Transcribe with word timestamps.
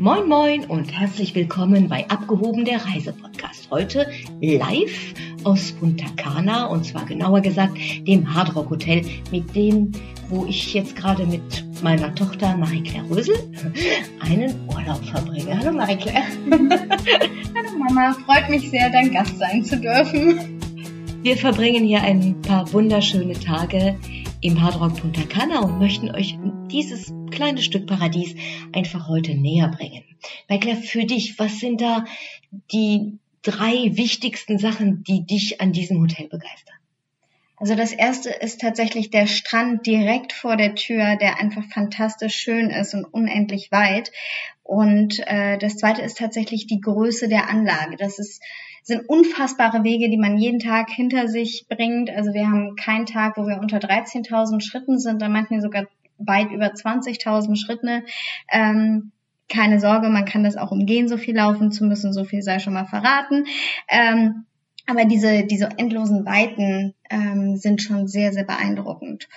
Moin 0.00 0.28
Moin 0.28 0.64
und 0.66 0.96
herzlich 0.96 1.34
willkommen 1.34 1.88
bei 1.88 2.08
Abgehoben 2.08 2.64
der 2.64 2.86
Reisepodcast. 2.86 3.68
Heute 3.72 4.06
live 4.40 5.12
aus 5.42 5.72
Punta 5.72 6.06
Cana 6.16 6.66
und 6.66 6.86
zwar 6.86 7.04
genauer 7.04 7.40
gesagt 7.40 7.76
dem 8.06 8.32
Hard 8.32 8.54
Rock 8.54 8.70
Hotel, 8.70 9.04
mit 9.32 9.56
dem, 9.56 9.90
wo 10.28 10.46
ich 10.46 10.72
jetzt 10.72 10.94
gerade 10.94 11.26
mit 11.26 11.64
meiner 11.82 12.14
Tochter 12.14 12.56
Marie-Claire 12.56 13.10
Rösel 13.10 13.34
einen 14.20 14.54
Urlaub 14.68 15.04
verbringe. 15.04 15.58
Hallo 15.58 15.76
Marie-Claire. 15.76 16.26
Hallo 16.48 17.78
Mama, 17.80 18.14
freut 18.24 18.48
mich 18.50 18.70
sehr, 18.70 18.90
dein 18.90 19.12
Gast 19.12 19.36
sein 19.36 19.64
zu 19.64 19.80
dürfen. 19.80 20.60
Wir 21.24 21.36
verbringen 21.36 21.84
hier 21.84 22.02
ein 22.02 22.40
paar 22.42 22.72
wunderschöne 22.72 23.34
Tage 23.34 23.96
im 24.40 24.62
Hard 24.62 24.80
Rock 24.80 25.00
Punta 25.00 25.22
Cana 25.22 25.60
und 25.60 25.78
möchten 25.78 26.10
euch 26.14 26.38
dieses 26.70 27.12
kleine 27.30 27.60
Stück 27.60 27.86
Paradies 27.86 28.34
einfach 28.72 29.08
heute 29.08 29.34
näher 29.34 29.68
bringen. 29.68 30.04
Michael, 30.48 30.76
für 30.76 31.04
dich, 31.04 31.38
was 31.38 31.58
sind 31.58 31.80
da 31.80 32.04
die 32.72 33.18
drei 33.42 33.96
wichtigsten 33.96 34.58
Sachen, 34.58 35.02
die 35.02 35.26
dich 35.26 35.60
an 35.60 35.72
diesem 35.72 36.00
Hotel 36.00 36.28
begeistern? 36.28 36.76
Also 37.56 37.74
das 37.74 37.92
erste 37.92 38.30
ist 38.30 38.60
tatsächlich 38.60 39.10
der 39.10 39.26
Strand 39.26 39.84
direkt 39.86 40.32
vor 40.32 40.56
der 40.56 40.76
Tür, 40.76 41.16
der 41.16 41.40
einfach 41.40 41.64
fantastisch 41.72 42.36
schön 42.36 42.70
ist 42.70 42.94
und 42.94 43.04
unendlich 43.04 43.72
weit. 43.72 44.12
Und 44.62 45.18
äh, 45.26 45.58
das 45.58 45.76
zweite 45.76 46.02
ist 46.02 46.18
tatsächlich 46.18 46.68
die 46.68 46.80
Größe 46.80 47.28
der 47.28 47.48
Anlage. 47.48 47.96
Das 47.96 48.20
ist 48.20 48.40
sind 48.88 49.06
unfassbare 49.06 49.84
Wege, 49.84 50.08
die 50.08 50.16
man 50.16 50.38
jeden 50.38 50.60
Tag 50.60 50.88
hinter 50.88 51.28
sich 51.28 51.66
bringt. 51.68 52.08
Also 52.08 52.32
wir 52.32 52.48
haben 52.48 52.74
keinen 52.74 53.04
Tag, 53.04 53.36
wo 53.36 53.46
wir 53.46 53.60
unter 53.60 53.76
13.000 53.76 54.62
Schritten 54.62 54.98
sind, 54.98 55.20
da 55.20 55.28
manchmal 55.28 55.60
sogar 55.60 55.84
weit 56.16 56.50
über 56.52 56.68
20.000 56.68 57.56
Schritte. 57.56 58.02
Ähm, 58.50 59.12
keine 59.46 59.78
Sorge, 59.78 60.08
man 60.08 60.24
kann 60.24 60.42
das 60.42 60.56
auch 60.56 60.70
umgehen, 60.70 61.06
so 61.06 61.18
viel 61.18 61.36
laufen 61.36 61.70
zu 61.70 61.84
müssen, 61.84 62.14
so 62.14 62.24
viel 62.24 62.40
sei 62.40 62.60
schon 62.60 62.72
mal 62.72 62.86
verraten. 62.86 63.44
Ähm, 63.88 64.46
aber 64.86 65.04
diese, 65.04 65.44
diese 65.44 65.68
endlosen 65.76 66.24
Weiten 66.24 66.94
ähm, 67.10 67.58
sind 67.58 67.82
schon 67.82 68.08
sehr, 68.08 68.32
sehr 68.32 68.44
beeindruckend. 68.44 69.28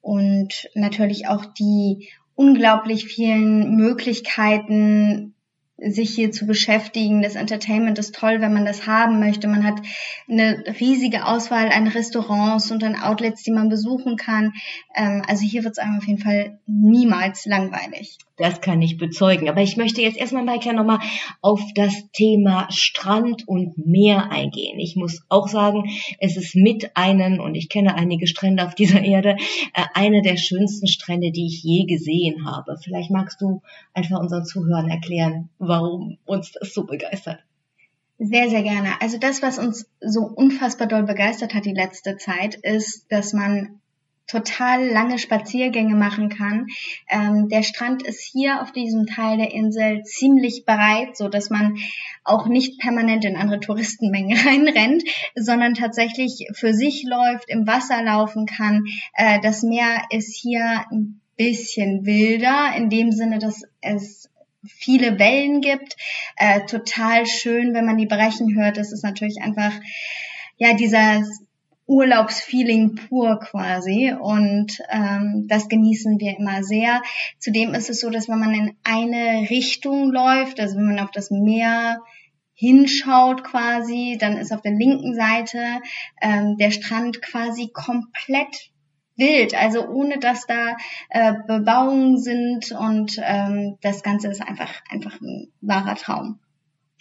Und 0.00 0.70
natürlich 0.74 1.28
auch 1.28 1.44
die 1.44 2.08
unglaublich 2.34 3.04
vielen 3.04 3.76
Möglichkeiten, 3.76 5.34
sich 5.78 6.14
hier 6.14 6.32
zu 6.32 6.46
beschäftigen. 6.46 7.22
Das 7.22 7.34
Entertainment 7.34 7.98
ist 7.98 8.14
toll, 8.14 8.40
wenn 8.40 8.54
man 8.54 8.64
das 8.64 8.86
haben 8.86 9.20
möchte. 9.20 9.46
Man 9.46 9.64
hat 9.64 9.80
eine 10.28 10.64
riesige 10.80 11.26
Auswahl 11.26 11.68
an 11.70 11.86
Restaurants 11.86 12.70
und 12.70 12.82
an 12.82 12.96
Outlets, 12.96 13.42
die 13.42 13.52
man 13.52 13.68
besuchen 13.68 14.16
kann. 14.16 14.54
Ähm, 14.94 15.22
also 15.28 15.44
hier 15.44 15.64
wird 15.64 15.72
es 15.72 15.78
einem 15.78 15.98
auf 15.98 16.06
jeden 16.06 16.22
Fall 16.22 16.58
niemals 16.66 17.44
langweilig. 17.44 18.18
Das 18.38 18.60
kann 18.60 18.82
ich 18.82 18.98
bezeugen. 18.98 19.48
Aber 19.48 19.62
ich 19.62 19.76
möchte 19.76 20.02
jetzt 20.02 20.18
erstmal, 20.18 20.44
Maika, 20.44 20.72
nochmal 20.72 20.98
auf 21.40 21.60
das 21.74 22.10
Thema 22.12 22.68
Strand 22.70 23.48
und 23.48 23.78
Meer 23.86 24.30
eingehen. 24.30 24.78
Ich 24.78 24.94
muss 24.94 25.22
auch 25.30 25.48
sagen, 25.48 25.90
es 26.20 26.36
ist 26.36 26.54
mit 26.54 26.96
einem, 26.96 27.40
und 27.40 27.54
ich 27.54 27.70
kenne 27.70 27.94
einige 27.94 28.26
Strände 28.26 28.66
auf 28.66 28.74
dieser 28.74 29.02
Erde, 29.02 29.36
äh, 29.72 29.84
eine 29.94 30.20
der 30.20 30.36
schönsten 30.36 30.86
Strände, 30.86 31.30
die 31.30 31.46
ich 31.46 31.62
je 31.62 31.84
gesehen 31.84 32.46
habe. 32.46 32.76
Vielleicht 32.82 33.10
magst 33.10 33.40
du 33.40 33.62
einfach 33.94 34.20
unseren 34.20 34.44
Zuhörern 34.44 34.90
erklären, 34.90 35.48
warum 35.68 36.18
uns 36.24 36.52
das 36.52 36.72
so 36.72 36.84
begeistert. 36.84 37.40
Sehr, 38.18 38.48
sehr 38.48 38.62
gerne. 38.62 39.00
Also 39.00 39.18
das, 39.18 39.42
was 39.42 39.58
uns 39.58 39.86
so 40.00 40.22
unfassbar 40.22 40.86
doll 40.86 41.02
begeistert 41.02 41.52
hat 41.52 41.66
die 41.66 41.74
letzte 41.74 42.16
Zeit, 42.16 42.54
ist, 42.54 43.04
dass 43.10 43.34
man 43.34 43.80
total 44.26 44.88
lange 44.88 45.18
Spaziergänge 45.18 45.94
machen 45.94 46.28
kann. 46.28 46.66
Ähm, 47.08 47.48
der 47.48 47.62
Strand 47.62 48.02
ist 48.02 48.20
hier 48.20 48.60
auf 48.62 48.72
diesem 48.72 49.06
Teil 49.06 49.36
der 49.36 49.52
Insel 49.52 50.02
ziemlich 50.02 50.64
breit, 50.64 51.16
so 51.16 51.28
dass 51.28 51.50
man 51.50 51.76
auch 52.24 52.46
nicht 52.46 52.80
permanent 52.80 53.24
in 53.24 53.36
andere 53.36 53.60
Touristenmengen 53.60 54.36
reinrennt, 54.46 55.04
sondern 55.36 55.74
tatsächlich 55.74 56.48
für 56.52 56.74
sich 56.74 57.04
läuft, 57.04 57.48
im 57.48 57.66
Wasser 57.66 58.02
laufen 58.02 58.46
kann. 58.46 58.84
Äh, 59.14 59.40
das 59.40 59.62
Meer 59.62 60.02
ist 60.10 60.34
hier 60.34 60.84
ein 60.90 61.20
bisschen 61.36 62.04
wilder, 62.06 62.74
in 62.76 62.90
dem 62.90 63.12
Sinne, 63.12 63.38
dass 63.38 63.62
es 63.80 64.25
viele 64.68 65.18
Wellen 65.18 65.60
gibt. 65.60 65.96
Äh, 66.36 66.66
total 66.66 67.26
schön, 67.26 67.74
wenn 67.74 67.86
man 67.86 67.96
die 67.96 68.06
brechen 68.06 68.54
hört. 68.56 68.76
Das 68.76 68.92
ist 68.92 69.04
natürlich 69.04 69.40
einfach 69.42 69.72
ja 70.58 70.74
dieser 70.74 71.22
Urlaubsfeeling 71.86 72.96
pur 72.96 73.38
quasi 73.38 74.12
und 74.12 74.78
ähm, 74.90 75.46
das 75.48 75.68
genießen 75.68 76.18
wir 76.18 76.36
immer 76.36 76.64
sehr. 76.64 77.00
Zudem 77.38 77.74
ist 77.74 77.90
es 77.90 78.00
so, 78.00 78.10
dass 78.10 78.28
wenn 78.28 78.40
man 78.40 78.54
in 78.54 78.76
eine 78.82 79.48
Richtung 79.48 80.10
läuft, 80.10 80.58
also 80.58 80.76
wenn 80.76 80.86
man 80.86 80.98
auf 80.98 81.12
das 81.12 81.30
Meer 81.30 82.00
hinschaut 82.54 83.44
quasi, 83.44 84.16
dann 84.18 84.36
ist 84.36 84.52
auf 84.52 84.62
der 84.62 84.72
linken 84.72 85.14
Seite 85.14 85.60
ähm, 86.20 86.56
der 86.56 86.72
Strand 86.72 87.22
quasi 87.22 87.70
komplett 87.72 88.70
wild, 89.16 89.54
also 89.54 89.86
ohne 89.88 90.18
dass 90.18 90.46
da 90.46 90.76
äh, 91.08 91.34
Bebauungen 91.46 92.18
sind 92.18 92.72
und 92.72 93.20
ähm, 93.22 93.78
das 93.80 94.02
Ganze 94.02 94.28
ist 94.28 94.42
einfach 94.42 94.82
einfach 94.90 95.20
ein 95.20 95.48
wahrer 95.60 95.94
Traum. 95.96 96.38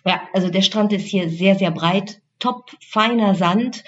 Ja, 0.06 0.22
also 0.34 0.50
der 0.50 0.62
Strand 0.62 0.94
ist 0.94 1.08
hier 1.08 1.30
sehr, 1.30 1.56
sehr 1.56 1.72
breit, 1.72 2.22
top 2.40 2.72
feiner 2.82 3.36
Sand. 3.36 3.84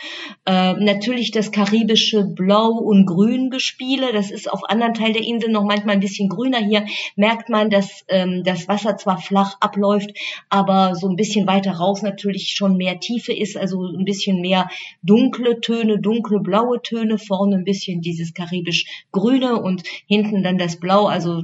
Äh, 0.45 0.73
natürlich 0.73 1.31
das 1.31 1.51
karibische 1.51 2.23
Blau- 2.23 2.77
und 2.77 3.05
Grün-Gespiele. 3.05 4.13
Das 4.13 4.31
ist 4.31 4.51
auf 4.51 4.69
anderen 4.69 4.93
Teilen 4.93 5.13
der 5.13 5.23
Insel 5.23 5.51
noch 5.51 5.63
manchmal 5.63 5.95
ein 5.95 6.01
bisschen 6.01 6.29
grüner. 6.29 6.59
Hier 6.59 6.85
merkt 7.15 7.49
man, 7.49 7.69
dass 7.69 8.05
ähm, 8.07 8.43
das 8.43 8.67
Wasser 8.67 8.97
zwar 8.97 9.19
flach 9.19 9.57
abläuft, 9.59 10.11
aber 10.49 10.95
so 10.95 11.09
ein 11.09 11.15
bisschen 11.15 11.47
weiter 11.47 11.73
raus 11.73 12.01
natürlich 12.01 12.53
schon 12.55 12.77
mehr 12.77 12.99
Tiefe 12.99 13.33
ist, 13.33 13.57
also 13.57 13.83
ein 13.85 14.05
bisschen 14.05 14.41
mehr 14.41 14.69
dunkle 15.03 15.59
Töne, 15.59 15.99
dunkle 15.99 16.39
blaue 16.39 16.81
Töne. 16.81 17.17
Vorne 17.17 17.57
ein 17.57 17.63
bisschen 17.63 18.01
dieses 18.01 18.33
karibisch-grüne 18.33 19.61
und 19.61 19.83
hinten 20.07 20.43
dann 20.43 20.57
das 20.57 20.79
Blau, 20.79 21.07
also 21.07 21.43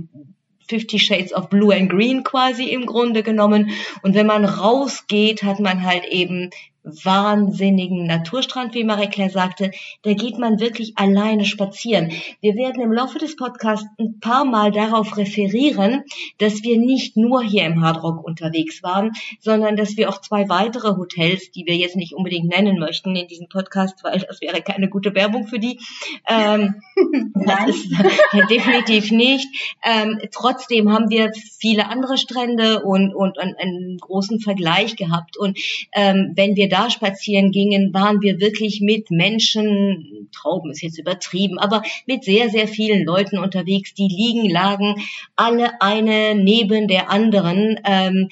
Fifty 0.67 0.97
Shades 0.97 1.33
of 1.33 1.49
Blue 1.49 1.75
and 1.75 1.89
Green 1.89 2.23
quasi 2.23 2.69
im 2.69 2.85
Grunde 2.85 3.23
genommen. 3.23 3.71
Und 4.01 4.15
wenn 4.15 4.27
man 4.27 4.45
rausgeht, 4.45 5.43
hat 5.43 5.59
man 5.59 5.83
halt 5.83 6.05
eben 6.05 6.49
wahnsinnigen 6.83 8.05
Naturstrand, 8.05 8.73
wie 8.73 8.83
Marie-Claire 8.83 9.29
sagte, 9.29 9.71
da 10.01 10.13
geht 10.13 10.37
man 10.37 10.59
wirklich 10.59 10.97
alleine 10.97 11.45
spazieren. 11.45 12.11
Wir 12.41 12.55
werden 12.55 12.81
im 12.81 12.91
Laufe 12.91 13.19
des 13.19 13.35
Podcasts 13.35 13.87
ein 13.97 14.19
paar 14.19 14.43
Mal 14.43 14.71
darauf 14.71 15.15
referieren, 15.17 16.03
dass 16.39 16.63
wir 16.63 16.77
nicht 16.77 17.15
nur 17.15 17.41
hier 17.41 17.65
im 17.65 17.81
Hardrock 17.81 18.23
unterwegs 18.23 18.83
waren, 18.83 19.11
sondern 19.39 19.77
dass 19.77 19.95
wir 19.95 20.09
auch 20.09 20.19
zwei 20.19 20.49
weitere 20.49 20.89
Hotels, 20.89 21.51
die 21.51 21.65
wir 21.65 21.75
jetzt 21.75 21.95
nicht 21.95 22.13
unbedingt 22.13 22.49
nennen 22.49 22.77
möchten 22.79 23.15
in 23.15 23.27
diesem 23.27 23.47
Podcast, 23.47 24.03
weil 24.03 24.19
das 24.19 24.41
wäre 24.41 24.61
keine 24.61 24.89
gute 24.89 25.15
Werbung 25.15 25.47
für 25.47 25.59
die. 25.59 25.79
Ähm, 26.27 26.75
Nein. 27.33 27.69
Ist, 27.69 27.91
definitiv 28.49 29.11
nicht. 29.11 29.47
Ähm, 29.83 30.19
trotzdem 30.31 30.91
haben 30.91 31.09
wir 31.09 31.31
viele 31.33 31.87
andere 31.87 32.17
Strände 32.17 32.83
und, 32.83 33.13
und, 33.15 33.37
und 33.37 33.57
einen 33.57 33.97
großen 33.99 34.41
Vergleich 34.41 34.97
gehabt. 34.97 35.37
Und 35.37 35.57
ähm, 35.93 36.33
wenn 36.35 36.55
wir 36.55 36.72
da 36.73 36.89
spazieren 36.89 37.51
gingen, 37.51 37.93
waren 37.93 38.21
wir 38.21 38.39
wirklich 38.39 38.81
mit 38.81 39.11
Menschen, 39.11 40.29
Trauben 40.33 40.71
ist 40.71 40.81
jetzt 40.81 40.97
übertrieben, 40.97 41.59
aber 41.59 41.83
mit 42.07 42.23
sehr, 42.23 42.49
sehr 42.49 42.67
vielen 42.67 43.05
Leuten 43.05 43.37
unterwegs, 43.37 43.93
die 43.93 44.07
liegen, 44.07 44.49
lagen, 44.49 44.95
alle 45.35 45.79
eine 45.81 46.33
neben 46.35 46.87
der 46.87 47.11
anderen. 47.11 47.79
Ähm, 47.85 48.29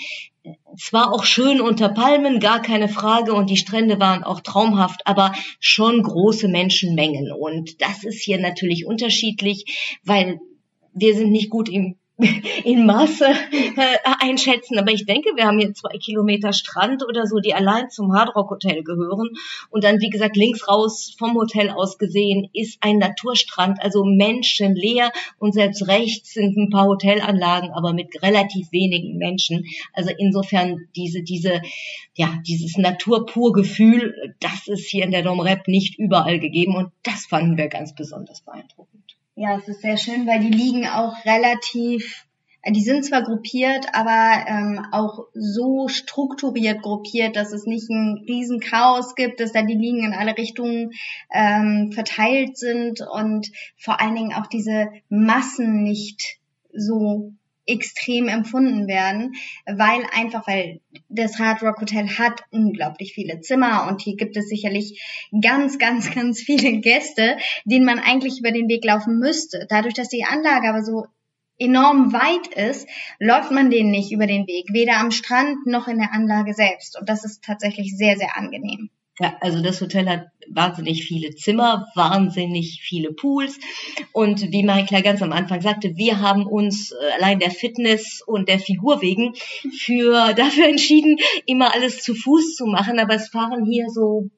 zwar 0.77 1.13
auch 1.13 1.23
schön 1.23 1.61
unter 1.61 1.89
Palmen, 1.89 2.39
gar 2.39 2.61
keine 2.61 2.89
Frage, 2.89 3.33
und 3.33 3.49
die 3.49 3.57
Strände 3.57 3.99
waren 3.99 4.23
auch 4.23 4.39
traumhaft, 4.41 5.01
aber 5.05 5.33
schon 5.59 6.01
große 6.01 6.47
Menschenmengen. 6.47 7.31
Und 7.31 7.81
das 7.81 8.03
ist 8.03 8.21
hier 8.23 8.39
natürlich 8.39 8.85
unterschiedlich, 8.87 9.99
weil 10.03 10.39
wir 10.93 11.15
sind 11.15 11.31
nicht 11.31 11.49
gut 11.49 11.69
im 11.69 11.97
in 12.63 12.85
Maße 12.85 13.25
äh, 13.25 13.97
einschätzen. 14.19 14.77
Aber 14.77 14.91
ich 14.91 15.05
denke, 15.05 15.31
wir 15.35 15.45
haben 15.45 15.59
hier 15.59 15.73
zwei 15.73 15.97
Kilometer 15.97 16.53
Strand 16.53 17.03
oder 17.07 17.25
so, 17.25 17.39
die 17.39 17.53
allein 17.53 17.89
zum 17.89 18.13
Hardrock 18.13 18.51
Hotel 18.51 18.83
gehören. 18.83 19.29
Und 19.69 19.83
dann, 19.83 19.99
wie 19.99 20.09
gesagt, 20.09 20.35
links 20.37 20.67
raus 20.67 21.15
vom 21.17 21.35
Hotel 21.35 21.69
aus 21.69 21.97
gesehen 21.97 22.49
ist 22.53 22.77
ein 22.81 22.97
Naturstrand, 22.97 23.81
also 23.81 24.03
menschenleer. 24.03 25.11
Und 25.39 25.53
selbst 25.53 25.87
rechts 25.87 26.33
sind 26.33 26.57
ein 26.57 26.69
paar 26.69 26.87
Hotelanlagen, 26.87 27.71
aber 27.71 27.93
mit 27.93 28.21
relativ 28.21 28.71
wenigen 28.71 29.17
Menschen. 29.17 29.65
Also 29.93 30.11
insofern 30.17 30.87
diese, 30.95 31.23
diese, 31.23 31.61
ja, 32.15 32.33
dieses 32.47 32.77
Naturpurgefühl, 32.77 34.35
das 34.39 34.67
ist 34.67 34.87
hier 34.87 35.03
in 35.03 35.11
der 35.11 35.23
Domrep 35.23 35.67
nicht 35.67 35.97
überall 35.97 36.39
gegeben. 36.39 36.75
Und 36.75 36.91
das 37.03 37.25
fanden 37.25 37.57
wir 37.57 37.67
ganz 37.67 37.95
besonders 37.95 38.41
beeindruckend. 38.41 38.90
Ja, 39.43 39.57
es 39.57 39.67
ist 39.67 39.81
sehr 39.81 39.97
schön, 39.97 40.27
weil 40.27 40.39
die 40.39 40.51
liegen 40.51 40.85
auch 40.85 41.25
relativ, 41.25 42.27
äh, 42.61 42.71
die 42.71 42.83
sind 42.83 43.03
zwar 43.03 43.23
gruppiert, 43.23 43.87
aber 43.91 44.45
ähm, 44.45 44.85
auch 44.91 45.29
so 45.33 45.87
strukturiert 45.87 46.83
gruppiert, 46.83 47.35
dass 47.35 47.51
es 47.51 47.65
nicht 47.65 47.89
ein 47.89 48.23
riesen 48.27 48.59
Chaos 48.59 49.15
gibt, 49.15 49.39
dass 49.39 49.51
da 49.51 49.63
die 49.63 49.73
Liegen 49.73 50.03
in 50.03 50.13
alle 50.13 50.37
Richtungen 50.37 50.91
ähm, 51.33 51.91
verteilt 51.91 52.55
sind 52.55 53.01
und 53.01 53.51
vor 53.77 53.99
allen 53.99 54.13
Dingen 54.13 54.33
auch 54.35 54.45
diese 54.45 54.89
Massen 55.09 55.81
nicht 55.81 56.37
so 56.71 57.33
extrem 57.71 58.27
empfunden 58.27 58.87
werden, 58.87 59.33
weil 59.65 60.03
einfach, 60.11 60.47
weil 60.47 60.81
das 61.09 61.39
Hard 61.39 61.63
Rock 61.63 61.81
Hotel 61.81 62.17
hat 62.17 62.43
unglaublich 62.51 63.13
viele 63.13 63.41
Zimmer 63.41 63.87
und 63.89 64.01
hier 64.01 64.15
gibt 64.15 64.37
es 64.37 64.49
sicherlich 64.49 65.01
ganz, 65.41 65.79
ganz, 65.79 66.13
ganz 66.13 66.41
viele 66.41 66.79
Gäste, 66.79 67.37
denen 67.65 67.85
man 67.85 67.99
eigentlich 67.99 68.39
über 68.39 68.51
den 68.51 68.67
Weg 68.67 68.83
laufen 68.85 69.19
müsste. 69.19 69.65
Dadurch, 69.69 69.93
dass 69.93 70.09
die 70.09 70.25
Anlage 70.25 70.69
aber 70.69 70.83
so 70.83 71.05
enorm 71.57 72.11
weit 72.11 72.47
ist, 72.47 72.87
läuft 73.19 73.51
man 73.51 73.69
denen 73.69 73.91
nicht 73.91 74.11
über 74.11 74.25
den 74.25 74.47
Weg, 74.47 74.73
weder 74.73 74.97
am 74.97 75.11
Strand 75.11 75.65
noch 75.65 75.87
in 75.87 75.99
der 75.99 76.11
Anlage 76.11 76.53
selbst. 76.53 76.99
Und 76.99 77.07
das 77.07 77.23
ist 77.23 77.43
tatsächlich 77.43 77.95
sehr, 77.95 78.17
sehr 78.17 78.35
angenehm. 78.35 78.89
Ja, 79.21 79.35
also 79.39 79.61
das 79.61 79.79
Hotel 79.79 80.09
hat 80.09 80.29
wahnsinnig 80.49 81.03
viele 81.03 81.35
Zimmer, 81.35 81.87
wahnsinnig 81.93 82.81
viele 82.81 83.13
Pools. 83.13 83.59
Und 84.13 84.51
wie 84.51 84.63
Michael 84.63 85.03
ganz 85.03 85.21
am 85.21 85.31
Anfang 85.31 85.61
sagte, 85.61 85.95
wir 85.95 86.21
haben 86.21 86.47
uns 86.47 86.91
äh, 86.91 86.95
allein 87.19 87.37
der 87.37 87.51
Fitness 87.51 88.23
und 88.25 88.49
der 88.49 88.57
Figur 88.57 88.99
wegen 89.03 89.35
für, 89.77 90.33
dafür 90.35 90.67
entschieden, 90.67 91.17
immer 91.45 91.71
alles 91.75 92.01
zu 92.01 92.15
Fuß 92.15 92.55
zu 92.55 92.65
machen. 92.65 92.97
Aber 92.97 93.13
es 93.13 93.29
fahren 93.29 93.63
hier 93.63 93.89
so, 93.89 94.31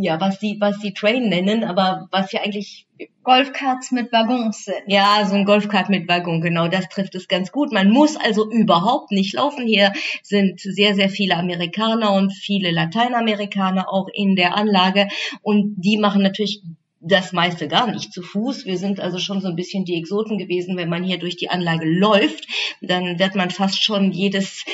ja, 0.00 0.20
was 0.20 0.38
die, 0.38 0.56
was 0.60 0.78
die 0.78 0.94
Train 0.94 1.28
nennen, 1.28 1.64
aber 1.64 2.06
was 2.12 2.30
ja 2.30 2.42
eigentlich 2.42 2.86
Golfkarts 3.24 3.92
mit 3.92 4.12
Waggons 4.12 4.64
sind. 4.64 4.82
Ja, 4.86 5.24
so 5.26 5.34
ein 5.34 5.44
Golfkart 5.44 5.88
mit 5.88 6.08
Waggon, 6.08 6.40
genau, 6.40 6.68
das 6.68 6.88
trifft 6.88 7.14
es 7.14 7.28
ganz 7.28 7.52
gut. 7.52 7.72
Man 7.72 7.90
muss 7.90 8.16
also 8.16 8.50
überhaupt 8.50 9.12
nicht 9.12 9.34
laufen. 9.34 9.66
Hier 9.66 9.92
sind 10.22 10.60
sehr, 10.60 10.94
sehr 10.94 11.08
viele 11.08 11.36
Amerikaner 11.36 12.12
und 12.12 12.32
viele 12.32 12.70
Lateinamerikaner 12.70 13.92
auch 13.92 14.08
in 14.12 14.36
der 14.36 14.56
Anlage 14.56 15.08
und 15.42 15.76
die 15.76 15.98
machen 15.98 16.22
natürlich 16.22 16.62
das 17.02 17.32
meiste 17.32 17.66
gar 17.66 17.90
nicht 17.90 18.12
zu 18.12 18.22
Fuß. 18.22 18.64
Wir 18.64 18.78
sind 18.78 19.00
also 19.00 19.18
schon 19.18 19.40
so 19.40 19.48
ein 19.48 19.56
bisschen 19.56 19.84
die 19.84 19.96
Exoten 19.96 20.38
gewesen. 20.38 20.76
Wenn 20.76 20.88
man 20.88 21.02
hier 21.02 21.18
durch 21.18 21.36
die 21.36 21.50
Anlage 21.50 21.84
läuft, 21.84 22.46
dann 22.80 23.18
wird 23.18 23.34
man 23.34 23.50
fast 23.50 23.82
schon 23.82 24.12
jedes, 24.12 24.64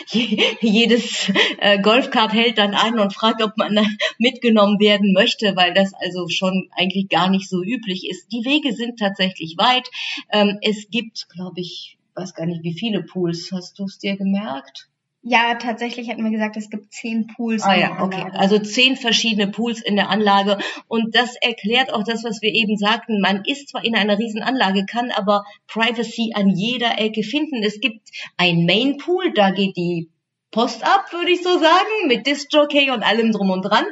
jedes 0.60 1.32
äh, 1.58 1.80
Golfkart 1.80 2.32
hält 2.32 2.58
dann 2.58 2.74
an 2.74 3.00
und 3.00 3.14
fragt, 3.14 3.42
ob 3.42 3.56
man 3.56 3.78
mitgenommen 4.18 4.78
werden 4.78 5.12
möchte, 5.12 5.56
weil 5.56 5.72
das 5.72 5.92
also 5.94 6.28
schon 6.28 6.68
eigentlich 6.76 7.08
gar 7.08 7.30
nicht 7.30 7.48
so 7.48 7.62
üblich 7.62 8.08
ist. 8.08 8.30
Die 8.30 8.44
Wege 8.44 8.74
sind 8.74 8.98
tatsächlich 8.98 9.56
weit. 9.56 9.88
Ähm, 10.30 10.58
es 10.60 10.90
gibt, 10.90 11.28
glaube 11.30 11.60
ich, 11.60 11.96
weiß 12.14 12.34
gar 12.34 12.46
nicht, 12.46 12.62
wie 12.62 12.78
viele 12.78 13.02
Pools. 13.02 13.50
Hast 13.52 13.78
du 13.78 13.84
es 13.84 13.98
dir 13.98 14.16
gemerkt? 14.16 14.88
Ja, 15.22 15.56
tatsächlich 15.56 16.08
hatten 16.08 16.22
wir 16.22 16.30
gesagt, 16.30 16.56
es 16.56 16.70
gibt 16.70 16.92
zehn 16.92 17.26
Pools. 17.26 17.62
Ah 17.64 17.74
ja, 17.74 18.02
okay. 18.02 18.30
Also 18.34 18.58
zehn 18.60 18.96
verschiedene 18.96 19.48
Pools 19.48 19.82
in 19.82 19.96
der 19.96 20.10
Anlage. 20.10 20.58
Und 20.86 21.14
das 21.14 21.34
erklärt 21.40 21.92
auch 21.92 22.04
das, 22.04 22.22
was 22.22 22.40
wir 22.40 22.52
eben 22.52 22.76
sagten. 22.76 23.20
Man 23.20 23.42
ist 23.44 23.70
zwar 23.70 23.84
in 23.84 23.96
einer 23.96 24.18
riesen 24.18 24.42
Anlage, 24.42 24.86
kann 24.86 25.10
aber 25.10 25.44
Privacy 25.66 26.32
an 26.34 26.50
jeder 26.50 26.98
Ecke 27.00 27.24
finden. 27.24 27.62
Es 27.64 27.80
gibt 27.80 28.08
ein 28.36 28.64
Main 28.64 28.96
Pool, 28.98 29.32
da 29.34 29.50
geht 29.50 29.76
die 29.76 30.08
Post 30.52 30.84
ab, 30.84 31.12
würde 31.12 31.32
ich 31.32 31.42
so 31.42 31.58
sagen, 31.58 32.06
mit 32.06 32.26
Disc-Jockey 32.26 32.90
und 32.90 33.02
allem 33.02 33.32
drum 33.32 33.50
und 33.50 33.62
dran, 33.62 33.84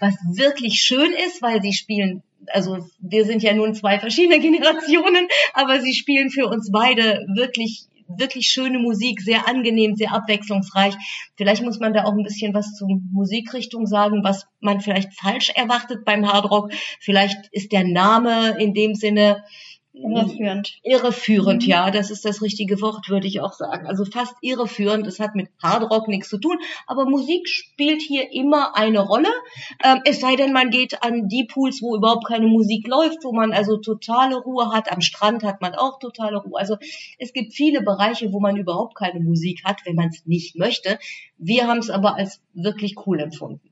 was 0.00 0.14
wirklich 0.34 0.82
schön 0.82 1.12
ist, 1.12 1.40
weil 1.42 1.62
sie 1.62 1.72
spielen 1.72 2.22
also 2.48 2.78
wir 2.98 3.24
sind 3.24 3.42
ja 3.42 3.54
nun 3.54 3.74
zwei 3.74 3.98
verschiedene 3.98 4.40
Generationen, 4.40 5.28
aber 5.54 5.80
sie 5.80 5.94
spielen 5.94 6.30
für 6.30 6.46
uns 6.46 6.70
beide 6.72 7.24
wirklich 7.34 7.86
wirklich 8.18 8.48
schöne 8.48 8.78
Musik, 8.78 9.20
sehr 9.20 9.48
angenehm, 9.48 9.96
sehr 9.96 10.12
abwechslungsreich. 10.12 10.94
Vielleicht 11.36 11.62
muss 11.62 11.78
man 11.78 11.92
da 11.92 12.04
auch 12.04 12.12
ein 12.12 12.22
bisschen 12.22 12.54
was 12.54 12.74
zur 12.74 12.88
Musikrichtung 13.12 13.86
sagen, 13.86 14.22
was 14.22 14.46
man 14.60 14.80
vielleicht 14.80 15.12
falsch 15.14 15.50
erwartet 15.54 16.04
beim 16.04 16.30
Hardrock. 16.30 16.72
Vielleicht 17.00 17.48
ist 17.52 17.72
der 17.72 17.84
Name 17.84 18.56
in 18.58 18.74
dem 18.74 18.94
Sinne 18.94 19.44
Irreführend. 19.94 20.78
Irreführend, 20.82 21.64
mhm. 21.64 21.68
ja, 21.68 21.90
das 21.90 22.10
ist 22.10 22.24
das 22.24 22.40
richtige 22.40 22.80
Wort, 22.80 23.10
würde 23.10 23.26
ich 23.26 23.40
auch 23.40 23.52
sagen. 23.52 23.86
Also 23.86 24.06
fast 24.06 24.34
irreführend. 24.40 25.06
Das 25.06 25.20
hat 25.20 25.34
mit 25.34 25.50
Hardrock 25.62 26.08
nichts 26.08 26.30
zu 26.30 26.38
tun, 26.38 26.58
aber 26.86 27.04
Musik 27.04 27.46
spielt 27.46 28.00
hier 28.00 28.32
immer 28.32 28.74
eine 28.74 29.00
Rolle. 29.00 29.28
Ähm, 29.84 30.00
es 30.04 30.20
sei 30.20 30.36
denn, 30.36 30.54
man 30.54 30.70
geht 30.70 31.02
an 31.02 31.28
die 31.28 31.44
Pools, 31.44 31.82
wo 31.82 31.94
überhaupt 31.94 32.26
keine 32.26 32.46
Musik 32.46 32.88
läuft, 32.88 33.22
wo 33.22 33.32
man 33.32 33.52
also 33.52 33.76
totale 33.76 34.36
Ruhe 34.36 34.72
hat. 34.72 34.90
Am 34.90 35.02
Strand 35.02 35.42
hat 35.44 35.60
man 35.60 35.74
auch 35.74 35.98
totale 35.98 36.38
Ruhe. 36.38 36.58
Also 36.58 36.78
es 37.18 37.34
gibt 37.34 37.52
viele 37.52 37.82
Bereiche, 37.82 38.32
wo 38.32 38.40
man 38.40 38.56
überhaupt 38.56 38.96
keine 38.96 39.20
Musik 39.20 39.62
hat, 39.64 39.84
wenn 39.84 39.96
man 39.96 40.08
es 40.08 40.24
nicht 40.24 40.56
möchte. 40.56 40.98
Wir 41.36 41.66
haben 41.66 41.78
es 41.78 41.90
aber 41.90 42.16
als 42.16 42.40
wirklich 42.54 42.94
cool 43.06 43.20
empfunden. 43.20 43.71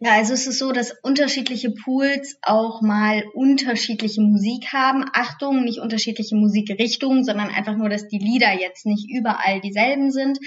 Ja, 0.00 0.12
also 0.12 0.32
es 0.32 0.46
ist 0.46 0.60
so, 0.60 0.70
dass 0.70 0.94
unterschiedliche 1.02 1.72
Pools 1.72 2.38
auch 2.42 2.82
mal 2.82 3.24
unterschiedliche 3.34 4.20
Musik 4.20 4.72
haben. 4.72 5.04
Achtung, 5.12 5.64
nicht 5.64 5.80
unterschiedliche 5.80 6.36
Musikrichtungen, 6.36 7.24
sondern 7.24 7.48
einfach 7.48 7.76
nur, 7.76 7.88
dass 7.88 8.06
die 8.06 8.18
Lieder 8.18 8.52
jetzt 8.52 8.86
nicht 8.86 9.10
überall 9.10 9.60
dieselben 9.60 10.12
sind. 10.12 10.38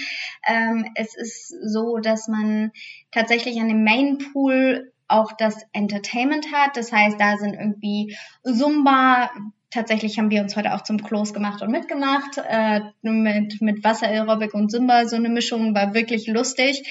Ähm, 0.46 0.86
es 0.94 1.14
ist 1.14 1.54
so, 1.66 1.98
dass 1.98 2.28
man 2.28 2.72
tatsächlich 3.10 3.60
an 3.60 3.68
dem 3.68 3.84
Main 3.84 4.16
Pool 4.32 4.90
auch 5.06 5.32
das 5.36 5.56
Entertainment 5.74 6.50
hat. 6.50 6.78
Das 6.78 6.90
heißt, 6.90 7.20
da 7.20 7.36
sind 7.36 7.52
irgendwie 7.52 8.16
Zumba, 8.42 9.30
tatsächlich 9.72 10.18
haben 10.18 10.30
wir 10.30 10.42
uns 10.42 10.54
heute 10.54 10.74
auch 10.74 10.82
zum 10.82 11.02
Klos 11.02 11.32
gemacht 11.32 11.62
und 11.62 11.70
mitgemacht. 11.70 12.38
Äh, 12.38 12.80
mit, 13.02 13.60
mit 13.60 13.82
Wasseraerobik 13.82 14.54
und 14.54 14.70
Zumba, 14.70 15.06
so 15.06 15.16
eine 15.16 15.28
Mischung 15.28 15.74
war 15.74 15.94
wirklich 15.94 16.26
lustig. 16.26 16.84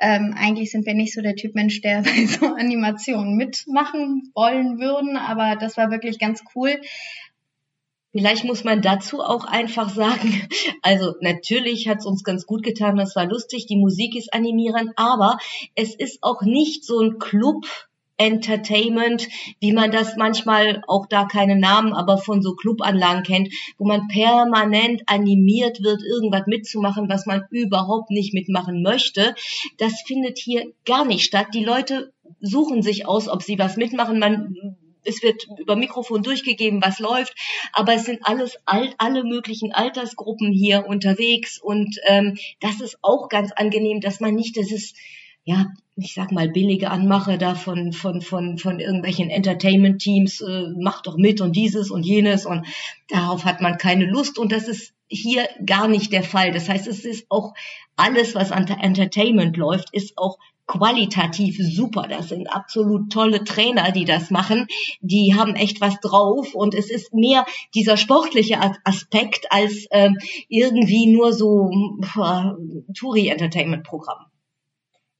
Ähm, 0.00 0.34
eigentlich 0.38 0.70
sind 0.70 0.86
wir 0.86 0.94
nicht 0.94 1.14
so 1.14 1.22
der 1.22 1.34
Typ 1.34 1.54
Mensch, 1.54 1.80
der 1.80 2.02
bei 2.02 2.26
so 2.26 2.46
Animationen 2.46 3.36
mitmachen 3.36 4.30
wollen 4.34 4.78
würden, 4.78 5.16
aber 5.16 5.56
das 5.56 5.76
war 5.76 5.90
wirklich 5.90 6.18
ganz 6.18 6.44
cool. 6.54 6.80
Vielleicht 8.12 8.44
muss 8.44 8.64
man 8.64 8.80
dazu 8.80 9.20
auch 9.20 9.44
einfach 9.44 9.90
sagen, 9.90 10.48
also 10.82 11.14
natürlich 11.20 11.88
hat 11.88 11.98
es 11.98 12.06
uns 12.06 12.22
ganz 12.22 12.46
gut 12.46 12.62
getan, 12.62 12.96
das 12.96 13.16
war 13.16 13.26
lustig, 13.26 13.66
die 13.66 13.76
Musik 13.76 14.14
ist 14.14 14.32
animierend, 14.32 14.92
aber 14.96 15.38
es 15.74 15.94
ist 15.94 16.22
auch 16.22 16.42
nicht 16.42 16.84
so 16.84 17.00
ein 17.00 17.18
Club, 17.18 17.66
Entertainment, 18.18 19.28
wie 19.60 19.72
man 19.72 19.90
das 19.90 20.16
manchmal 20.16 20.82
auch 20.86 21.06
da 21.06 21.24
keine 21.24 21.56
Namen, 21.56 21.92
aber 21.92 22.18
von 22.18 22.42
so 22.42 22.54
Clubanlagen 22.54 23.22
kennt, 23.22 23.52
wo 23.78 23.86
man 23.86 24.08
permanent 24.08 25.02
animiert 25.06 25.82
wird, 25.82 26.02
irgendwas 26.02 26.46
mitzumachen, 26.46 27.08
was 27.08 27.26
man 27.26 27.44
überhaupt 27.50 28.10
nicht 28.10 28.34
mitmachen 28.34 28.82
möchte. 28.82 29.34
Das 29.78 30.02
findet 30.06 30.38
hier 30.38 30.72
gar 30.84 31.04
nicht 31.04 31.24
statt. 31.24 31.48
Die 31.54 31.64
Leute 31.64 32.12
suchen 32.40 32.82
sich 32.82 33.06
aus, 33.06 33.28
ob 33.28 33.42
sie 33.42 33.58
was 33.58 33.76
mitmachen. 33.76 34.18
Man 34.18 34.76
es 35.06 35.22
wird 35.22 35.46
über 35.58 35.76
Mikrofon 35.76 36.22
durchgegeben, 36.22 36.82
was 36.82 36.98
läuft, 36.98 37.34
aber 37.72 37.94
es 37.94 38.04
sind 38.04 38.20
alles 38.22 38.58
alt, 38.64 38.94
alle 38.98 39.24
möglichen 39.24 39.72
Altersgruppen 39.72 40.52
hier 40.52 40.86
unterwegs 40.86 41.60
und 41.62 41.96
ähm, 42.06 42.36
das 42.60 42.80
ist 42.80 42.98
auch 43.02 43.28
ganz 43.28 43.52
angenehm, 43.52 44.00
dass 44.00 44.20
man 44.20 44.34
nicht 44.34 44.56
dieses 44.56 44.94
ja, 45.46 45.66
ich 45.94 46.12
sag 46.12 46.32
mal, 46.32 46.48
billige 46.48 46.90
Anmache 46.90 47.38
da 47.38 47.54
von, 47.54 47.92
von, 47.92 48.20
von, 48.20 48.58
von 48.58 48.80
irgendwelchen 48.80 49.30
Entertainment-Teams, 49.30 50.40
äh, 50.40 50.64
macht 50.76 51.06
doch 51.06 51.16
mit 51.16 51.40
und 51.40 51.54
dieses 51.54 51.90
und 51.92 52.04
jenes 52.04 52.46
und 52.46 52.66
darauf 53.08 53.44
hat 53.44 53.60
man 53.60 53.78
keine 53.78 54.06
Lust 54.06 54.38
und 54.38 54.50
das 54.50 54.66
ist 54.66 54.92
hier 55.08 55.48
gar 55.64 55.86
nicht 55.86 56.12
der 56.12 56.24
Fall. 56.24 56.50
Das 56.50 56.68
heißt, 56.68 56.88
es 56.88 57.04
ist 57.04 57.26
auch 57.28 57.54
alles, 57.94 58.34
was 58.34 58.50
an 58.50 58.66
Entertainment 58.66 59.56
läuft, 59.56 59.94
ist 59.94 60.18
auch 60.18 60.36
qualitativ 60.66 61.58
super. 61.60 62.08
Das 62.08 62.30
sind 62.30 62.48
absolut 62.48 63.12
tolle 63.12 63.44
Trainer, 63.44 63.92
die 63.92 64.04
das 64.04 64.32
machen. 64.32 64.66
Die 65.00 65.36
haben 65.36 65.54
echt 65.54 65.80
was 65.80 66.00
drauf 66.00 66.56
und 66.56 66.74
es 66.74 66.90
ist 66.90 67.14
mehr 67.14 67.46
dieser 67.72 67.96
sportliche 67.96 68.58
Aspekt 68.82 69.52
als 69.52 69.86
ähm, 69.92 70.18
irgendwie 70.48 71.06
nur 71.06 71.32
so 71.32 71.70
äh, 71.70 72.92
Touri-Entertainment-Programm. 72.92 74.26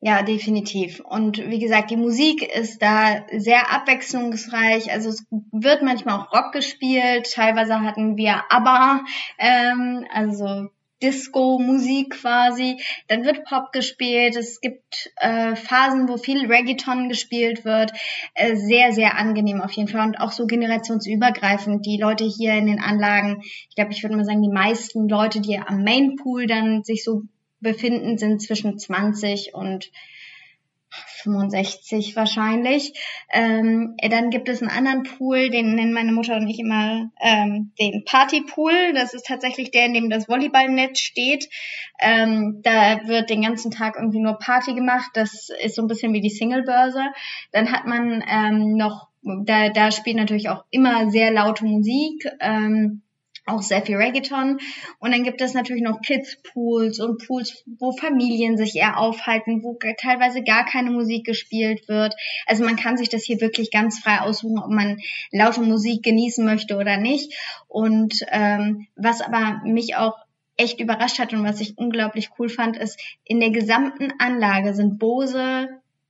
Ja, 0.00 0.22
definitiv. 0.22 1.00
Und 1.00 1.38
wie 1.50 1.58
gesagt, 1.58 1.90
die 1.90 1.96
Musik 1.96 2.42
ist 2.42 2.82
da 2.82 3.26
sehr 3.32 3.72
abwechslungsreich. 3.72 4.92
Also 4.92 5.08
es 5.08 5.26
wird 5.52 5.82
manchmal 5.82 6.20
auch 6.20 6.32
Rock 6.32 6.52
gespielt. 6.52 7.32
Teilweise 7.32 7.80
hatten 7.80 8.16
wir 8.16 8.44
ABBA, 8.50 9.00
ähm, 9.38 10.06
also 10.12 10.68
Disco-Musik 11.02 12.10
quasi. 12.10 12.80
Dann 13.08 13.24
wird 13.24 13.44
Pop 13.44 13.72
gespielt. 13.72 14.36
Es 14.36 14.60
gibt 14.60 15.10
äh, 15.16 15.56
Phasen, 15.56 16.08
wo 16.08 16.18
viel 16.18 16.46
Reggaeton 16.46 17.08
gespielt 17.08 17.64
wird. 17.64 17.92
Äh, 18.34 18.56
sehr, 18.56 18.92
sehr 18.92 19.18
angenehm 19.18 19.60
auf 19.60 19.72
jeden 19.72 19.88
Fall 19.88 20.06
und 20.06 20.20
auch 20.20 20.32
so 20.32 20.46
generationsübergreifend. 20.46 21.84
Die 21.86 21.98
Leute 21.98 22.24
hier 22.24 22.54
in 22.54 22.66
den 22.66 22.80
Anlagen, 22.80 23.42
ich 23.42 23.74
glaube, 23.74 23.92
ich 23.92 24.02
würde 24.02 24.16
mal 24.16 24.24
sagen, 24.24 24.42
die 24.42 24.52
meisten 24.52 25.08
Leute, 25.08 25.40
die 25.40 25.58
am 25.58 25.82
Mainpool 25.82 26.46
dann 26.46 26.82
sich 26.84 27.04
so 27.04 27.22
befinden, 27.66 28.16
sind 28.16 28.40
zwischen 28.40 28.78
20 28.78 29.54
und 29.54 29.90
65 31.22 32.16
wahrscheinlich. 32.16 32.92
Ähm, 33.30 33.96
dann 34.10 34.30
gibt 34.30 34.48
es 34.48 34.62
einen 34.62 34.70
anderen 34.70 35.02
Pool, 35.02 35.50
den 35.50 35.74
nennen 35.74 35.92
meine 35.92 36.12
Mutter 36.12 36.36
und 36.36 36.48
ich 36.48 36.58
immer 36.58 37.10
ähm, 37.20 37.72
den 37.78 38.04
Partypool. 38.04 38.92
Das 38.94 39.14
ist 39.14 39.26
tatsächlich 39.26 39.70
der, 39.70 39.86
in 39.86 39.94
dem 39.94 40.10
das 40.10 40.28
Volleyballnetz 40.28 41.00
steht. 41.00 41.48
Ähm, 42.00 42.60
da 42.62 43.06
wird 43.06 43.30
den 43.30 43.42
ganzen 43.42 43.70
Tag 43.70 43.96
irgendwie 43.96 44.20
nur 44.20 44.38
Party 44.38 44.74
gemacht. 44.74 45.10
Das 45.14 45.50
ist 45.64 45.74
so 45.74 45.82
ein 45.82 45.88
bisschen 45.88 46.12
wie 46.12 46.20
die 46.20 46.30
Singlebörse. 46.30 47.02
Dann 47.52 47.72
hat 47.72 47.86
man 47.86 48.24
ähm, 48.26 48.76
noch, 48.76 49.08
da, 49.22 49.68
da 49.70 49.90
spielt 49.90 50.16
natürlich 50.16 50.48
auch 50.48 50.64
immer 50.70 51.10
sehr 51.10 51.32
laute 51.32 51.64
Musik. 51.64 52.26
Ähm, 52.40 53.02
auch 53.46 53.62
sehr 53.62 53.82
viel 53.82 53.96
Reggaeton. 53.96 54.58
Und 54.98 55.12
dann 55.12 55.22
gibt 55.22 55.40
es 55.40 55.54
natürlich 55.54 55.82
noch 55.82 56.00
Kids 56.02 56.36
Pools 56.42 57.00
und 57.00 57.24
Pools, 57.26 57.64
wo 57.78 57.92
Familien 57.92 58.56
sich 58.56 58.76
eher 58.76 58.98
aufhalten, 58.98 59.62
wo 59.62 59.78
teilweise 60.00 60.42
gar 60.42 60.64
keine 60.66 60.90
Musik 60.90 61.24
gespielt 61.24 61.88
wird. 61.88 62.14
Also 62.46 62.64
man 62.64 62.76
kann 62.76 62.96
sich 62.96 63.08
das 63.08 63.24
hier 63.24 63.40
wirklich 63.40 63.70
ganz 63.70 64.00
frei 64.00 64.20
aussuchen, 64.20 64.58
ob 64.58 64.70
man 64.70 64.98
laute 65.30 65.62
Musik 65.62 66.02
genießen 66.02 66.44
möchte 66.44 66.76
oder 66.76 66.96
nicht. 66.96 67.32
Und 67.68 68.14
ähm, 68.30 68.86
was 68.96 69.20
aber 69.20 69.62
mich 69.64 69.96
auch 69.96 70.16
echt 70.56 70.80
überrascht 70.80 71.18
hat 71.18 71.32
und 71.32 71.44
was 71.44 71.60
ich 71.60 71.78
unglaublich 71.78 72.30
cool 72.38 72.48
fand, 72.48 72.76
ist, 72.76 72.98
in 73.24 73.40
der 73.40 73.50
gesamten 73.50 74.12
Anlage 74.18 74.74
sind 74.74 74.98
Bose 74.98 75.68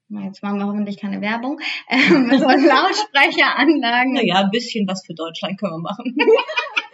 Jetzt 0.09 0.40
machen 0.40 0.59
wir 0.59 0.66
hoffentlich 0.66 1.00
keine 1.00 1.21
Werbung. 1.21 1.61
Ähm, 1.88 2.31
so 2.38 2.47
Lautsprecheranlagen. 2.47 4.12
Naja, 4.12 4.45
ein 4.45 4.50
bisschen 4.50 4.87
was 4.87 5.05
für 5.05 5.14
Deutschland 5.14 5.59
können 5.59 5.73
wir 5.73 5.78
machen. 5.78 6.16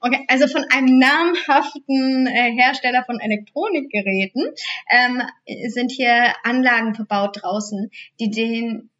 Okay, 0.00 0.24
also 0.28 0.46
von 0.46 0.64
einem 0.70 0.98
namhaften 0.98 2.26
äh, 2.26 2.52
Hersteller 2.52 3.04
von 3.04 3.20
Elektronikgeräten 3.20 4.50
ähm, 4.90 5.22
sind 5.68 5.92
hier 5.92 6.34
Anlagen 6.42 6.94
verbaut 6.94 7.42
draußen, 7.42 7.90
die 8.20 8.30
den 8.30 8.90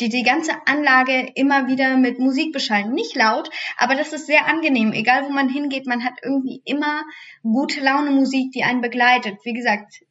die 0.00 0.08
die 0.08 0.22
ganze 0.22 0.52
Anlage 0.66 1.30
immer 1.34 1.68
wieder 1.68 1.96
mit 1.96 2.18
Musik 2.18 2.52
beschallen. 2.52 2.92
Nicht 2.92 3.14
laut, 3.14 3.50
aber 3.76 3.94
das 3.94 4.12
ist 4.12 4.26
sehr 4.26 4.46
angenehm. 4.46 4.92
Egal 4.92 5.24
wo 5.24 5.28
man 5.28 5.48
hingeht, 5.48 5.86
man 5.86 6.04
hat 6.04 6.14
irgendwie 6.22 6.62
immer 6.64 7.02
gute 7.42 7.80
Laune 7.80 8.10
Musik, 8.10 8.52
die 8.52 8.64
einen 8.64 8.80
begleitet. 8.80 9.38
Wie 9.44 9.52
gesagt, 9.52 10.02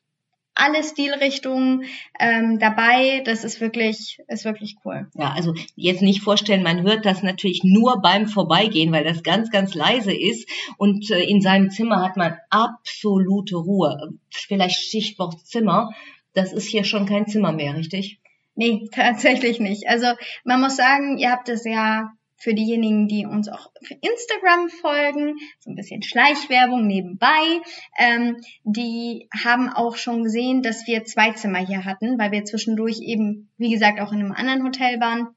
alle 0.59 0.83
Stilrichtungen 0.83 1.85
ähm, 2.19 2.59
dabei. 2.59 3.21
Das 3.25 3.43
ist 3.43 3.61
wirklich, 3.61 4.19
ist 4.27 4.45
wirklich 4.45 4.75
cool. 4.85 5.07
Ja, 5.15 5.31
also 5.31 5.53
jetzt 5.75 6.01
nicht 6.01 6.21
vorstellen, 6.21 6.63
man 6.63 6.83
hört 6.83 7.05
das 7.05 7.23
natürlich 7.23 7.61
nur 7.63 8.01
beim 8.01 8.27
Vorbeigehen, 8.27 8.91
weil 8.91 9.03
das 9.03 9.23
ganz, 9.23 9.49
ganz 9.49 9.73
leise 9.73 10.13
ist. 10.13 10.47
Und 10.77 11.09
äh, 11.11 11.23
in 11.23 11.41
seinem 11.41 11.69
Zimmer 11.69 12.03
hat 12.03 12.17
man 12.17 12.37
absolute 12.49 13.55
Ruhe. 13.55 14.13
Vielleicht 14.29 14.81
Stichwort 14.81 15.39
Zimmer. 15.45 15.91
Das 16.33 16.53
ist 16.53 16.67
hier 16.67 16.83
schon 16.83 17.05
kein 17.05 17.27
Zimmer 17.27 17.51
mehr, 17.51 17.75
richtig? 17.75 18.19
Nee, 18.55 18.89
tatsächlich 18.91 19.59
nicht. 19.59 19.87
Also 19.87 20.07
man 20.43 20.61
muss 20.61 20.75
sagen, 20.75 21.17
ihr 21.17 21.31
habt 21.31 21.49
es 21.49 21.63
ja 21.65 22.11
für 22.39 22.53
diejenigen, 22.53 23.07
die 23.07 23.25
uns 23.25 23.49
auch 23.49 23.71
für 23.83 23.95
Instagram 23.95 24.69
folgen, 24.69 25.35
so 25.59 25.69
ein 25.69 25.75
bisschen 25.75 26.01
Schleichwerbung 26.01 26.87
nebenbei, 26.87 27.61
ähm, 27.97 28.37
die 28.63 29.27
haben 29.43 29.69
auch 29.69 29.97
schon 29.97 30.23
gesehen, 30.23 30.63
dass 30.63 30.87
wir 30.87 31.03
zwei 31.03 31.31
Zimmer 31.31 31.59
hier 31.59 31.85
hatten, 31.85 32.17
weil 32.17 32.31
wir 32.31 32.45
zwischendurch 32.45 33.01
eben, 33.01 33.49
wie 33.57 33.71
gesagt, 33.71 33.99
auch 33.99 34.11
in 34.11 34.19
einem 34.19 34.31
anderen 34.31 34.63
Hotel 34.63 34.99
waren. 34.99 35.27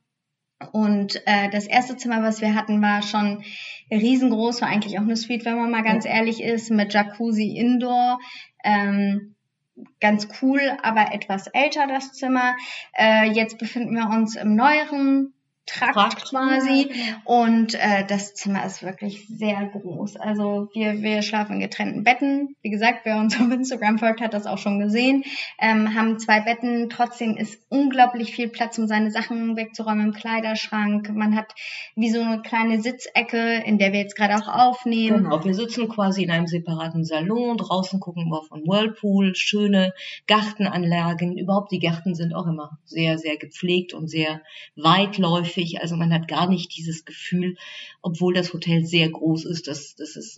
Und 0.71 1.21
äh, 1.27 1.51
das 1.51 1.67
erste 1.67 1.97
Zimmer, 1.97 2.23
was 2.23 2.41
wir 2.41 2.55
hatten, 2.55 2.81
war 2.81 3.03
schon 3.03 3.43
riesengroß, 3.91 4.63
war 4.63 4.69
eigentlich 4.69 4.97
auch 4.99 5.03
eine 5.03 5.17
Suite, 5.17 5.45
wenn 5.45 5.59
man 5.59 5.73
mal 5.73 5.83
ganz 5.83 6.05
ehrlich 6.05 6.41
ist, 6.41 6.71
mit 6.71 6.95
Jacuzzi 6.95 7.57
Indoor. 7.57 8.21
Ähm, 8.63 9.35
ganz 10.01 10.29
cool, 10.41 10.61
aber 10.83 11.13
etwas 11.13 11.49
älter 11.49 11.87
das 11.89 12.13
Zimmer. 12.13 12.55
Äh, 12.93 13.31
jetzt 13.33 13.59
befinden 13.59 13.95
wir 13.95 14.09
uns 14.11 14.37
im 14.37 14.55
neueren 14.55 15.35
Trakt, 15.64 15.95
Trakt 15.95 16.31
quasi. 16.31 16.88
Genau. 16.88 17.42
Und 17.45 17.75
äh, 17.75 18.04
das 18.09 18.35
Zimmer 18.35 18.66
ist 18.66 18.83
wirklich 18.83 19.28
sehr 19.28 19.64
groß. 19.66 20.16
Also 20.16 20.69
wir, 20.75 21.02
wir 21.02 21.23
schlafen 21.23 21.54
in 21.54 21.61
getrennten 21.61 22.02
Betten. 22.02 22.57
Wie 22.62 22.71
gesagt, 22.71 23.02
wer 23.04 23.19
uns 23.19 23.37
auf 23.40 23.49
Instagram 23.49 23.99
folgt, 23.99 24.21
hat 24.21 24.35
das 24.35 24.47
auch 24.47 24.59
schon 24.59 24.81
gesehen. 24.81 25.23
Ähm, 25.61 25.95
haben 25.95 26.19
zwei 26.19 26.40
Betten. 26.40 26.90
Trotzdem 26.90 27.37
ist 27.37 27.61
unglaublich 27.69 28.35
viel 28.35 28.49
Platz, 28.49 28.76
um 28.78 28.88
seine 28.88 29.12
Sachen 29.12 29.57
wegzuräumen 29.57 30.07
im 30.09 30.12
Kleiderschrank. 30.12 31.11
Man 31.14 31.37
hat 31.37 31.54
wie 31.95 32.11
so 32.11 32.21
eine 32.21 32.42
kleine 32.42 32.83
Sitzecke, 32.83 33.62
in 33.64 33.78
der 33.78 33.92
wir 33.92 34.00
jetzt 34.00 34.16
gerade 34.16 34.35
auch 34.35 34.49
aufnehmen. 34.49 35.25
Genau, 35.25 35.45
wir 35.45 35.54
sitzen 35.54 35.88
quasi 35.88 36.25
in 36.25 36.33
einem 36.33 36.49
separaten 36.49 37.04
Salon. 37.04 37.57
Draußen 37.57 38.00
gucken 38.00 38.28
wir 38.28 38.42
von 38.49 38.62
Whirlpool, 38.66 39.37
schöne 39.37 39.92
Gartenanlagen. 40.26 41.38
Überhaupt 41.38 41.71
die 41.71 41.78
Gärten 41.78 42.16
sind 42.16 42.35
auch 42.35 42.49
immer 42.49 42.78
sehr, 42.85 43.19
sehr 43.19 43.37
gepflegt 43.37 43.95
und 43.95 44.09
sehr 44.09 44.42
weitläufig 44.75 45.52
häufig. 45.53 45.81
Also 45.81 45.97
man 45.97 46.13
hat 46.13 46.29
gar 46.29 46.49
nicht 46.49 46.77
dieses 46.77 47.05
Gefühl, 47.05 47.57
obwohl 48.03 48.35
das 48.35 48.53
Hotel 48.53 48.85
sehr 48.85 49.09
groß 49.09 49.45
ist, 49.45 49.69
dass, 49.69 49.95
dass 49.97 50.17
es 50.17 50.37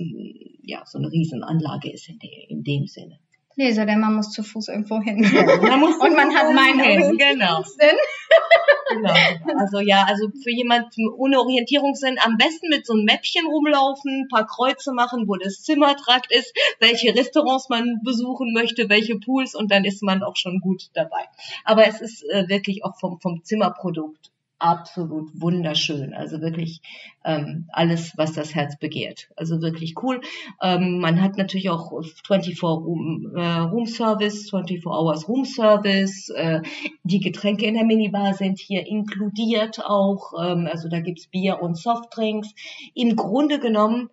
ja, 0.62 0.84
so 0.86 0.98
eine 0.98 1.10
Riesenanlage 1.10 1.92
ist 1.92 2.08
in, 2.08 2.18
de, 2.18 2.30
in 2.48 2.64
dem 2.64 2.86
Sinne. 2.86 3.18
Nee, 3.56 3.70
so 3.70 3.84
denn 3.84 4.00
man 4.00 4.16
muss 4.16 4.32
zu 4.32 4.42
Fuß 4.42 4.66
irgendwo 4.66 5.00
hin. 5.00 5.22
Ja, 5.22 5.76
man 5.76 5.82
Und 6.00 6.16
man 6.16 6.34
hat 6.34 6.52
meinen 6.52 6.80
hin. 6.80 7.16
Genau. 7.16 7.62
genau. 8.90 9.14
Also 9.60 9.78
ja, 9.78 10.04
also 10.08 10.28
für 10.42 10.50
jemanden 10.50 11.08
ohne 11.16 11.38
Orientierungssinn 11.38 12.18
am 12.24 12.36
besten 12.36 12.68
mit 12.68 12.84
so 12.84 12.94
einem 12.94 13.04
Mäppchen 13.04 13.46
rumlaufen, 13.46 14.22
ein 14.22 14.28
paar 14.28 14.48
Kreuze 14.48 14.92
machen, 14.92 15.28
wo 15.28 15.36
das 15.36 15.62
Zimmertrakt 15.62 16.32
ist, 16.32 16.52
welche 16.80 17.14
Restaurants 17.14 17.68
man 17.68 18.00
besuchen 18.02 18.52
möchte, 18.52 18.88
welche 18.88 19.20
Pools 19.20 19.54
und 19.54 19.70
dann 19.70 19.84
ist 19.84 20.02
man 20.02 20.24
auch 20.24 20.34
schon 20.34 20.58
gut 20.58 20.90
dabei. 20.94 21.24
Aber 21.64 21.86
es 21.86 22.00
ist 22.00 22.24
äh, 22.24 22.48
wirklich 22.48 22.84
auch 22.84 22.98
vom, 22.98 23.20
vom 23.20 23.44
Zimmerprodukt 23.44 24.32
absolut 24.58 25.30
wunderschön. 25.34 26.14
Also 26.14 26.40
wirklich 26.40 26.80
ähm, 27.24 27.68
alles, 27.72 28.12
was 28.16 28.32
das 28.32 28.54
Herz 28.54 28.78
begehrt. 28.78 29.28
Also 29.36 29.60
wirklich 29.60 29.94
cool. 30.02 30.20
Ähm, 30.62 31.00
man 31.00 31.20
hat 31.20 31.36
natürlich 31.36 31.70
auch 31.70 31.90
24 32.02 32.62
Room, 32.62 33.32
äh, 33.34 33.58
Room 33.60 33.86
Service, 33.86 34.50
24 34.50 34.86
Hours 34.86 35.28
Room 35.28 35.44
Service. 35.44 36.30
Äh, 36.30 36.62
die 37.02 37.20
Getränke 37.20 37.66
in 37.66 37.74
der 37.74 37.84
Minibar 37.84 38.34
sind 38.34 38.58
hier 38.58 38.86
inkludiert 38.86 39.84
auch. 39.84 40.32
Ähm, 40.40 40.68
also 40.70 40.88
da 40.88 41.00
gibt's 41.00 41.26
Bier 41.26 41.60
und 41.60 41.76
Softdrinks. 41.76 42.54
Im 42.94 43.16
Grunde 43.16 43.58
genommen 43.58 44.10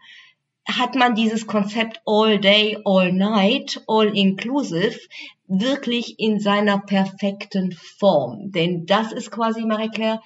hat 0.67 0.95
man 0.95 1.15
dieses 1.15 1.47
Konzept 1.47 2.01
All 2.05 2.39
Day, 2.39 2.77
All 2.85 3.11
Night, 3.11 3.81
All 3.87 4.15
Inclusive 4.15 4.99
wirklich 5.47 6.19
in 6.19 6.39
seiner 6.39 6.79
perfekten 6.79 7.71
Form. 7.73 8.51
Denn 8.51 8.85
das 8.85 9.11
ist 9.11 9.31
quasi, 9.31 9.65
Marie-Claire, 9.65 10.21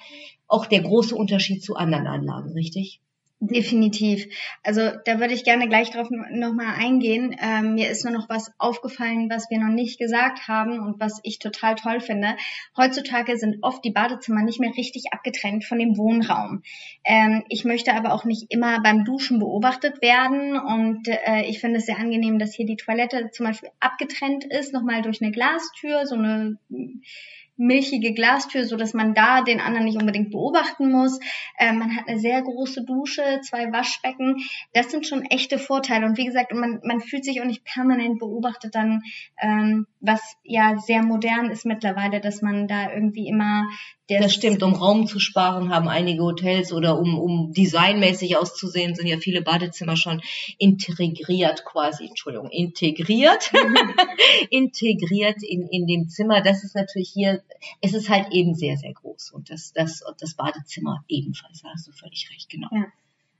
auch 0.46 0.66
der 0.66 0.82
große 0.82 1.14
Unterschied 1.14 1.62
zu 1.62 1.74
anderen 1.74 2.06
Anlagen, 2.06 2.52
richtig? 2.52 3.00
Definitiv. 3.38 4.26
Also 4.62 4.92
da 5.04 5.20
würde 5.20 5.34
ich 5.34 5.44
gerne 5.44 5.68
gleich 5.68 5.90
drauf 5.90 6.08
nochmal 6.10 6.74
eingehen. 6.78 7.36
Ähm, 7.38 7.74
mir 7.74 7.90
ist 7.90 8.02
nur 8.02 8.14
noch 8.14 8.30
was 8.30 8.50
aufgefallen, 8.56 9.28
was 9.28 9.50
wir 9.50 9.58
noch 9.58 9.74
nicht 9.74 9.98
gesagt 9.98 10.48
haben 10.48 10.80
und 10.80 10.98
was 11.00 11.20
ich 11.22 11.38
total 11.38 11.74
toll 11.74 12.00
finde. 12.00 12.34
Heutzutage 12.78 13.36
sind 13.36 13.58
oft 13.60 13.84
die 13.84 13.90
Badezimmer 13.90 14.42
nicht 14.42 14.58
mehr 14.58 14.72
richtig 14.74 15.12
abgetrennt 15.12 15.66
von 15.66 15.78
dem 15.78 15.98
Wohnraum. 15.98 16.62
Ähm, 17.04 17.44
ich 17.50 17.66
möchte 17.66 17.92
aber 17.92 18.14
auch 18.14 18.24
nicht 18.24 18.46
immer 18.48 18.80
beim 18.80 19.04
Duschen 19.04 19.38
beobachtet 19.38 20.00
werden 20.00 20.58
und 20.58 21.06
äh, 21.06 21.42
ich 21.42 21.60
finde 21.60 21.80
es 21.80 21.86
sehr 21.86 21.98
angenehm, 21.98 22.38
dass 22.38 22.54
hier 22.54 22.64
die 22.64 22.76
Toilette 22.76 23.30
zum 23.32 23.44
Beispiel 23.44 23.68
abgetrennt 23.80 24.46
ist, 24.46 24.72
nochmal 24.72 25.02
durch 25.02 25.20
eine 25.20 25.30
Glastür, 25.30 26.06
so 26.06 26.14
eine 26.14 26.56
milchige 27.56 28.12
Glastür, 28.12 28.66
so 28.66 28.76
dass 28.76 28.94
man 28.94 29.14
da 29.14 29.42
den 29.42 29.60
anderen 29.60 29.86
nicht 29.86 30.00
unbedingt 30.00 30.30
beobachten 30.30 30.90
muss. 30.90 31.18
Äh, 31.58 31.72
man 31.72 31.96
hat 31.96 32.08
eine 32.08 32.18
sehr 32.18 32.42
große 32.42 32.84
Dusche, 32.84 33.40
zwei 33.42 33.72
Waschbecken. 33.72 34.36
Das 34.72 34.90
sind 34.90 35.06
schon 35.06 35.22
echte 35.24 35.58
Vorteile. 35.58 36.06
Und 36.06 36.18
wie 36.18 36.26
gesagt, 36.26 36.52
man, 36.52 36.80
man 36.84 37.00
fühlt 37.00 37.24
sich 37.24 37.40
auch 37.40 37.46
nicht 37.46 37.64
permanent 37.64 38.18
beobachtet 38.18 38.74
dann, 38.74 39.02
ähm, 39.40 39.86
was 40.00 40.36
ja 40.44 40.76
sehr 40.78 41.02
modern 41.02 41.50
ist 41.50 41.64
mittlerweile, 41.64 42.20
dass 42.20 42.42
man 42.42 42.68
da 42.68 42.92
irgendwie 42.92 43.28
immer 43.28 43.66
das, 44.08 44.20
das 44.20 44.34
stimmt, 44.34 44.62
um 44.62 44.74
Raum 44.74 45.08
zu 45.08 45.18
sparen, 45.18 45.74
haben 45.74 45.88
einige 45.88 46.22
Hotels 46.22 46.72
oder 46.72 46.96
um, 46.96 47.18
um 47.18 47.52
designmäßig 47.52 48.36
auszusehen, 48.36 48.94
sind 48.94 49.08
ja 49.08 49.18
viele 49.18 49.42
Badezimmer 49.42 49.96
schon 49.96 50.22
integriert 50.58 51.64
quasi, 51.64 52.06
Entschuldigung, 52.06 52.48
integriert, 52.50 53.50
integriert 54.50 55.42
in, 55.42 55.66
in 55.66 55.88
dem 55.88 56.08
Zimmer. 56.08 56.40
Das 56.40 56.62
ist 56.62 56.76
natürlich 56.76 57.10
hier, 57.10 57.42
es 57.80 57.94
ist 57.94 58.08
halt 58.08 58.28
eben 58.32 58.54
sehr, 58.54 58.76
sehr 58.76 58.92
groß 58.92 59.30
und 59.32 59.50
das, 59.50 59.72
das, 59.72 60.02
das 60.18 60.34
Badezimmer 60.34 61.04
ebenfalls, 61.08 61.62
da 61.62 61.70
hast 61.72 61.86
du 61.86 61.92
völlig 61.92 62.30
recht, 62.30 62.48
genau. 62.48 62.68
Ja. 62.72 62.86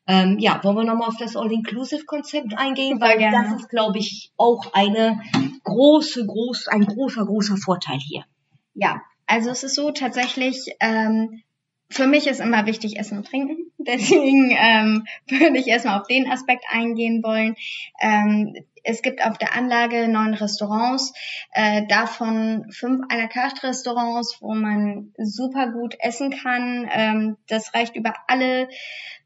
Ähm, 0.08 0.38
ja, 0.38 0.62
wollen 0.62 0.76
wir 0.76 0.84
nochmal 0.84 1.08
auf 1.08 1.16
das 1.16 1.36
All-Inclusive-Konzept 1.36 2.56
eingehen? 2.56 3.00
Weil 3.00 3.18
gerne. 3.18 3.48
das 3.48 3.60
ist, 3.60 3.68
glaube 3.68 3.98
ich, 3.98 4.32
auch 4.36 4.72
eine 4.72 5.20
große, 5.64 6.26
groß, 6.26 6.68
ein 6.68 6.86
großer, 6.86 7.26
großer 7.26 7.56
Vorteil 7.56 7.98
hier. 7.98 8.24
Ja, 8.74 9.02
also 9.26 9.50
es 9.50 9.64
ist 9.64 9.74
so 9.74 9.90
tatsächlich, 9.90 10.76
ähm, 10.78 11.42
für 11.88 12.06
mich 12.06 12.26
ist 12.26 12.40
immer 12.40 12.66
wichtig 12.66 12.98
Essen 12.98 13.18
und 13.18 13.26
Trinken. 13.26 13.70
Deswegen 13.78 14.50
ähm, 14.50 15.06
würde 15.28 15.58
ich 15.58 15.68
erstmal 15.68 16.00
auf 16.00 16.06
den 16.06 16.30
Aspekt 16.30 16.64
eingehen 16.68 17.22
wollen. 17.22 17.54
Ähm, 18.00 18.54
es 18.88 19.02
gibt 19.02 19.24
auf 19.24 19.36
der 19.36 19.54
Anlage 19.54 20.06
neun 20.06 20.34
Restaurants, 20.34 21.12
äh, 21.52 21.86
davon 21.88 22.70
fünf 22.70 23.02
à 23.08 23.16
la 23.16 23.26
carte 23.26 23.64
Restaurants, 23.64 24.38
wo 24.40 24.54
man 24.54 25.12
super 25.18 25.72
gut 25.72 25.96
essen 25.98 26.30
kann. 26.30 26.88
Ähm, 26.92 27.36
das 27.48 27.74
reicht 27.74 27.96
über 27.96 28.14
alle 28.28 28.68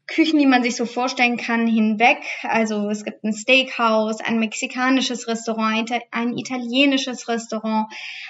Küchen, 0.07 0.39
die 0.39 0.45
man 0.45 0.63
sich 0.63 0.75
so 0.75 0.85
vorstellen 0.85 1.37
kann, 1.37 1.67
hinweg. 1.67 2.17
Also 2.43 2.89
es 2.89 3.05
gibt 3.05 3.23
ein 3.23 3.33
Steakhouse, 3.33 4.19
ein 4.19 4.39
mexikanisches 4.39 5.27
Restaurant, 5.27 5.89
ein 6.11 6.37
italienisches 6.37 7.27
Restaurant, 7.27 7.87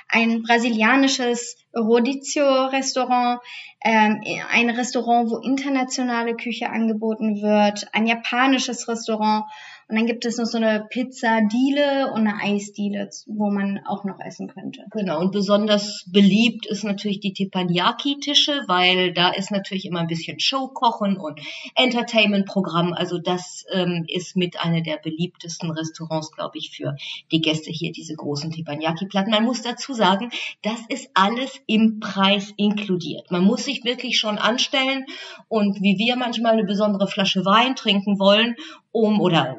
ein 0.08 0.44
brasilianisches 0.44 1.58
Rodizio-Restaurant. 1.76 3.40
ähm, 3.84 4.22
ein 4.52 4.70
Restaurant, 4.70 5.32
wo 5.32 5.38
internationale 5.38 6.36
Küche 6.36 6.70
angeboten 6.70 7.42
wird, 7.42 7.88
ein 7.94 8.06
japanisches 8.06 8.88
Restaurant 8.88 9.46
und 9.92 9.98
dann 9.98 10.08
gibt 10.08 10.24
es 10.24 10.38
noch 10.38 10.46
so 10.46 10.56
eine 10.56 10.88
Pizza-Diele 10.90 12.14
und 12.14 12.26
eine 12.26 12.42
Eisdiele, 12.42 13.10
wo 13.28 13.52
man 13.52 13.82
auch 13.86 14.06
noch 14.06 14.22
essen 14.22 14.48
könnte. 14.48 14.86
Genau, 14.92 15.20
und 15.20 15.34
besonders 15.34 16.06
beliebt 16.10 16.66
ist 16.66 16.86
natürlich 16.86 17.20
die 17.20 17.34
Teppanyaki-Tische, 17.34 18.64
weil 18.68 19.12
da 19.12 19.32
ist 19.32 19.52
natürlich 19.52 19.84
immer 19.84 20.00
ein 20.00 20.08
bisschen 20.08 20.40
Showkochen 20.40 21.18
und 21.18 21.42
Entertainment-Programm. 21.76 22.94
Also 22.94 23.18
das 23.18 23.66
ähm, 23.74 24.06
ist 24.08 24.38
mit 24.38 24.58
einer 24.62 24.80
der 24.80 24.96
beliebtesten 24.96 25.70
Restaurants, 25.72 26.32
glaube 26.32 26.58
ich, 26.58 26.72
für 26.72 26.96
die 27.34 27.42
Gäste 27.42 27.70
hier, 27.70 27.92
diese 27.92 28.16
großen 28.16 28.50
Teppanyaki-Platten. 28.50 29.32
Man 29.32 29.44
muss 29.44 29.62
dazu 29.62 29.94
sagen, 29.94 30.30
das 30.62 30.80
ist 30.88 31.10
alles 31.16 31.60
im 31.68 32.00
Preis 32.00 32.54
inkludiert. 32.56 33.30
Man 33.30 33.44
muss 33.44 33.66
sich 33.66 33.84
wirklich 33.84 34.18
schon 34.18 34.38
anstellen 34.38 35.06
und 35.50 35.82
wie 35.82 35.98
wir 35.98 36.16
manchmal 36.16 36.54
eine 36.54 36.64
besondere 36.64 37.10
Flasche 37.10 37.44
Wein 37.44 37.76
trinken 37.76 38.20
wollen, 38.20 38.56
um 38.92 39.20
oder 39.20 39.58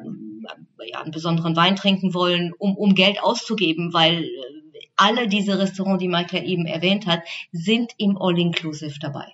ja, 0.85 1.01
einen 1.01 1.11
besonderen 1.11 1.55
Wein 1.55 1.75
trinken 1.75 2.13
wollen, 2.13 2.53
um, 2.57 2.75
um 2.75 2.95
Geld 2.95 3.21
auszugeben, 3.21 3.93
weil 3.93 4.23
äh, 4.23 4.29
alle 4.95 5.27
diese 5.27 5.57
Restaurants, 5.59 6.01
die 6.01 6.07
Michael 6.07 6.47
eben 6.47 6.65
erwähnt 6.65 7.07
hat, 7.07 7.21
sind 7.51 7.93
im 7.97 8.17
All-Inclusive 8.17 8.99
dabei. 8.99 9.33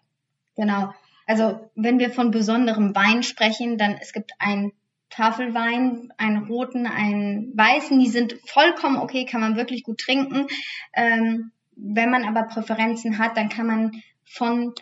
Genau. 0.55 0.93
Also 1.25 1.59
wenn 1.75 1.99
wir 1.99 2.09
von 2.09 2.31
besonderem 2.31 2.95
Wein 2.95 3.23
sprechen, 3.23 3.77
dann 3.77 3.97
es 4.01 4.13
gibt 4.13 4.31
einen 4.39 4.71
Tafelwein, 5.09 6.11
einen 6.17 6.45
roten, 6.45 6.85
einen 6.85 7.55
weißen, 7.57 7.99
die 7.99 8.09
sind 8.09 8.35
vollkommen 8.45 8.97
okay, 8.97 9.25
kann 9.25 9.41
man 9.41 9.55
wirklich 9.55 9.83
gut 9.83 9.99
trinken. 9.99 10.47
Ähm, 10.93 11.51
wenn 11.75 12.09
man 12.11 12.25
aber 12.25 12.43
Präferenzen 12.43 13.17
hat, 13.17 13.37
dann 13.37 13.49
kann 13.49 13.67
man 13.67 14.03
von 14.25 14.73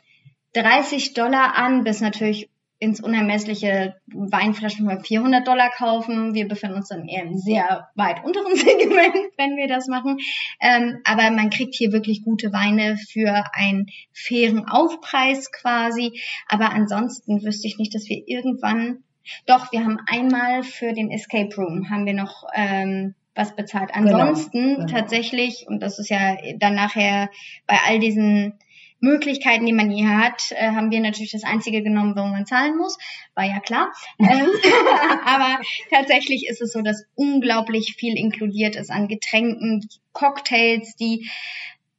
30 0.53 1.13
Dollar 1.13 1.57
an 1.57 1.83
bis 1.83 2.01
natürlich 2.01 2.49
ins 2.79 3.01
unermessliche 3.01 3.95
Weinflaschen 4.07 4.89
für 4.89 4.99
400 4.99 5.47
Dollar 5.47 5.71
kaufen. 5.71 6.35
Wir 6.35 6.47
befinden 6.47 6.77
uns 6.77 6.89
dann 6.89 7.07
eher 7.07 7.23
im 7.23 7.37
sehr 7.37 7.89
weit 7.95 8.23
unteren 8.23 8.55
Segment, 8.55 9.33
wenn 9.37 9.57
wir 9.57 9.67
das 9.67 9.87
machen. 9.87 10.17
Ähm, 10.59 10.99
aber 11.03 11.31
man 11.31 11.49
kriegt 11.49 11.73
hier 11.75 11.91
wirklich 11.91 12.23
gute 12.23 12.53
Weine 12.53 12.97
für 12.97 13.43
einen 13.53 13.87
fairen 14.13 14.67
Aufpreis 14.67 15.51
quasi. 15.51 16.21
Aber 16.47 16.71
ansonsten 16.71 17.43
wüsste 17.43 17.67
ich 17.67 17.79
nicht, 17.79 17.95
dass 17.95 18.07
wir 18.09 18.27
irgendwann, 18.27 19.03
doch, 19.47 19.71
wir 19.71 19.83
haben 19.83 19.99
einmal 20.07 20.61
für 20.63 20.93
den 20.93 21.09
Escape 21.09 21.55
Room, 21.55 21.89
haben 21.89 22.05
wir 22.05 22.13
noch 22.13 22.43
ähm, 22.53 23.15
was 23.33 23.55
bezahlt. 23.55 23.91
Genau. 23.93 24.17
Ansonsten 24.17 24.61
genau. 24.61 24.85
Genau. 24.85 24.99
tatsächlich, 24.99 25.65
und 25.67 25.81
das 25.81 25.97
ist 25.97 26.09
ja 26.09 26.37
dann 26.57 26.75
nachher 26.75 27.29
bei 27.65 27.77
all 27.87 27.99
diesen 27.99 28.53
Möglichkeiten, 28.99 29.65
die 29.65 29.73
man 29.73 29.89
hier 29.89 30.17
hat, 30.17 30.51
äh, 30.51 30.71
haben 30.71 30.91
wir 30.91 30.99
natürlich 30.99 31.31
das 31.31 31.43
Einzige 31.43 31.83
genommen, 31.83 32.15
wo 32.15 32.23
man 32.23 32.45
zahlen 32.45 32.77
muss. 32.77 32.97
War 33.35 33.45
ja 33.45 33.59
klar. 33.59 33.91
Ähm, 34.19 34.49
aber 35.25 35.61
tatsächlich 35.91 36.47
ist 36.47 36.61
es 36.61 36.71
so, 36.71 36.81
dass 36.81 37.05
unglaublich 37.15 37.95
viel 37.97 38.17
inkludiert 38.17 38.75
ist 38.75 38.89
an 38.89 39.07
Getränken, 39.07 39.87
Cocktails, 40.11 40.95
die 40.95 41.29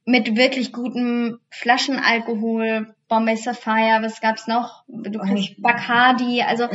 mit 0.05 0.35
wirklich 0.35 0.73
gutem 0.73 1.39
Flaschenalkohol, 1.49 2.93
Bombay 3.07 3.35
Sapphire, 3.35 3.99
was 4.01 4.21
gab's 4.21 4.47
noch? 4.47 4.83
Du 4.87 5.19
kriegst 5.19 5.61
Bacardi, 5.61 6.41
also 6.41 6.67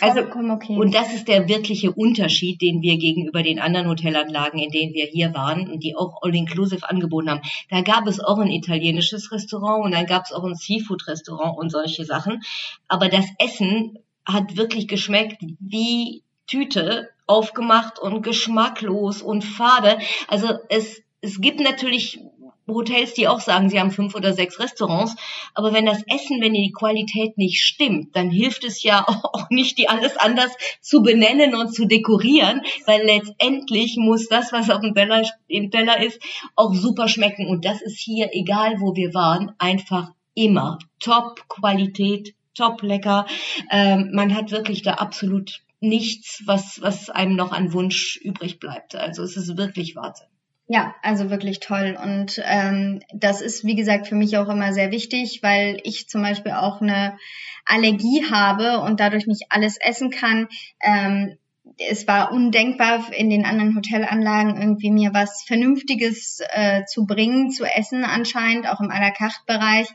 also, 0.00 0.20
okay. 0.20 0.76
und 0.76 0.94
das 0.94 1.14
ist 1.14 1.28
der 1.28 1.48
wirkliche 1.48 1.92
Unterschied, 1.92 2.60
den 2.60 2.82
wir 2.82 2.96
gegenüber 2.98 3.42
den 3.42 3.60
anderen 3.60 3.88
Hotelanlagen, 3.88 4.58
in 4.58 4.70
denen 4.70 4.94
wir 4.94 5.06
hier 5.06 5.32
waren 5.32 5.70
und 5.70 5.84
die 5.84 5.94
auch 5.94 6.22
all-inclusive 6.22 6.88
angeboten 6.88 7.30
haben. 7.30 7.42
Da 7.70 7.82
gab 7.82 8.06
es 8.08 8.18
auch 8.18 8.38
ein 8.38 8.50
italienisches 8.50 9.30
Restaurant 9.30 9.84
und 9.84 9.92
dann 9.92 10.06
gab 10.06 10.24
es 10.24 10.32
auch 10.32 10.44
ein 10.44 10.56
Seafood-Restaurant 10.56 11.56
und 11.56 11.70
solche 11.70 12.04
Sachen. 12.04 12.42
Aber 12.88 13.08
das 13.08 13.26
Essen 13.38 13.98
hat 14.24 14.56
wirklich 14.56 14.88
geschmeckt 14.88 15.42
wie 15.60 16.22
Tüte 16.48 17.10
aufgemacht 17.26 18.00
und 18.00 18.22
geschmacklos 18.22 19.22
und 19.22 19.44
fade. 19.44 19.98
Also 20.26 20.48
es, 20.68 21.02
es 21.20 21.40
gibt 21.40 21.60
natürlich 21.60 22.20
Hotels, 22.66 23.14
die 23.14 23.28
auch 23.28 23.40
sagen, 23.40 23.68
sie 23.68 23.78
haben 23.78 23.90
fünf 23.90 24.14
oder 24.14 24.32
sechs 24.32 24.58
Restaurants. 24.58 25.14
Aber 25.54 25.72
wenn 25.72 25.86
das 25.86 26.02
Essen, 26.06 26.40
wenn 26.40 26.52
die 26.52 26.72
Qualität 26.72 27.38
nicht 27.38 27.62
stimmt, 27.62 28.16
dann 28.16 28.30
hilft 28.30 28.64
es 28.64 28.82
ja 28.82 29.04
auch 29.32 29.48
nicht, 29.50 29.78
die 29.78 29.88
alles 29.88 30.16
anders 30.16 30.52
zu 30.80 31.02
benennen 31.02 31.54
und 31.54 31.72
zu 31.72 31.86
dekorieren, 31.86 32.62
weil 32.86 33.04
letztendlich 33.04 33.96
muss 33.96 34.28
das, 34.28 34.52
was 34.52 34.70
auf 34.70 34.80
dem 34.80 34.94
Teller, 34.94 35.22
im 35.48 35.70
Teller 35.70 36.02
ist, 36.02 36.20
auch 36.54 36.74
super 36.74 37.08
schmecken. 37.08 37.46
Und 37.46 37.64
das 37.64 37.82
ist 37.82 37.98
hier, 37.98 38.30
egal 38.32 38.80
wo 38.80 38.94
wir 38.94 39.14
waren, 39.14 39.52
einfach 39.58 40.12
immer 40.34 40.78
Top-Qualität, 41.00 42.34
top 42.54 42.82
lecker. 42.82 43.26
Ähm, 43.70 44.10
man 44.12 44.34
hat 44.34 44.50
wirklich 44.50 44.82
da 44.82 44.94
absolut 44.94 45.60
nichts, 45.80 46.42
was, 46.46 46.80
was 46.80 47.10
einem 47.10 47.36
noch 47.36 47.52
an 47.52 47.72
Wunsch 47.72 48.16
übrig 48.16 48.58
bleibt. 48.58 48.96
Also 48.96 49.22
es 49.22 49.36
ist 49.36 49.56
wirklich 49.56 49.94
Wahnsinn. 49.94 50.28
Ja, 50.68 50.96
also 51.02 51.30
wirklich 51.30 51.60
toll. 51.60 51.96
Und 52.02 52.42
ähm, 52.44 53.00
das 53.14 53.40
ist, 53.40 53.64
wie 53.64 53.76
gesagt, 53.76 54.08
für 54.08 54.16
mich 54.16 54.36
auch 54.36 54.48
immer 54.48 54.72
sehr 54.72 54.90
wichtig, 54.90 55.40
weil 55.42 55.78
ich 55.84 56.08
zum 56.08 56.22
Beispiel 56.22 56.52
auch 56.52 56.80
eine 56.80 57.16
Allergie 57.64 58.24
habe 58.30 58.80
und 58.80 58.98
dadurch 58.98 59.26
nicht 59.28 59.46
alles 59.50 59.76
essen 59.76 60.10
kann. 60.10 60.48
Ähm, 60.80 61.38
es 61.78 62.08
war 62.08 62.32
undenkbar, 62.32 63.12
in 63.12 63.30
den 63.30 63.44
anderen 63.44 63.76
Hotelanlagen 63.76 64.60
irgendwie 64.60 64.90
mir 64.90 65.12
was 65.12 65.44
Vernünftiges 65.44 66.40
äh, 66.50 66.84
zu 66.84 67.06
bringen, 67.06 67.50
zu 67.50 67.64
essen 67.64 68.04
anscheinend, 68.04 68.68
auch 68.68 68.80
im 68.80 68.90
à 68.90 69.00
la 69.00 69.10
carte 69.10 69.40
Bereich, 69.46 69.88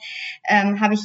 ähm, 0.48 0.80
habe 0.80 0.94
ich 0.94 1.02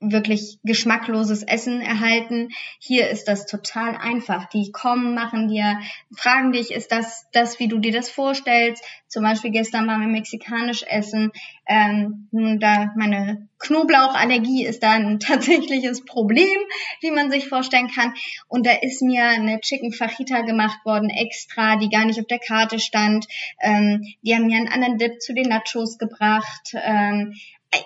wirklich 0.00 0.58
geschmackloses 0.64 1.42
Essen 1.42 1.82
erhalten. 1.82 2.48
Hier 2.78 3.08
ist 3.10 3.28
das 3.28 3.46
total 3.46 3.96
einfach. 3.96 4.48
Die 4.48 4.72
kommen, 4.72 5.14
machen 5.14 5.48
dir, 5.48 5.78
fragen 6.16 6.52
dich, 6.52 6.70
ist 6.72 6.90
das 6.90 7.26
das, 7.32 7.58
wie 7.58 7.68
du 7.68 7.78
dir 7.78 7.92
das 7.92 8.08
vorstellst? 8.08 8.82
Zum 9.08 9.22
Beispiel 9.22 9.50
gestern 9.50 9.86
waren 9.86 10.00
wir 10.00 10.08
mexikanisch 10.08 10.84
essen. 10.88 11.32
Ähm, 11.66 12.28
nun, 12.30 12.60
da 12.60 12.92
meine 12.96 13.48
Knoblauchallergie 13.58 14.64
ist 14.64 14.82
da 14.82 14.92
ein 14.92 15.20
tatsächliches 15.20 16.04
Problem, 16.04 16.58
wie 17.00 17.10
man 17.10 17.30
sich 17.30 17.48
vorstellen 17.48 17.88
kann. 17.88 18.14
Und 18.48 18.66
da 18.66 18.72
ist 18.80 19.02
mir 19.02 19.24
eine 19.24 19.60
Chicken 19.60 19.92
Fajita 19.92 20.42
gemacht 20.42 20.78
worden, 20.84 21.10
extra, 21.10 21.76
die 21.76 21.90
gar 21.90 22.06
nicht 22.06 22.18
auf 22.18 22.26
der 22.26 22.38
Karte 22.38 22.78
stand. 22.78 23.26
Ähm, 23.60 24.02
die 24.22 24.34
haben 24.34 24.46
mir 24.46 24.56
einen 24.56 24.68
anderen 24.68 24.96
Dip 24.96 25.20
zu 25.20 25.34
den 25.34 25.48
Nachos 25.48 25.98
gebracht. 25.98 26.72
Ähm, 26.74 27.34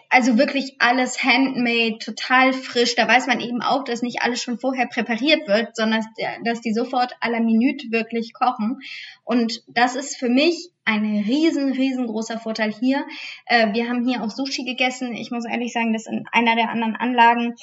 also 0.09 0.38
wirklich 0.38 0.77
alles 0.79 1.23
handmade, 1.23 1.99
total 1.99 2.53
frisch. 2.53 2.94
Da 2.94 3.07
weiß 3.07 3.27
man 3.27 3.40
eben 3.40 3.62
auch, 3.62 3.85
dass 3.85 4.03
nicht 4.03 4.23
alles 4.23 4.42
schon 4.42 4.59
vorher 4.59 4.87
präpariert 4.87 5.47
wird, 5.47 5.77
sondern 5.77 6.05
dass 6.44 6.61
die 6.61 6.73
sofort 6.73 7.14
à 7.20 7.31
la 7.31 7.40
Minute 7.40 7.90
wirklich 7.90 8.33
kochen. 8.33 8.81
Und 9.25 9.62
das 9.68 9.94
ist 9.94 10.16
für 10.16 10.29
mich 10.29 10.70
ein 10.85 11.25
riesen, 11.27 11.73
riesengroßer 11.73 12.38
Vorteil 12.38 12.73
hier. 12.73 13.07
Äh, 13.47 13.73
wir 13.73 13.88
haben 13.88 14.07
hier 14.07 14.23
auch 14.23 14.31
Sushi 14.31 14.64
gegessen. 14.64 15.14
Ich 15.14 15.31
muss 15.31 15.47
ehrlich 15.47 15.73
sagen, 15.73 15.92
dass 15.92 16.07
in 16.07 16.25
einer 16.33 16.57
der 16.57 16.70
anderen 16.70 16.97
Anlagen 16.97 17.55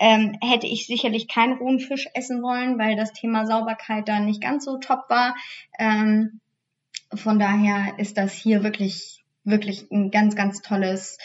ähm, 0.00 0.36
hätte 0.40 0.66
ich 0.66 0.86
sicherlich 0.86 1.28
keinen 1.28 1.58
rohen 1.58 1.80
Fisch 1.80 2.08
essen 2.14 2.42
wollen, 2.42 2.78
weil 2.78 2.96
das 2.96 3.12
Thema 3.12 3.46
Sauberkeit 3.46 4.08
da 4.08 4.20
nicht 4.20 4.40
ganz 4.40 4.64
so 4.64 4.78
top 4.78 5.04
war. 5.08 5.34
Ähm, 5.78 6.40
von 7.14 7.38
daher 7.38 7.98
ist 7.98 8.16
das 8.16 8.32
hier 8.32 8.62
wirklich, 8.62 9.24
wirklich 9.44 9.90
ein 9.90 10.10
ganz, 10.10 10.36
ganz 10.36 10.62
tolles 10.62 11.18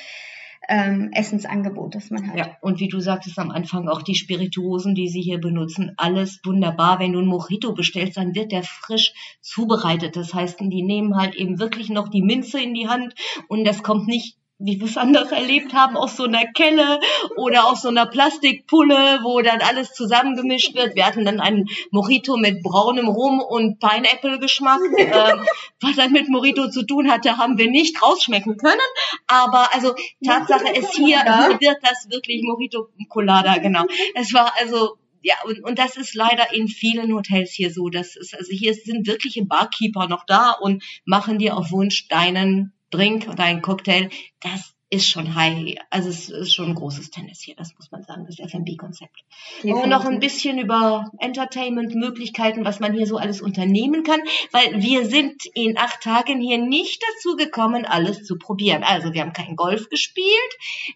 ähm, 0.70 1.10
Essensangebot, 1.12 1.96
das 1.96 2.10
man 2.10 2.28
hat. 2.28 2.38
Ja, 2.38 2.58
und 2.62 2.80
wie 2.80 2.88
du 2.88 3.00
sagtest 3.00 3.38
am 3.40 3.52
Anfang, 3.52 3.88
auch 3.88 4.02
die 4.02 4.16
Spirituosen, 4.16 4.96
die 4.96 5.10
sie 5.10 5.22
hier 5.22 5.40
benutzen, 5.40 5.94
alles 5.98 6.40
wunderbar. 6.44 7.00
Wenn 7.00 7.14
du 7.14 7.20
ein 7.20 7.26
Mojito 7.26 7.74
bestellst, 7.74 8.18
dann 8.18 8.36
wird 8.36 8.52
der 8.52 8.64
frisch 8.64 9.14
zubereitet. 9.42 10.16
Das 10.16 10.34
heißt, 10.34 10.60
die 10.60 10.84
nehmen 10.84 11.18
halt 11.18 11.36
eben 11.36 11.60
wirklich 11.60 11.90
noch 11.90 12.08
die 12.08 12.22
Minze 12.22 12.62
in 12.62 12.74
die 12.74 12.88
Hand 12.88 13.16
und 13.48 13.66
das 13.66 13.84
kommt 13.84 14.08
nicht 14.08 14.38
wie 14.60 14.80
wir 14.80 14.88
es 14.88 14.98
andere 14.98 15.36
erlebt 15.36 15.74
haben, 15.74 15.98
aus 15.98 16.16
so 16.16 16.24
einer 16.24 16.46
Kelle 16.54 17.00
oder 17.36 17.68
aus 17.68 17.82
so 17.82 17.90
einer 17.90 18.06
Plastikpulle, 18.06 19.20
wo 19.24 19.42
dann 19.42 19.62
alles 19.62 19.94
zusammengemischt 19.94 20.76
wird. 20.76 20.96
Wir 20.96 21.06
hatten 21.06 21.26
dann 21.26 21.40
einen 21.40 21.68
Mojito 21.92 22.38
mit 22.38 22.64
braunem 22.64 23.08
Rum 23.08 23.42
und 23.42 23.80
Pineapple-Geschmack. 23.80 24.80
Ähm, 25.14 25.46
was 25.82 25.96
dann 25.96 26.12
mit 26.12 26.30
Mojito 26.30 26.70
zu 26.70 26.84
tun 26.84 27.12
hatte, 27.12 27.38
haben 27.38 27.58
wir 27.58 27.70
nicht 27.70 28.02
rausschmecken 28.02 28.58
können. 28.58 28.80
Aber 29.28 29.74
also 29.74 29.94
Tatsache 30.26 30.70
ist 30.74 30.96
hier, 30.96 31.22
hier 31.22 31.60
wird 31.60 31.78
das 31.82 32.08
wirklich 32.10 32.42
Mojito 32.42 32.88
Colada, 33.10 33.58
genau. 33.58 33.84
Es 34.16 34.34
war 34.34 34.54
also 34.60 34.98
ja, 35.24 35.36
und, 35.46 35.64
und 35.64 35.80
das 35.80 35.98
ist 35.98 36.16
leider 36.16 36.54
in 36.54 36.68
vielen 36.68 37.14
Hotels 37.14 37.52
hier 37.52 37.72
so. 37.72 37.90
Das 37.90 38.16
ist, 38.16 38.36
also 38.36 38.52
hier 38.52 38.74
sind 38.74 39.08
wirkliche 39.08 39.46
Barkeeper 39.46 40.08
noch 40.08 40.26
da 40.26 40.52
und 40.52 40.84
machen 41.06 41.40
dir 41.40 41.58
auf 41.58 41.72
Wunsch 41.72 42.08
deinen 42.08 42.74
Drink 42.94 43.28
oder 43.28 43.44
ein 43.44 43.62
Cocktail, 43.62 44.10
das 44.40 44.76
ist 44.94 45.10
schon 45.10 45.34
high, 45.34 45.76
also 45.90 46.10
es 46.10 46.30
ist 46.30 46.54
schon 46.54 46.68
ein 46.68 46.76
großes 46.76 47.10
Tennis 47.10 47.42
hier, 47.42 47.56
das 47.56 47.74
muss 47.76 47.92
man 47.92 48.04
sagen, 48.04 48.28
das 48.28 48.38
F&B-Konzept. 48.38 49.24
Und 49.64 49.90
noch 49.90 50.06
ein 50.06 50.20
bisschen 50.20 50.60
über 50.60 51.10
Entertainment-Möglichkeiten, 51.18 52.64
was 52.64 52.80
man 52.80 52.94
hier 52.94 53.08
so 53.08 53.18
alles 53.18 53.42
unternehmen 53.42 54.04
kann, 54.04 54.22
weil 54.52 54.84
wir 54.84 55.08
sind 55.08 55.42
in 55.56 55.80
acht 55.80 56.02
Tagen 56.02 56.40
hier 56.40 56.60
nicht 56.60 57.04
dazu 57.12 57.36
gekommen, 57.36 57.86
alles 57.86 58.24
zu 58.24 58.38
probieren. 58.38 58.84
Also 58.84 59.14
wir 59.14 59.22
haben 59.22 59.34
kein 59.34 59.56
Golf 59.56 59.90
gespielt, 59.90 60.28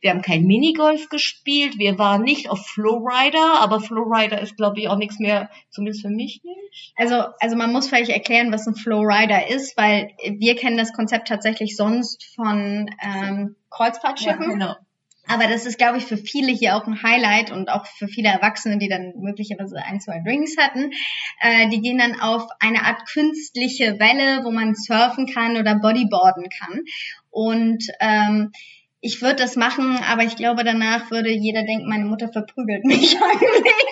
wir 0.02 0.12
haben 0.12 0.22
kein 0.22 0.44
Minigolf 0.44 1.10
gespielt, 1.10 1.80
wir 1.80 1.98
waren 1.98 2.22
nicht 2.22 2.52
auf 2.52 2.68
Flowrider, 2.68 3.60
aber 3.60 3.80
Flowrider 3.80 4.40
ist, 4.40 4.58
glaube 4.58 4.80
ich, 4.80 4.90
auch 4.90 4.98
nichts 4.98 5.18
mehr, 5.18 5.50
zumindest 5.72 6.04
für 6.04 6.12
mich 6.12 6.44
nicht. 6.44 6.94
Also, 6.98 7.24
also 7.40 7.56
man 7.56 7.72
muss 7.72 7.88
vielleicht 7.88 8.12
erklären, 8.12 8.52
was 8.52 8.68
ein 8.68 8.76
Flowrider 8.76 9.48
ist, 9.50 9.76
weil 9.76 10.12
wir 10.38 10.56
kennen 10.56 10.78
das 10.78 10.94
Konzept 10.94 11.28
tatsächlich 11.30 11.76
sonst 11.76 12.24
von 12.36 12.92
ähm, 13.02 13.56
Kreuzfahrtschiffen. 13.70 14.44
Ja, 14.44 14.50
genau. 14.50 14.76
Aber 15.28 15.48
das 15.48 15.66
ist, 15.66 15.78
glaube 15.78 15.98
ich, 15.98 16.06
für 16.06 16.18
viele 16.18 16.52
hier 16.54 16.76
auch 16.76 16.88
ein 16.88 17.04
Highlight 17.04 17.52
und 17.52 17.70
auch 17.70 17.86
für 17.86 18.08
viele 18.08 18.30
Erwachsene, 18.30 18.78
die 18.78 18.88
dann 18.88 19.14
möglicherweise 19.18 19.78
ein, 19.78 20.00
zwei 20.00 20.22
Drinks 20.26 20.56
hatten. 20.58 20.92
Äh, 21.42 21.70
die 21.70 21.82
gehen 21.82 21.98
dann 21.98 22.20
auf 22.20 22.48
eine 22.60 22.86
Art 22.86 23.06
künstliche 23.12 24.00
Welle, 24.00 24.46
wo 24.46 24.52
man 24.52 24.74
surfen 24.74 25.28
kann 25.28 25.58
oder 25.58 25.76
Bodyboarden 25.76 26.46
kann. 26.50 26.84
Und 27.30 27.84
ähm, 28.00 28.52
ich 29.02 29.22
würde 29.22 29.36
das 29.36 29.56
machen, 29.56 30.00
aber 30.10 30.24
ich 30.24 30.38
glaube, 30.38 30.64
danach 30.64 31.12
würde 31.12 31.30
jeder 31.30 31.64
denken, 31.64 31.90
meine 31.90 32.06
Mutter 32.06 32.30
verprügelt 32.30 32.86
mich 32.86 33.18
eigentlich, 33.22 33.86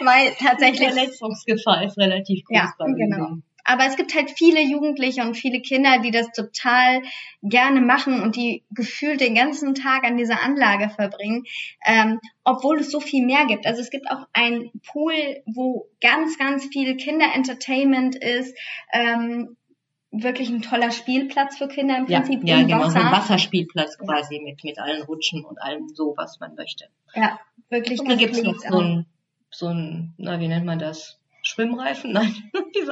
weil 0.00 0.32
tatsächlich... 0.38 0.88
Die 0.88 0.94
Verletzungsgefahr 0.94 1.84
ist 1.84 1.98
relativ 1.98 2.44
groß. 2.44 2.56
Ja, 2.56 2.72
genau. 2.78 3.36
Aber 3.68 3.84
es 3.84 3.96
gibt 3.96 4.14
halt 4.14 4.30
viele 4.30 4.62
Jugendliche 4.62 5.20
und 5.20 5.34
viele 5.34 5.60
Kinder, 5.60 5.98
die 5.98 6.10
das 6.10 6.32
total 6.32 7.02
gerne 7.42 7.82
machen 7.82 8.22
und 8.22 8.34
die 8.34 8.64
gefühlt 8.70 9.20
den 9.20 9.34
ganzen 9.34 9.74
Tag 9.74 10.04
an 10.04 10.16
dieser 10.16 10.42
Anlage 10.42 10.88
verbringen, 10.88 11.44
ähm, 11.84 12.18
obwohl 12.44 12.78
es 12.80 12.90
so 12.90 12.98
viel 12.98 13.26
mehr 13.26 13.44
gibt. 13.44 13.66
Also 13.66 13.82
es 13.82 13.90
gibt 13.90 14.10
auch 14.10 14.26
ein 14.32 14.70
Pool, 14.86 15.12
wo 15.44 15.86
ganz, 16.00 16.38
ganz 16.38 16.64
viel 16.64 16.96
Kinderentertainment 16.96 18.16
ist. 18.16 18.56
Ähm, 18.90 19.58
wirklich 20.10 20.48
ein 20.48 20.62
toller 20.62 20.90
Spielplatz 20.90 21.58
für 21.58 21.68
Kinder 21.68 21.98
im 21.98 22.06
Prinzip. 22.06 22.44
Ja, 22.44 22.56
ja 22.56 22.62
genau, 22.62 22.80
Wasser. 22.80 22.92
so 22.92 23.06
ein 23.06 23.12
Wasserspielplatz 23.12 23.98
quasi 23.98 24.40
mit, 24.40 24.64
mit 24.64 24.78
allen 24.78 25.02
Rutschen 25.02 25.44
und 25.44 25.60
allem 25.60 25.90
so, 25.90 26.14
was 26.16 26.40
man 26.40 26.54
möchte. 26.54 26.86
Ja, 27.14 27.38
wirklich. 27.68 28.00
Und 28.00 28.08
dann 28.08 28.16
gibt's 28.16 28.42
noch 28.42 28.58
so 28.58 28.80
ein, 28.80 29.06
so 29.50 29.66
ein, 29.66 30.14
na, 30.16 30.40
wie 30.40 30.48
nennt 30.48 30.64
man 30.64 30.78
das? 30.78 31.17
Schwimmreifen? 31.42 32.12
Nein. 32.12 32.34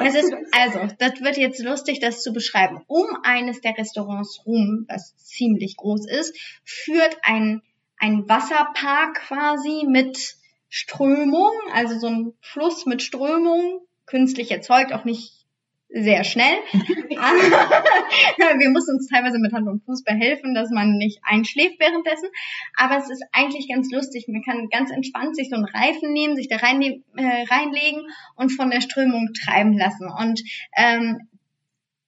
es 0.02 0.14
ist, 0.14 0.34
also, 0.52 0.88
das 0.98 1.20
wird 1.20 1.36
jetzt 1.36 1.62
lustig, 1.62 2.00
das 2.00 2.22
zu 2.22 2.32
beschreiben. 2.32 2.82
Um 2.86 3.06
eines 3.22 3.60
der 3.60 3.76
Restaurants 3.76 4.42
rum, 4.46 4.86
was 4.88 5.16
ziemlich 5.16 5.76
groß 5.76 6.06
ist, 6.08 6.36
führt 6.64 7.16
ein, 7.22 7.62
ein 7.98 8.28
Wasserpark 8.28 9.14
quasi 9.14 9.84
mit 9.88 10.36
Strömung, 10.68 11.52
also 11.72 11.98
so 11.98 12.08
ein 12.08 12.32
Fluss 12.40 12.86
mit 12.86 13.02
Strömung, 13.02 13.80
künstlich 14.06 14.50
erzeugt, 14.50 14.92
auch 14.92 15.04
nicht 15.04 15.45
sehr 15.88 16.24
schnell. 16.24 16.58
wir 16.72 18.70
mussten 18.70 18.96
uns 18.96 19.08
teilweise 19.08 19.38
mit 19.38 19.52
Hand 19.52 19.68
und 19.68 19.84
Fuß 19.84 20.04
behelfen, 20.04 20.54
dass 20.54 20.70
man 20.70 20.96
nicht 20.98 21.20
einschläft 21.22 21.78
währenddessen. 21.78 22.28
Aber 22.76 22.98
es 22.98 23.10
ist 23.10 23.24
eigentlich 23.32 23.68
ganz 23.68 23.90
lustig. 23.90 24.26
Man 24.28 24.42
kann 24.42 24.68
ganz 24.68 24.90
entspannt 24.90 25.36
sich 25.36 25.48
so 25.48 25.56
einen 25.56 25.64
Reifen 25.64 26.12
nehmen, 26.12 26.36
sich 26.36 26.48
da 26.48 26.56
rein, 26.56 26.82
äh, 26.82 27.44
reinlegen 27.50 28.02
und 28.34 28.50
von 28.50 28.70
der 28.70 28.80
Strömung 28.80 29.30
treiben 29.32 29.76
lassen. 29.76 30.08
Und 30.08 30.42
ähm, 30.76 31.28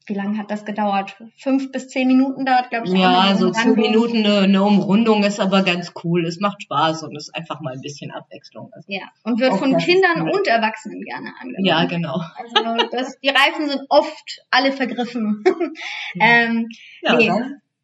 wie 0.08 0.14
lange 0.14 0.38
hat 0.38 0.50
das 0.50 0.64
gedauert? 0.64 1.16
Fünf 1.36 1.70
bis 1.70 1.88
zehn 1.88 2.08
Minuten 2.08 2.44
dauert, 2.44 2.70
glaube 2.70 2.86
ich. 2.86 2.92
Ja, 2.92 3.34
so 3.36 3.50
zehn 3.50 3.74
Minuten 3.74 4.18
eine, 4.18 4.40
eine, 4.40 4.62
Umrundung 4.62 5.22
ist 5.22 5.40
aber 5.40 5.62
ganz 5.62 5.92
cool. 6.02 6.26
Es 6.26 6.40
macht 6.40 6.62
Spaß 6.62 7.02
und 7.02 7.16
ist 7.16 7.34
einfach 7.34 7.60
mal 7.60 7.74
ein 7.74 7.80
bisschen 7.80 8.10
Abwechslung. 8.10 8.70
Also 8.72 8.86
ja, 8.90 9.02
und 9.22 9.40
wird 9.40 9.54
von 9.54 9.76
Kindern 9.76 10.30
und 10.30 10.46
Erwachsenen 10.46 11.02
gerne 11.02 11.32
angenommen. 11.40 11.64
Ja, 11.64 11.84
genau. 11.84 12.20
Also 12.36 12.86
das, 12.90 13.18
die 13.20 13.28
Reifen 13.28 13.68
sind 13.68 13.82
oft 13.88 14.42
alle 14.50 14.72
vergriffen. 14.72 15.44
ähm, 16.20 16.68
ja, 17.02 17.16
nee. 17.16 17.30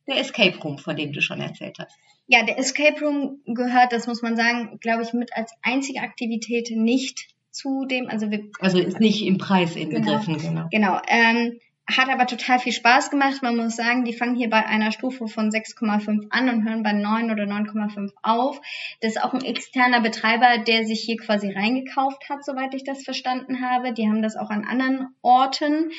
der 0.08 0.20
Escape 0.20 0.58
Room, 0.58 0.78
von 0.78 0.96
dem 0.96 1.12
du 1.12 1.20
schon 1.20 1.40
erzählt 1.40 1.76
hast. 1.78 1.96
Ja, 2.26 2.44
der 2.44 2.58
Escape 2.58 3.04
Room 3.04 3.42
gehört, 3.44 3.92
das 3.92 4.06
muss 4.06 4.22
man 4.22 4.36
sagen, 4.36 4.78
glaube 4.80 5.02
ich, 5.02 5.12
mit 5.12 5.36
als 5.36 5.52
einzige 5.62 6.00
Aktivität 6.00 6.70
nicht 6.74 7.28
zu 7.50 7.84
dem, 7.84 8.08
also 8.08 8.30
wir, 8.30 8.50
also 8.60 8.78
ist 8.78 8.98
nicht 8.98 9.24
im 9.24 9.38
Preis 9.38 9.76
inbegriffen, 9.76 10.38
genau. 10.38 10.68
Genau. 10.70 10.98
genau 10.98 11.00
ähm, 11.06 11.60
hat 11.86 12.08
aber 12.08 12.26
total 12.26 12.58
viel 12.58 12.72
Spaß 12.72 13.10
gemacht. 13.10 13.42
Man 13.42 13.56
muss 13.56 13.76
sagen, 13.76 14.04
die 14.04 14.14
fangen 14.14 14.36
hier 14.36 14.48
bei 14.48 14.64
einer 14.64 14.90
Stufe 14.90 15.28
von 15.28 15.50
6,5 15.50 16.28
an 16.30 16.48
und 16.48 16.66
hören 16.66 16.82
bei 16.82 16.92
9 16.92 17.30
oder 17.30 17.44
9,5 17.44 18.12
auf. 18.22 18.60
Das 19.00 19.16
ist 19.16 19.22
auch 19.22 19.34
ein 19.34 19.44
externer 19.44 20.00
Betreiber, 20.00 20.58
der 20.58 20.86
sich 20.86 21.00
hier 21.00 21.16
quasi 21.16 21.52
reingekauft 21.52 22.28
hat, 22.30 22.44
soweit 22.44 22.74
ich 22.74 22.84
das 22.84 23.04
verstanden 23.04 23.60
habe. 23.60 23.92
Die 23.92 24.08
haben 24.08 24.22
das 24.22 24.36
auch 24.36 24.50
an 24.50 24.64
anderen 24.64 25.14
Orten. 25.20 25.90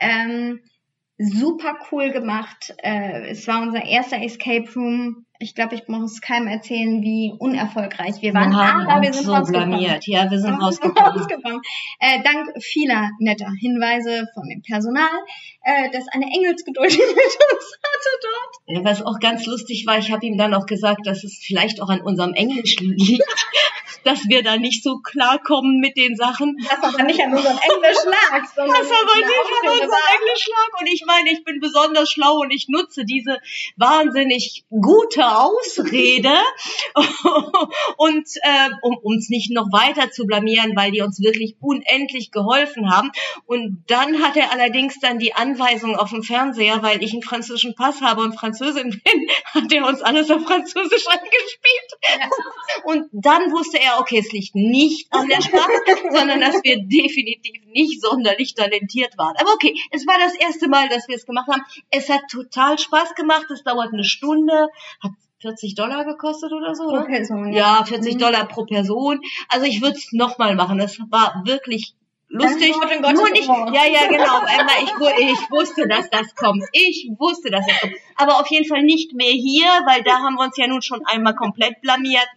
Ähm, 0.00 0.60
super 1.20 1.78
cool 1.90 2.10
gemacht. 2.10 2.74
Äh, 2.78 3.30
es 3.30 3.46
war 3.46 3.62
unser 3.62 3.84
erster 3.84 4.22
Escape 4.22 4.68
Room 4.74 5.26
ich 5.42 5.54
glaube, 5.54 5.74
ich 5.74 5.88
muss 5.88 6.20
keinem 6.20 6.48
erzählen, 6.48 7.00
wie 7.00 7.32
unerfolgreich 7.38 8.20
wir 8.20 8.34
waren. 8.34 8.52
Wir 8.52 8.90
aber 8.90 9.02
wir 9.02 9.12
sind 9.14 9.24
so 9.24 9.42
blamiert. 9.50 10.06
Ja, 10.06 10.30
wir 10.30 10.38
sind 10.38 10.52
rausgekommen. 10.52 11.18
rausgekommen. 11.18 11.62
Äh, 11.98 12.22
dank 12.22 12.62
vieler 12.62 13.08
netter 13.20 13.50
Hinweise 13.58 14.28
von 14.34 14.46
dem 14.50 14.60
Personal, 14.60 15.08
äh, 15.62 15.90
dass 15.92 16.04
eine 16.12 16.26
Engelsgeduld 16.26 16.90
mit 16.92 17.00
uns 17.00 17.78
hatte 17.82 18.10
dort. 18.22 18.76
Ja, 18.76 18.84
was 18.84 19.00
auch 19.00 19.18
ganz 19.18 19.46
lustig 19.46 19.86
war, 19.86 19.98
ich 19.98 20.12
habe 20.12 20.26
ihm 20.26 20.36
dann 20.36 20.52
auch 20.52 20.66
gesagt, 20.66 21.06
dass 21.06 21.24
es 21.24 21.38
vielleicht 21.42 21.80
auch 21.80 21.88
an 21.88 22.02
unserem 22.02 22.34
Englisch 22.34 22.76
liegt, 22.78 23.24
dass 24.04 24.28
wir 24.28 24.42
da 24.42 24.56
nicht 24.56 24.82
so 24.82 24.98
klarkommen 24.98 25.80
mit 25.80 25.96
den 25.96 26.16
Sachen. 26.16 26.56
Das 26.68 26.82
aber 26.82 27.02
nicht 27.04 27.20
an 27.20 27.34
unserem 27.34 27.58
Englisch 27.58 28.04
lag. 28.04 28.40
Das 28.40 28.56
aber 28.56 29.16
nicht 29.16 29.50
an 29.62 29.70
unserem 29.70 30.04
Englisch 30.18 30.48
lag. 30.48 30.80
Und 30.80 30.86
ich 30.86 31.04
meine, 31.06 31.30
ich 31.32 31.44
bin 31.44 31.60
besonders 31.60 32.10
schlau 32.10 32.40
und 32.40 32.50
ich 32.50 32.68
nutze 32.68 33.04
diese 33.04 33.38
wahnsinnig 33.76 34.64
gute 34.70 35.26
Ausrede 35.26 36.34
und 37.96 38.28
äh, 38.42 38.70
um 38.82 38.96
uns 38.98 39.28
nicht 39.28 39.50
noch 39.50 39.72
weiter 39.72 40.10
zu 40.10 40.26
blamieren, 40.26 40.76
weil 40.76 40.90
die 40.92 41.02
uns 41.02 41.20
wirklich 41.20 41.56
unendlich 41.60 42.30
geholfen 42.30 42.90
haben. 42.90 43.10
Und 43.46 43.84
dann 43.88 44.22
hat 44.22 44.36
er 44.36 44.52
allerdings 44.52 44.98
dann 45.00 45.18
die 45.18 45.34
Anweisung 45.34 45.96
auf 45.96 46.10
dem 46.10 46.22
Fernseher, 46.22 46.82
weil 46.82 47.02
ich 47.02 47.12
einen 47.12 47.22
französischen 47.22 47.74
Pass 47.74 48.00
habe 48.00 48.22
und 48.22 48.38
Französin 48.38 48.90
bin, 49.04 49.28
hat 49.54 49.72
er 49.72 49.86
uns 49.86 50.02
alles 50.02 50.30
auf 50.30 50.42
Französisch 50.42 51.06
angespielt. 51.08 51.90
Ja. 52.02 52.28
Und 52.84 53.08
dann 53.12 53.52
wusste 53.52 53.78
er, 53.78 53.89
okay, 53.98 54.18
es 54.18 54.30
liegt 54.32 54.54
nicht 54.54 55.12
an 55.12 55.28
der 55.28 55.40
Sprache, 55.40 55.72
sondern 56.10 56.40
dass 56.40 56.62
wir 56.62 56.76
definitiv 56.86 57.64
nicht 57.66 58.00
sonderlich 58.00 58.54
talentiert 58.54 59.16
waren. 59.18 59.34
Aber 59.38 59.52
okay, 59.54 59.74
es 59.90 60.06
war 60.06 60.18
das 60.18 60.34
erste 60.34 60.68
Mal, 60.68 60.88
dass 60.88 61.08
wir 61.08 61.16
es 61.16 61.26
gemacht 61.26 61.48
haben. 61.48 61.62
Es 61.90 62.08
hat 62.08 62.22
total 62.30 62.78
Spaß 62.78 63.14
gemacht. 63.14 63.50
Es 63.50 63.62
dauert 63.64 63.92
eine 63.92 64.04
Stunde, 64.04 64.68
hat 65.02 65.12
40 65.40 65.74
Dollar 65.74 66.04
gekostet 66.04 66.52
oder 66.52 66.74
so. 66.74 66.88
Pro 66.88 67.04
Person, 67.04 67.52
ja. 67.52 67.78
ja 67.78 67.84
40 67.84 68.14
mhm. 68.14 68.18
Dollar 68.18 68.46
pro 68.46 68.64
Person. 68.64 69.20
Also 69.48 69.66
ich 69.66 69.80
würde 69.80 69.96
es 69.96 70.12
nochmal 70.12 70.54
machen. 70.54 70.78
Das 70.78 70.98
war 71.10 71.42
wirklich 71.44 71.94
lustig. 72.30 72.74
Nur 73.00 73.30
nicht, 73.30 73.48
ja, 73.48 73.86
ja, 73.86 74.06
genau. 74.08 74.40
Emma, 74.40 74.72
ich, 74.82 75.30
ich 75.30 75.50
wusste, 75.50 75.86
dass 75.88 76.08
das 76.10 76.34
kommt. 76.34 76.64
Ich 76.72 77.10
wusste, 77.18 77.50
dass 77.50 77.66
das 77.66 77.80
kommt. 77.80 77.94
Aber 78.16 78.40
auf 78.40 78.46
jeden 78.48 78.66
Fall 78.66 78.82
nicht 78.82 79.14
mehr 79.14 79.32
hier, 79.32 79.66
weil 79.86 80.02
da 80.02 80.18
haben 80.18 80.34
wir 80.34 80.44
uns 80.44 80.56
ja 80.56 80.66
nun 80.66 80.82
schon 80.82 81.04
einmal 81.06 81.34
komplett 81.34 81.80
blamiert. 81.80 82.28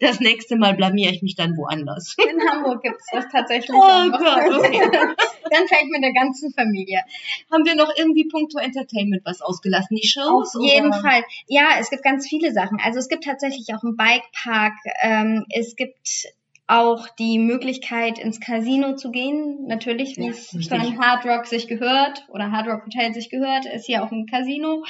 Das 0.00 0.20
nächste 0.20 0.56
Mal 0.56 0.74
blamiere 0.74 1.12
ich 1.12 1.22
mich 1.22 1.34
dann 1.34 1.56
woanders. 1.56 2.16
In 2.30 2.40
Hamburg 2.48 2.82
gibt's 2.82 3.06
das 3.12 3.26
tatsächlich. 3.30 3.76
Oh 3.76 4.10
Gott, 4.10 4.64
okay. 4.64 4.90
dann 5.50 5.68
vielleicht 5.68 5.90
mit 5.90 6.02
der 6.02 6.12
ganzen 6.12 6.52
Familie. 6.52 7.00
Haben 7.52 7.64
wir 7.64 7.74
noch 7.74 7.92
irgendwie 7.96 8.28
Punkto 8.28 8.58
Entertainment 8.58 9.22
was 9.24 9.40
ausgelassen? 9.40 9.96
Die 9.96 10.06
Shows? 10.06 10.56
Auf 10.56 10.62
jeden 10.62 10.88
oder? 10.88 11.00
Fall. 11.00 11.24
Ja, 11.46 11.76
es 11.78 11.90
gibt 11.90 12.02
ganz 12.02 12.26
viele 12.26 12.52
Sachen. 12.52 12.78
Also 12.82 12.98
es 12.98 13.08
gibt 13.08 13.24
tatsächlich 13.24 13.74
auch 13.74 13.82
einen 13.82 13.96
Bikepark. 13.96 14.74
Ähm, 15.02 15.44
es 15.50 15.76
gibt 15.76 16.28
auch 16.66 17.08
die 17.18 17.38
Möglichkeit 17.38 18.18
ins 18.18 18.40
Casino 18.40 18.96
zu 18.96 19.10
gehen. 19.10 19.66
Natürlich, 19.66 20.16
wie 20.16 20.28
es 20.28 20.48
von 20.66 20.98
Hard 20.98 21.26
Rock 21.26 21.46
sich 21.46 21.68
gehört 21.68 22.24
oder 22.30 22.52
Hard 22.52 22.66
Rock 22.68 22.86
Hotel 22.86 23.12
sich 23.12 23.28
gehört, 23.28 23.66
ist 23.66 23.84
hier 23.84 24.02
auch 24.02 24.10
ein 24.10 24.26
Casino. 24.26 24.82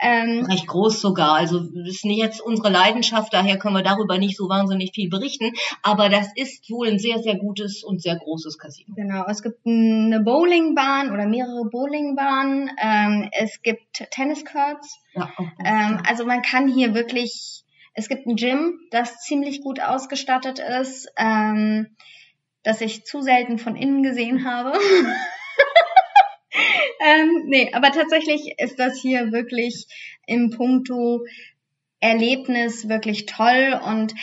Ähm, 0.00 0.46
Recht 0.48 0.68
groß 0.68 1.00
sogar. 1.00 1.34
Also 1.34 1.58
ist 1.84 2.04
nicht 2.04 2.18
jetzt 2.18 2.40
unsere 2.40 2.70
Leidenschaft, 2.70 3.34
daher 3.34 3.58
können 3.58 3.74
wir 3.74 3.82
darüber 3.82 4.18
nicht 4.18 4.36
so 4.36 4.48
wahnsinnig 4.48 4.92
viel 4.94 5.08
berichten. 5.08 5.52
Aber 5.82 6.08
das 6.08 6.28
ist 6.36 6.70
wohl 6.70 6.88
ein 6.88 7.00
sehr, 7.00 7.18
sehr 7.18 7.36
gutes 7.36 7.82
und 7.82 8.00
sehr 8.00 8.16
großes 8.16 8.56
Casino. 8.56 8.94
Genau. 8.94 9.24
Es 9.28 9.42
gibt 9.42 9.66
eine 9.66 10.20
Bowlingbahn 10.20 11.10
oder 11.12 11.26
mehrere 11.26 11.64
Bowlingbahnen. 11.64 12.70
Ähm, 12.80 13.28
es 13.32 13.62
gibt 13.62 14.04
Tenniscourts. 14.12 15.00
Ja, 15.14 15.28
okay. 15.36 15.50
ähm, 15.64 16.02
also 16.06 16.24
man 16.24 16.42
kann 16.42 16.68
hier 16.68 16.94
wirklich 16.94 17.64
es 17.96 18.08
gibt 18.08 18.26
ein 18.26 18.36
Gym, 18.36 18.78
das 18.90 19.20
ziemlich 19.20 19.62
gut 19.62 19.80
ausgestattet 19.80 20.58
ist, 20.58 21.10
ähm, 21.16 21.96
das 22.62 22.82
ich 22.82 23.04
zu 23.04 23.22
selten 23.22 23.58
von 23.58 23.74
innen 23.74 24.02
gesehen 24.02 24.44
habe. 24.44 24.78
ähm, 27.00 27.44
nee, 27.46 27.72
aber 27.72 27.90
tatsächlich 27.92 28.54
ist 28.58 28.78
das 28.78 29.00
hier 29.00 29.32
wirklich 29.32 29.86
im 30.26 30.50
Punkto 30.50 31.24
Erlebnis 31.98 32.88
wirklich 32.88 33.24
toll 33.24 33.80
und 33.82 34.14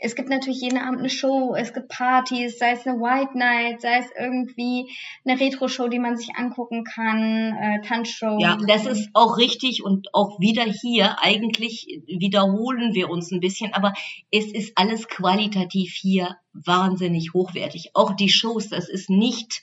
es 0.00 0.14
gibt 0.14 0.30
natürlich 0.30 0.60
jeden 0.60 0.78
Abend 0.78 1.00
eine 1.00 1.10
Show, 1.10 1.54
es 1.54 1.74
gibt 1.74 1.88
Partys, 1.88 2.58
sei 2.58 2.72
es 2.72 2.86
eine 2.86 2.98
White 2.98 3.36
Night, 3.36 3.80
sei 3.80 3.98
es 3.98 4.06
irgendwie 4.18 4.90
eine 5.24 5.38
Retro-Show, 5.38 5.88
die 5.88 5.98
man 5.98 6.16
sich 6.16 6.34
angucken 6.36 6.84
kann, 6.84 7.54
äh, 7.54 7.80
Tanzshow. 7.82 8.38
Ja, 8.40 8.56
das 8.66 8.86
ist 8.86 9.10
auch 9.12 9.38
richtig 9.38 9.84
und 9.84 10.08
auch 10.14 10.40
wieder 10.40 10.64
hier, 10.64 11.16
eigentlich 11.20 12.02
wiederholen 12.06 12.94
wir 12.94 13.10
uns 13.10 13.30
ein 13.30 13.40
bisschen, 13.40 13.74
aber 13.74 13.92
es 14.30 14.46
ist 14.52 14.72
alles 14.76 15.08
qualitativ 15.08 15.92
hier 15.92 16.36
wahnsinnig 16.64 17.32
hochwertig. 17.34 17.90
Auch 17.94 18.14
die 18.14 18.28
Shows, 18.28 18.68
das 18.68 18.88
ist 18.88 19.10
nicht 19.10 19.62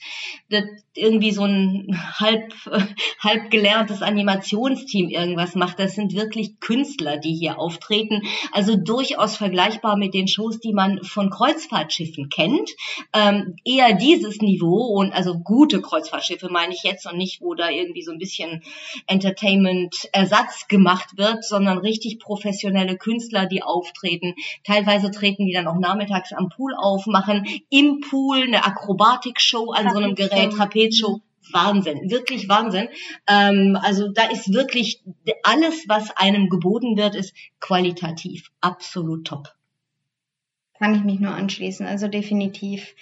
das 0.49 0.63
irgendwie 0.93 1.31
so 1.31 1.43
ein 1.43 1.99
halb, 2.19 2.53
halb 3.19 3.51
gelerntes 3.51 4.01
Animationsteam 4.01 5.09
irgendwas 5.09 5.55
macht. 5.55 5.79
Das 5.79 5.95
sind 5.95 6.13
wirklich 6.13 6.59
Künstler, 6.59 7.17
die 7.17 7.33
hier 7.33 7.59
auftreten. 7.59 8.21
Also 8.51 8.75
durchaus 8.75 9.37
vergleichbar 9.37 9.97
mit 9.97 10.13
den 10.13 10.27
Shows, 10.27 10.59
die 10.59 10.73
man 10.73 11.03
von 11.03 11.29
Kreuzfahrtschiffen 11.29 12.29
kennt. 12.29 12.71
Ähm, 13.13 13.55
eher 13.63 13.93
dieses 13.93 14.41
Niveau 14.41 14.97
und 14.97 15.13
also 15.13 15.39
gute 15.39 15.81
Kreuzfahrtschiffe 15.81 16.49
meine 16.49 16.73
ich 16.73 16.83
jetzt 16.83 17.05
und 17.05 17.17
nicht, 17.17 17.41
wo 17.41 17.53
da 17.53 17.69
irgendwie 17.69 18.01
so 18.01 18.11
ein 18.11 18.17
bisschen 18.17 18.63
Entertainment-Ersatz 19.05 20.67
gemacht 20.67 21.17
wird, 21.17 21.43
sondern 21.43 21.77
richtig 21.77 22.19
professionelle 22.19 22.97
Künstler, 22.97 23.45
die 23.45 23.63
auftreten. 23.63 24.33
Teilweise 24.63 25.11
treten 25.11 25.45
die 25.45 25.53
dann 25.53 25.67
auch 25.67 25.79
nachmittags 25.79 26.33
am 26.33 26.49
Pool 26.49 26.73
aufmachen, 26.87 27.45
im 27.69 28.01
Pool 28.01 28.43
eine 28.43 28.65
Akrobatikshow 28.65 29.71
an 29.71 29.89
so 29.91 29.97
einem 29.97 30.15
Gerät, 30.15 30.53
Trapezshow. 30.53 31.21
Wahnsinn, 31.53 32.09
wirklich 32.11 32.49
Wahnsinn. 32.49 32.89
Ähm, 33.25 33.77
also 33.81 34.09
da 34.09 34.29
ist 34.29 34.53
wirklich 34.53 35.01
alles, 35.43 35.85
was 35.87 36.11
einem 36.17 36.49
geboten 36.49 36.97
wird, 36.97 37.15
ist 37.15 37.33
qualitativ 37.61 38.51
absolut 38.59 39.25
top. 39.27 39.53
Kann 40.77 40.93
ich 40.93 41.05
mich 41.05 41.21
nur 41.21 41.31
anschließen, 41.31 41.85
also 41.85 42.09
definitiv. 42.09 42.95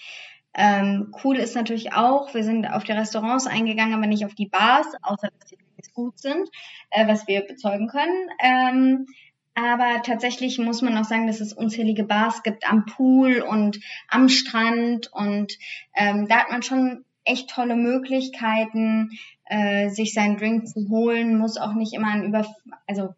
Ähm, 0.53 1.11
cool 1.23 1.37
ist 1.37 1.55
natürlich 1.55 1.93
auch, 1.93 2.35
wir 2.35 2.43
sind 2.43 2.67
auf 2.67 2.83
die 2.83 2.91
Restaurants 2.91 3.47
eingegangen, 3.47 3.95
aber 3.95 4.05
nicht 4.05 4.25
auf 4.25 4.35
die 4.35 4.47
Bars, 4.47 4.85
außer 5.01 5.29
dass 5.39 5.49
die 5.49 5.57
gut 5.95 6.19
sind, 6.19 6.49
äh, 6.91 7.07
was 7.07 7.27
wir 7.27 7.41
bezeugen 7.41 7.87
können. 7.87 8.29
Ähm, 8.39 9.07
aber 9.55 10.01
tatsächlich 10.03 10.59
muss 10.59 10.81
man 10.81 10.97
auch 10.97 11.05
sagen, 11.05 11.27
dass 11.27 11.39
es 11.39 11.53
unzählige 11.53 12.03
Bars 12.03 12.43
gibt 12.43 12.69
am 12.69 12.85
Pool 12.85 13.39
und 13.39 13.79
am 14.09 14.27
Strand. 14.27 15.11
Und 15.13 15.53
ähm, 15.95 16.27
da 16.27 16.39
hat 16.39 16.51
man 16.51 16.61
schon 16.61 17.05
echt 17.23 17.49
tolle 17.49 17.75
Möglichkeiten, 17.75 19.11
äh, 19.45 19.89
sich 19.89 20.13
seinen 20.13 20.37
Drink 20.37 20.67
zu 20.67 20.89
holen. 20.89 21.37
Muss 21.37 21.57
auch 21.57 21.73
nicht 21.73 21.93
immer 21.93 22.09
ein 22.09 22.25
Über... 22.25 22.45
Also 22.85 23.15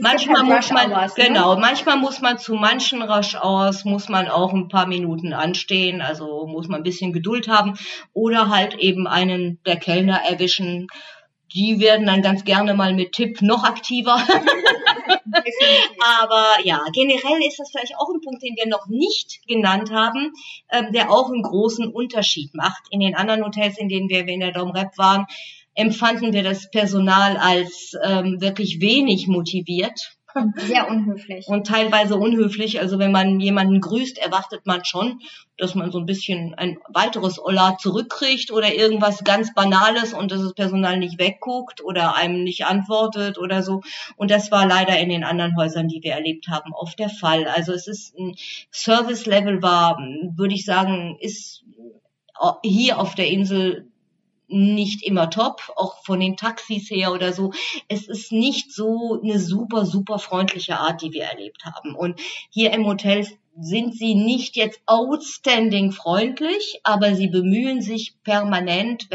manchmal 0.00 0.42
halt 0.42 0.56
muss 0.56 0.70
man 0.70 0.92
Hours, 0.92 1.16
ne? 1.16 1.24
genau 1.24 1.56
manchmal 1.56 1.96
muss 1.96 2.20
man 2.20 2.38
zu 2.38 2.54
manchen 2.54 3.02
Rush 3.02 3.34
Hours 3.34 3.84
muss 3.84 4.08
man 4.08 4.28
auch 4.28 4.52
ein 4.52 4.68
paar 4.68 4.86
Minuten 4.86 5.32
anstehen 5.32 6.00
also 6.00 6.46
muss 6.46 6.68
man 6.68 6.82
ein 6.82 6.84
bisschen 6.84 7.12
Geduld 7.12 7.48
haben 7.48 7.76
oder 8.12 8.50
halt 8.50 8.76
eben 8.76 9.08
einen 9.08 9.58
der 9.66 9.74
Kellner 9.74 10.20
erwischen 10.30 10.86
die 11.52 11.80
werden 11.80 12.06
dann 12.06 12.22
ganz 12.22 12.44
gerne 12.44 12.74
mal 12.74 12.94
mit 12.94 13.10
Tipp 13.12 13.42
noch 13.42 13.64
aktiver 13.64 14.16
Aber 16.00 16.54
ja, 16.64 16.84
generell 16.92 17.46
ist 17.46 17.58
das 17.58 17.70
vielleicht 17.70 17.96
auch 17.96 18.08
ein 18.08 18.20
Punkt, 18.20 18.42
den 18.42 18.56
wir 18.56 18.66
noch 18.66 18.86
nicht 18.88 19.46
genannt 19.46 19.90
haben, 19.90 20.32
ähm, 20.70 20.92
der 20.92 21.10
auch 21.10 21.30
einen 21.30 21.42
großen 21.42 21.92
Unterschied 21.92 22.54
macht. 22.54 22.82
In 22.90 23.00
den 23.00 23.14
anderen 23.14 23.44
Hotels, 23.44 23.78
in 23.78 23.88
denen 23.88 24.08
wir 24.08 24.26
in 24.26 24.40
der 24.40 24.52
Dom 24.52 24.70
Rep 24.70 24.96
waren, 24.96 25.26
empfanden 25.74 26.32
wir 26.32 26.42
das 26.42 26.70
Personal 26.70 27.36
als 27.36 27.92
ähm, 28.02 28.40
wirklich 28.40 28.80
wenig 28.80 29.26
motiviert. 29.26 30.16
Sehr 30.56 30.88
unhöflich. 30.88 31.46
Und 31.46 31.66
teilweise 31.66 32.16
unhöflich. 32.16 32.80
Also 32.80 32.98
wenn 32.98 33.12
man 33.12 33.38
jemanden 33.40 33.80
grüßt, 33.80 34.18
erwartet 34.18 34.66
man 34.66 34.84
schon, 34.84 35.20
dass 35.56 35.74
man 35.74 35.92
so 35.92 35.98
ein 35.98 36.06
bisschen 36.06 36.54
ein 36.54 36.78
weiteres 36.92 37.38
Ola 37.38 37.76
zurückkriegt 37.78 38.50
oder 38.50 38.74
irgendwas 38.74 39.22
ganz 39.22 39.54
Banales 39.54 40.12
und 40.12 40.32
dass 40.32 40.42
das 40.42 40.54
Personal 40.54 40.98
nicht 40.98 41.18
wegguckt 41.18 41.82
oder 41.84 42.16
einem 42.16 42.42
nicht 42.42 42.66
antwortet 42.66 43.38
oder 43.38 43.62
so. 43.62 43.82
Und 44.16 44.30
das 44.30 44.50
war 44.50 44.66
leider 44.66 44.98
in 44.98 45.08
den 45.08 45.24
anderen 45.24 45.56
Häusern, 45.56 45.88
die 45.88 46.02
wir 46.02 46.12
erlebt 46.12 46.48
haben, 46.48 46.72
oft 46.72 46.98
der 46.98 47.10
Fall. 47.10 47.46
Also 47.46 47.72
es 47.72 47.86
ist 47.86 48.18
ein 48.18 48.34
Service-Level 48.72 49.62
war, 49.62 49.98
würde 50.36 50.54
ich 50.54 50.64
sagen, 50.64 51.16
ist 51.20 51.64
hier 52.64 52.98
auf 52.98 53.14
der 53.14 53.28
Insel 53.28 53.88
nicht 54.48 55.02
immer 55.02 55.30
top, 55.30 55.72
auch 55.76 56.04
von 56.04 56.20
den 56.20 56.36
Taxis 56.36 56.90
her 56.90 57.12
oder 57.12 57.32
so. 57.32 57.52
Es 57.88 58.08
ist 58.08 58.32
nicht 58.32 58.72
so 58.72 59.20
eine 59.22 59.38
super, 59.38 59.86
super 59.86 60.18
freundliche 60.18 60.78
Art, 60.78 61.02
die 61.02 61.12
wir 61.12 61.24
erlebt 61.24 61.64
haben. 61.64 61.94
Und 61.94 62.20
hier 62.50 62.72
im 62.72 62.86
Hotel 62.86 63.26
sind 63.58 63.94
sie 63.94 64.14
nicht 64.14 64.56
jetzt 64.56 64.80
outstanding 64.86 65.92
freundlich, 65.92 66.80
aber 66.82 67.14
sie 67.14 67.28
bemühen 67.28 67.80
sich 67.80 68.14
permanent, 68.24 69.08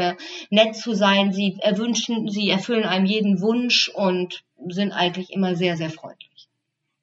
nett 0.48 0.76
zu 0.76 0.94
sein. 0.94 1.32
Sie 1.32 1.58
erwünschen, 1.60 2.28
sie 2.28 2.48
erfüllen 2.48 2.84
einem 2.84 3.06
jeden 3.06 3.40
Wunsch 3.40 3.88
und 3.88 4.42
sind 4.68 4.92
eigentlich 4.92 5.30
immer 5.30 5.56
sehr, 5.56 5.76
sehr 5.76 5.90
freundlich. 5.90 6.29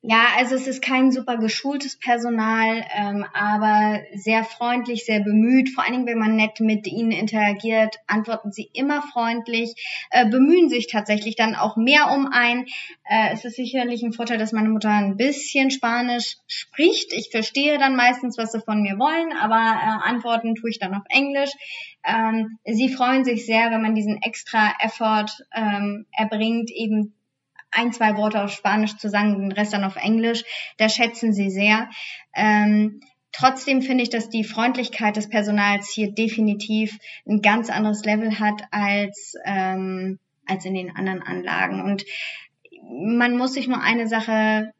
Ja, 0.10 0.28
also 0.38 0.56
es 0.56 0.68
ist 0.68 0.82
kein 0.82 1.12
super 1.12 1.36
geschultes 1.36 2.00
Personal, 2.00 2.86
ähm, 2.96 3.26
aber 3.34 4.00
sehr 4.14 4.46
freundlich, 4.46 5.04
sehr 5.04 5.20
bemüht. 5.20 5.68
Vor 5.68 5.84
allen 5.84 5.92
Dingen, 5.92 6.06
wenn 6.06 6.18
man 6.18 6.38
nett 6.38 6.62
mit 6.62 6.88
ihnen 6.88 7.12
interagiert, 7.12 7.98
antworten 8.08 8.54
sie 8.54 8.70
immer 8.72 9.02
freundlich, 9.02 9.76
äh, 10.12 10.26
bemühen 10.30 10.70
sich 10.70 10.88
tatsächlich 10.88 11.36
dann 11.36 11.56
auch 11.56 11.76
mehr 11.76 12.10
um 12.16 12.26
ein. 12.32 12.68
Äh, 13.04 13.34
es 13.34 13.44
ist 13.44 13.58
sicherlich 13.58 14.02
ein 14.02 14.14
Vorteil, 14.14 14.38
dass 14.38 14.54
meine 14.54 14.70
Mutter 14.70 14.92
ein 14.92 15.18
bisschen 15.18 15.72
Spanisch 15.72 16.38
spricht. 16.48 17.12
Ich 17.12 17.28
verstehe 17.30 17.78
dann 17.78 17.98
meistens, 17.98 18.38
was 18.38 18.54
sie 18.54 18.62
von 18.62 18.82
mir 18.82 18.98
wollen, 18.98 19.34
aber 19.34 19.58
äh, 19.58 20.10
antworten 20.10 20.56
tue 20.56 20.70
ich 20.70 20.80
dann 20.80 20.96
auf 20.96 21.04
Englisch. 21.10 21.52
Ähm, 22.06 22.60
sie 22.64 22.88
freuen 22.88 23.26
sich 23.26 23.46
sehr, 23.46 23.72
wenn 23.72 23.82
man 23.82 23.94
diesen 23.94 24.22
extra 24.22 24.72
Effort 24.80 25.44
ähm, 25.54 26.06
erbringt, 26.14 26.72
eben 26.72 27.17
ein, 27.72 27.92
zwei 27.94 28.18
Worte 28.18 28.44
auf 28.44 28.52
Spanisch 28.52 28.98
zu 28.98 29.10
sagen, 29.10 29.40
den 29.40 29.52
Rest 29.52 29.74
dann 29.74 29.84
auf 29.84 29.96
Englisch. 29.96 30.44
Da 30.78 30.90
schätzen 30.90 31.34
sie 31.34 31.50
sehr. 31.50 31.90
Ähm, 32.36 33.02
trotzdem 33.32 33.82
finde 33.82 34.04
ich, 34.04 34.10
dass 34.10 34.30
die 34.30 34.44
Freundlichkeit 34.44 35.16
des 35.16 35.30
Personals 35.30 35.90
hier 35.90 36.12
definitiv 36.12 36.98
ein 37.28 37.42
ganz 37.42 37.70
anderes 37.70 38.04
Level 38.04 38.40
hat 38.40 38.64
als, 38.72 39.36
ähm, 39.46 40.20
als 40.46 40.66
in 40.66 40.74
den 40.74 40.96
anderen 40.96 41.22
Anlagen. 41.22 41.82
Und 41.82 42.06
man 42.90 43.38
muss 43.38 43.54
sich 43.54 43.68
nur 43.68 43.82
eine 43.82 44.08
Sache 44.08 44.72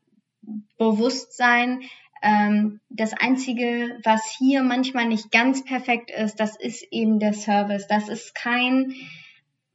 bewusst 0.78 1.36
sein. 1.36 1.82
Ähm, 2.22 2.80
das 2.90 3.14
Einzige, 3.14 4.00
was 4.04 4.36
hier 4.38 4.64
manchmal 4.64 5.08
nicht 5.08 5.32
ganz 5.32 5.64
perfekt 5.64 6.10
ist, 6.10 6.40
das 6.40 6.56
ist 6.58 6.84
eben 6.92 7.20
der 7.20 7.34
Service. 7.34 7.88
Das 7.88 8.10
ist 8.10 8.34
kein 8.34 8.94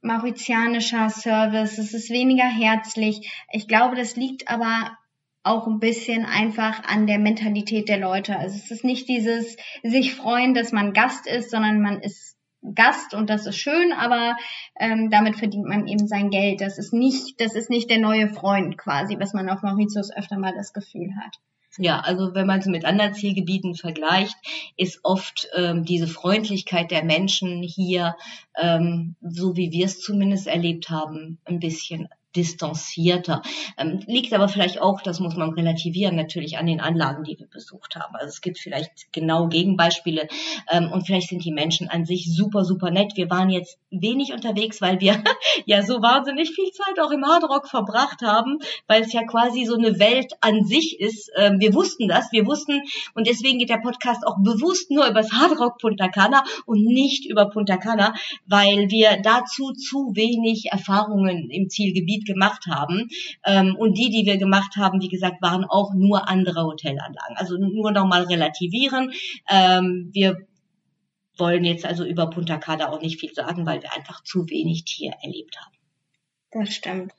mauritianischer 0.03 1.09
Service, 1.09 1.77
es 1.77 1.93
ist 1.93 2.09
weniger 2.09 2.45
herzlich. 2.45 3.31
Ich 3.51 3.67
glaube, 3.67 3.95
das 3.95 4.15
liegt 4.15 4.49
aber 4.49 4.97
auch 5.43 5.67
ein 5.67 5.79
bisschen 5.79 6.25
einfach 6.25 6.83
an 6.85 7.05
der 7.05 7.19
Mentalität 7.19 7.89
der 7.89 7.99
Leute. 7.99 8.37
Also 8.37 8.55
es 8.55 8.71
ist 8.71 8.83
nicht 8.83 9.09
dieses 9.09 9.57
sich 9.83 10.15
freuen, 10.15 10.53
dass 10.53 10.71
man 10.71 10.93
Gast 10.93 11.27
ist, 11.27 11.51
sondern 11.51 11.81
man 11.81 11.99
ist 11.99 12.37
Gast 12.75 13.13
und 13.13 13.29
das 13.29 13.45
ist 13.45 13.57
schön, 13.57 13.91
aber 13.91 14.37
ähm, 14.79 15.09
damit 15.09 15.35
verdient 15.35 15.67
man 15.67 15.85
eben 15.87 16.07
sein 16.07 16.29
Geld. 16.29 16.61
Das 16.61 16.77
ist 16.77 16.93
nicht, 16.93 17.41
das 17.41 17.55
ist 17.55 17.69
nicht 17.69 17.89
der 17.89 17.99
neue 17.99 18.29
Freund 18.29 18.77
quasi, 18.77 19.17
was 19.19 19.33
man 19.33 19.49
auf 19.49 19.63
Mauritius 19.63 20.15
öfter 20.15 20.37
mal 20.37 20.53
das 20.55 20.71
Gefühl 20.71 21.09
hat. 21.21 21.37
Ja, 21.77 22.01
also 22.01 22.35
wenn 22.35 22.45
man 22.45 22.59
es 22.59 22.67
mit 22.67 22.85
anderen 22.85 23.15
Zielgebieten 23.15 23.75
vergleicht, 23.75 24.35
ist 24.77 24.99
oft 25.03 25.47
ähm, 25.55 25.83
diese 25.83 26.07
Freundlichkeit 26.07 26.91
der 26.91 27.03
Menschen 27.03 27.63
hier, 27.63 28.15
ähm, 28.55 29.15
so 29.21 29.55
wie 29.55 29.71
wir 29.71 29.85
es 29.85 29.99
zumindest 29.99 30.45
erlebt 30.45 30.89
haben, 30.89 31.39
ein 31.45 31.59
bisschen 31.59 32.09
distanzierter. 32.35 33.41
Ähm, 33.77 33.99
liegt 34.07 34.33
aber 34.33 34.47
vielleicht 34.47 34.81
auch, 34.81 35.01
das 35.01 35.19
muss 35.19 35.35
man 35.35 35.51
relativieren, 35.51 36.15
natürlich 36.15 36.57
an 36.57 36.65
den 36.65 36.81
Anlagen, 36.81 37.23
die 37.23 37.37
wir 37.37 37.47
besucht 37.47 37.95
haben. 37.95 38.15
Also 38.15 38.27
es 38.27 38.41
gibt 38.41 38.59
vielleicht 38.59 39.11
genau 39.11 39.47
Gegenbeispiele 39.47 40.27
ähm, 40.71 40.91
und 40.91 41.05
vielleicht 41.05 41.29
sind 41.29 41.45
die 41.45 41.51
Menschen 41.51 41.89
an 41.89 42.05
sich 42.05 42.33
super, 42.33 42.63
super 42.63 42.91
nett. 42.91 43.13
Wir 43.15 43.29
waren 43.29 43.49
jetzt 43.49 43.77
wenig 43.91 44.33
unterwegs, 44.33 44.81
weil 44.81 44.99
wir 44.99 45.23
ja 45.65 45.83
so 45.83 46.01
wahnsinnig 46.01 46.51
viel 46.51 46.71
Zeit 46.71 46.99
auch 46.99 47.11
im 47.11 47.25
Hardrock 47.25 47.67
verbracht 47.67 48.21
haben, 48.21 48.59
weil 48.87 49.03
es 49.03 49.13
ja 49.13 49.23
quasi 49.23 49.65
so 49.65 49.75
eine 49.75 49.99
Welt 49.99 50.33
an 50.41 50.65
sich 50.65 50.99
ist. 50.99 51.31
Ähm, 51.37 51.59
wir 51.59 51.73
wussten 51.73 52.07
das, 52.07 52.31
wir 52.31 52.45
wussten 52.45 52.81
und 53.13 53.27
deswegen 53.27 53.59
geht 53.59 53.69
der 53.69 53.77
Podcast 53.77 54.25
auch 54.25 54.37
bewusst 54.39 54.89
nur 54.89 55.05
über 55.05 55.21
das 55.21 55.31
Hardrock 55.31 55.77
Punta 55.79 56.07
Cana 56.07 56.43
und 56.65 56.83
nicht 56.83 57.25
über 57.29 57.49
Punta 57.49 57.77
Cana, 57.77 58.13
weil 58.45 58.89
wir 58.89 59.19
dazu 59.21 59.71
zu 59.73 60.11
wenig 60.15 60.71
Erfahrungen 60.71 61.49
im 61.49 61.69
Zielgebiet 61.69 62.22
gemacht 62.25 62.65
haben. 62.67 63.09
Ähm, 63.45 63.75
und 63.75 63.97
die, 63.97 64.09
die 64.09 64.25
wir 64.25 64.37
gemacht 64.37 64.75
haben, 64.77 65.01
wie 65.01 65.09
gesagt, 65.09 65.41
waren 65.41 65.65
auch 65.65 65.93
nur 65.93 66.29
andere 66.29 66.63
Hotelanlagen. 66.63 67.35
Also 67.35 67.57
nur 67.57 67.91
nochmal 67.91 68.23
relativieren. 68.23 69.11
Ähm, 69.49 70.09
wir 70.13 70.37
wollen 71.37 71.63
jetzt 71.63 71.85
also 71.85 72.05
über 72.05 72.29
Punta 72.29 72.57
Cana 72.57 72.89
auch 72.89 73.01
nicht 73.01 73.19
viel 73.19 73.33
sagen, 73.33 73.65
weil 73.65 73.81
wir 73.81 73.93
einfach 73.93 74.23
zu 74.23 74.49
wenig 74.49 74.85
Tier 74.85 75.13
erlebt 75.21 75.57
haben. 75.59 75.75
Das 76.51 76.73
stimmt. 76.73 77.11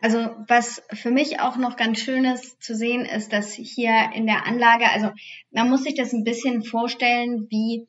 Also 0.00 0.30
was 0.46 0.82
für 0.92 1.10
mich 1.10 1.40
auch 1.40 1.56
noch 1.56 1.76
ganz 1.76 2.00
schön 2.00 2.24
ist 2.24 2.62
zu 2.62 2.74
sehen, 2.76 3.04
ist, 3.04 3.32
dass 3.32 3.52
hier 3.52 4.10
in 4.14 4.26
der 4.26 4.46
Anlage, 4.46 4.88
also 4.90 5.10
man 5.50 5.68
muss 5.68 5.82
sich 5.82 5.94
das 5.94 6.12
ein 6.12 6.24
bisschen 6.24 6.62
vorstellen 6.62 7.48
wie 7.50 7.88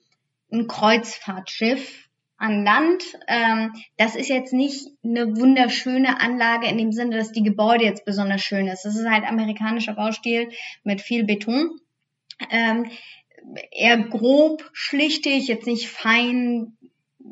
ein 0.52 0.68
Kreuzfahrtschiff 0.68 2.09
an 2.40 2.64
Land. 2.64 3.04
Ähm, 3.28 3.74
das 3.98 4.16
ist 4.16 4.30
jetzt 4.30 4.54
nicht 4.54 4.88
eine 5.04 5.38
wunderschöne 5.38 6.20
Anlage 6.20 6.68
in 6.68 6.78
dem 6.78 6.92
Sinne, 6.92 7.18
dass 7.18 7.32
die 7.32 7.44
Gebäude 7.44 7.84
jetzt 7.84 8.06
besonders 8.06 8.42
schön 8.42 8.68
ist. 8.68 8.86
Das 8.86 8.96
ist 8.96 9.10
halt 9.10 9.26
amerikanischer 9.26 9.94
Baustil 9.94 10.50
mit 10.84 11.02
viel 11.02 11.26
Beton. 11.26 11.70
Ähm, 12.50 12.90
eher 13.72 13.98
grob, 13.98 14.70
schlichtig, 14.74 15.48
jetzt 15.48 15.68
nicht 15.68 15.90
fein 15.90 16.78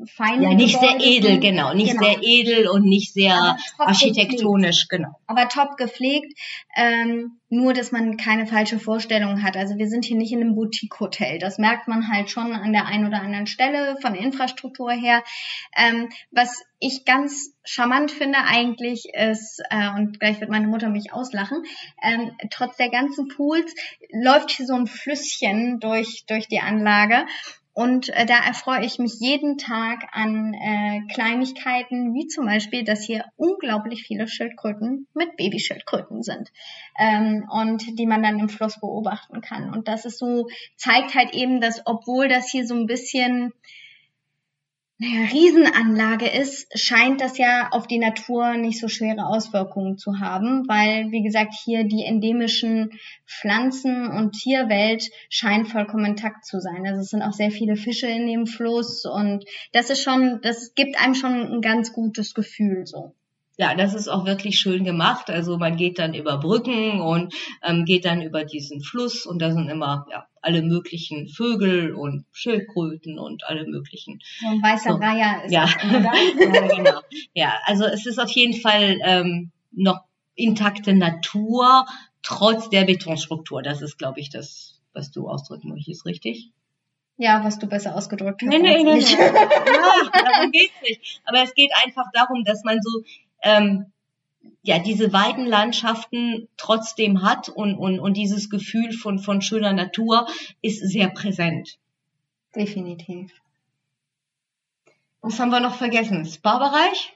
feine 0.05 0.43
Ja, 0.43 0.53
nicht 0.53 0.79
Gebäude 0.79 0.99
sehr 0.99 1.09
edel, 1.09 1.31
sind. 1.31 1.41
genau. 1.41 1.73
Nicht 1.73 1.91
genau. 1.97 2.03
sehr 2.03 2.19
edel 2.21 2.67
und 2.67 2.85
nicht 2.85 3.13
sehr 3.13 3.57
architektonisch, 3.77 4.87
gepflegt. 4.87 5.03
genau. 5.03 5.19
Aber 5.27 5.49
top 5.49 5.77
gepflegt. 5.77 6.33
Ähm, 6.75 7.39
nur, 7.49 7.73
dass 7.73 7.91
man 7.91 8.17
keine 8.17 8.45
falsche 8.45 8.77
Vorstellung 8.77 9.41
hat. 9.41 9.55
Also 9.55 9.77
wir 9.77 9.87
sind 9.87 10.03
hier 10.03 10.17
nicht 10.17 10.33
in 10.33 10.41
einem 10.41 10.55
Boutique-Hotel. 10.55 11.39
Das 11.39 11.57
merkt 11.57 11.87
man 11.87 12.09
halt 12.11 12.29
schon 12.29 12.51
an 12.53 12.73
der 12.73 12.87
einen 12.87 13.07
oder 13.07 13.21
anderen 13.21 13.47
Stelle 13.47 13.97
von 14.01 14.13
der 14.13 14.21
Infrastruktur 14.21 14.91
her. 14.91 15.23
Ähm, 15.77 16.09
was 16.31 16.61
ich 16.79 17.05
ganz 17.05 17.53
charmant 17.63 18.11
finde 18.11 18.37
eigentlich 18.45 19.05
ist, 19.13 19.61
äh, 19.69 19.89
und 19.95 20.19
gleich 20.19 20.39
wird 20.41 20.49
meine 20.51 20.67
Mutter 20.67 20.89
mich 20.89 21.13
auslachen, 21.13 21.63
ähm, 22.03 22.31
trotz 22.51 22.75
der 22.77 22.89
ganzen 22.89 23.29
Pools 23.29 23.73
läuft 24.11 24.51
hier 24.51 24.65
so 24.65 24.75
ein 24.75 24.85
Flüsschen 24.87 25.79
durch, 25.79 26.25
durch 26.27 26.47
die 26.47 26.59
Anlage. 26.59 27.25
Und 27.77 28.09
äh, 28.09 28.25
da 28.25 28.39
erfreue 28.43 28.83
ich 28.83 28.97
mich 28.97 29.19
jeden 29.19 29.59
Tag 29.59 30.07
an 30.11 30.55
äh, 30.55 31.01
Kleinigkeiten, 31.13 32.15
wie 32.15 32.25
zum 32.25 32.47
Beispiel, 32.47 32.83
dass 32.83 33.03
hier 33.03 33.25
unglaublich 33.35 34.01
viele 34.01 34.27
Schildkröten 34.27 35.05
mit 35.13 35.37
Babyschildkröten 35.37 36.23
sind 36.23 36.51
ähm, 36.97 37.47
und 37.47 37.99
die 37.99 38.07
man 38.07 38.23
dann 38.23 38.39
im 38.39 38.49
Fluss 38.49 38.79
beobachten 38.79 39.41
kann. 39.41 39.71
Und 39.71 39.87
das 39.87 40.05
ist 40.05 40.17
so, 40.17 40.47
zeigt 40.75 41.13
halt 41.13 41.35
eben, 41.35 41.61
dass 41.61 41.83
obwohl 41.85 42.27
das 42.27 42.49
hier 42.49 42.65
so 42.65 42.73
ein 42.73 42.87
bisschen 42.87 43.53
naja, 44.99 45.27
Riesenanlage 45.31 46.27
ist, 46.27 46.67
scheint 46.77 47.21
das 47.21 47.37
ja 47.37 47.69
auf 47.71 47.85
die 47.85 47.99
Natur 47.99 48.57
nicht 48.57 48.79
so 48.79 48.87
schwere 48.87 49.27
Auswirkungen 49.27 49.99
zu 49.99 50.19
haben, 50.19 50.67
weil, 50.67 51.11
wie 51.11 51.21
gesagt, 51.21 51.53
hier 51.53 51.83
die 51.83 52.03
endemischen 52.03 52.99
Pflanzen- 53.27 54.07
und 54.07 54.31
Tierwelt 54.31 55.07
scheint 55.29 55.67
vollkommen 55.67 56.05
intakt 56.05 56.45
zu 56.45 56.59
sein. 56.59 56.87
Also 56.87 57.01
es 57.01 57.09
sind 57.09 57.21
auch 57.21 57.33
sehr 57.33 57.51
viele 57.51 57.75
Fische 57.75 58.07
in 58.07 58.25
dem 58.25 58.47
Fluss 58.47 59.05
und 59.05 59.45
das 59.71 59.91
ist 59.91 60.01
schon, 60.01 60.39
das 60.41 60.73
gibt 60.73 60.99
einem 60.99 61.13
schon 61.13 61.53
ein 61.53 61.61
ganz 61.61 61.93
gutes 61.93 62.33
Gefühl 62.33 62.87
so. 62.87 63.13
Ja, 63.59 63.73
das 63.73 63.95
ist 63.95 64.07
auch 64.07 64.25
wirklich 64.25 64.59
schön 64.59 64.83
gemacht. 64.83 65.31
Also 65.31 65.57
man 65.57 65.77
geht 65.77 65.97
dann 65.97 66.13
über 66.13 66.37
Brücken 66.37 67.01
und 67.01 67.33
ähm, 67.63 67.85
geht 67.85 68.05
dann 68.05 68.21
über 68.21 68.45
diesen 68.45 68.81
Fluss 68.81 69.25
und 69.25 69.41
da 69.41 69.51
sind 69.51 69.67
immer 69.67 70.05
ja, 70.11 70.27
alle 70.41 70.61
möglichen 70.61 71.27
Vögel 71.27 71.95
und 71.95 72.25
Schildkröten 72.31 73.17
und 73.17 73.43
alle 73.45 73.65
möglichen. 73.65 74.19
So 74.39 74.47
ein 74.47 74.61
weißer 74.61 74.91
so, 74.91 74.97
Reiher 74.97 75.43
ist 75.43 75.51
ja. 75.51 75.65
ja, 75.83 76.67
genau. 76.67 77.01
Ja, 77.33 77.53
also 77.65 77.85
es 77.85 78.05
ist 78.05 78.19
auf 78.19 78.29
jeden 78.29 78.61
Fall 78.61 78.99
ähm, 79.03 79.51
noch 79.71 80.01
intakte 80.35 80.93
Natur, 80.93 81.87
trotz 82.21 82.69
der 82.69 82.85
Betonstruktur. 82.85 83.63
Das 83.63 83.81
ist, 83.81 83.97
glaube 83.97 84.19
ich, 84.19 84.29
das, 84.29 84.79
was 84.93 85.09
du 85.09 85.27
ausdrücken 85.27 85.69
möchtest, 85.69 86.05
richtig? 86.05 86.51
Ja, 87.17 87.43
was 87.43 87.57
du 87.57 87.65
besser 87.65 87.95
ausgedrückt 87.95 88.43
hast. 88.43 88.49
Nee, 88.49 88.59
nee, 88.59 88.83
nee, 88.83 88.93
nee. 88.93 88.99
ja, 89.19 89.31
darum 90.11 90.51
geht's 90.51 90.79
nicht. 90.83 91.21
Aber 91.25 91.41
es 91.41 91.55
geht 91.55 91.71
einfach 91.83 92.05
darum, 92.13 92.43
dass 92.43 92.63
man 92.63 92.79
so 92.79 93.01
ähm, 93.43 93.91
ja 94.61 94.79
diese 94.79 95.13
weiten 95.13 95.45
Landschaften 95.45 96.47
trotzdem 96.57 97.23
hat 97.23 97.49
und, 97.49 97.75
und, 97.75 97.99
und 97.99 98.15
dieses 98.15 98.49
Gefühl 98.49 98.91
von, 98.91 99.19
von 99.19 99.41
schöner 99.41 99.73
Natur 99.73 100.27
ist 100.61 100.79
sehr 100.79 101.09
präsent. 101.09 101.77
Definitiv. 102.55 103.31
Was 105.21 105.39
haben 105.39 105.49
wir 105.49 105.59
noch 105.59 105.75
vergessen? 105.75 106.25
Spa-Bereich? 106.25 107.13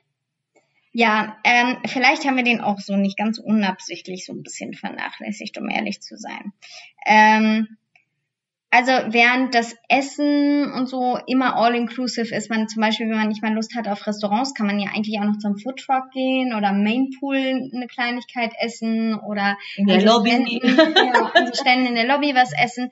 Ja, 0.94 1.38
ähm, 1.46 1.78
vielleicht 1.86 2.26
haben 2.26 2.36
wir 2.36 2.44
den 2.44 2.60
auch 2.60 2.80
so 2.80 2.98
nicht 2.98 3.18
ganz 3.18 3.40
unabsichtlich 3.40 4.26
so 4.26 4.34
ein 4.34 4.44
bisschen 4.44 4.74
vernachlässigt, 4.74 5.58
um 5.58 5.70
ehrlich 5.70 6.02
zu 6.02 6.18
sein. 6.18 6.52
Ähm, 7.06 7.78
also 8.74 8.92
während 9.14 9.54
das 9.54 9.76
Essen 9.90 10.72
und 10.72 10.88
so 10.88 11.20
immer 11.28 11.58
all-inclusive 11.58 12.34
ist, 12.34 12.50
man 12.50 12.70
zum 12.70 12.82
Beispiel, 12.82 13.10
wenn 13.10 13.18
man 13.18 13.28
nicht 13.28 13.44
mal 13.44 13.54
Lust 13.54 13.76
hat 13.76 13.90
auf 13.90 14.08
Restaurants, 14.08 14.54
kann 14.54 14.66
man 14.66 14.80
ja 14.80 14.90
eigentlich 14.96 15.20
auch 15.20 15.26
noch 15.26 15.40
zum 15.40 15.58
Foodtruck 15.58 16.10
gehen 16.14 16.56
oder 16.56 16.72
Mainpool 16.72 17.36
eine 17.36 17.88
Kleinigkeit 17.88 18.54
essen 18.62 19.20
oder 19.20 19.58
in 19.76 19.88
der 19.88 20.02
Lobby, 20.02 20.30
Ständen, 20.30 20.96
ja, 20.96 21.54
Ständen 21.54 21.88
in 21.88 21.96
der 21.96 22.08
Lobby 22.08 22.34
was 22.34 22.54
essen. 22.54 22.90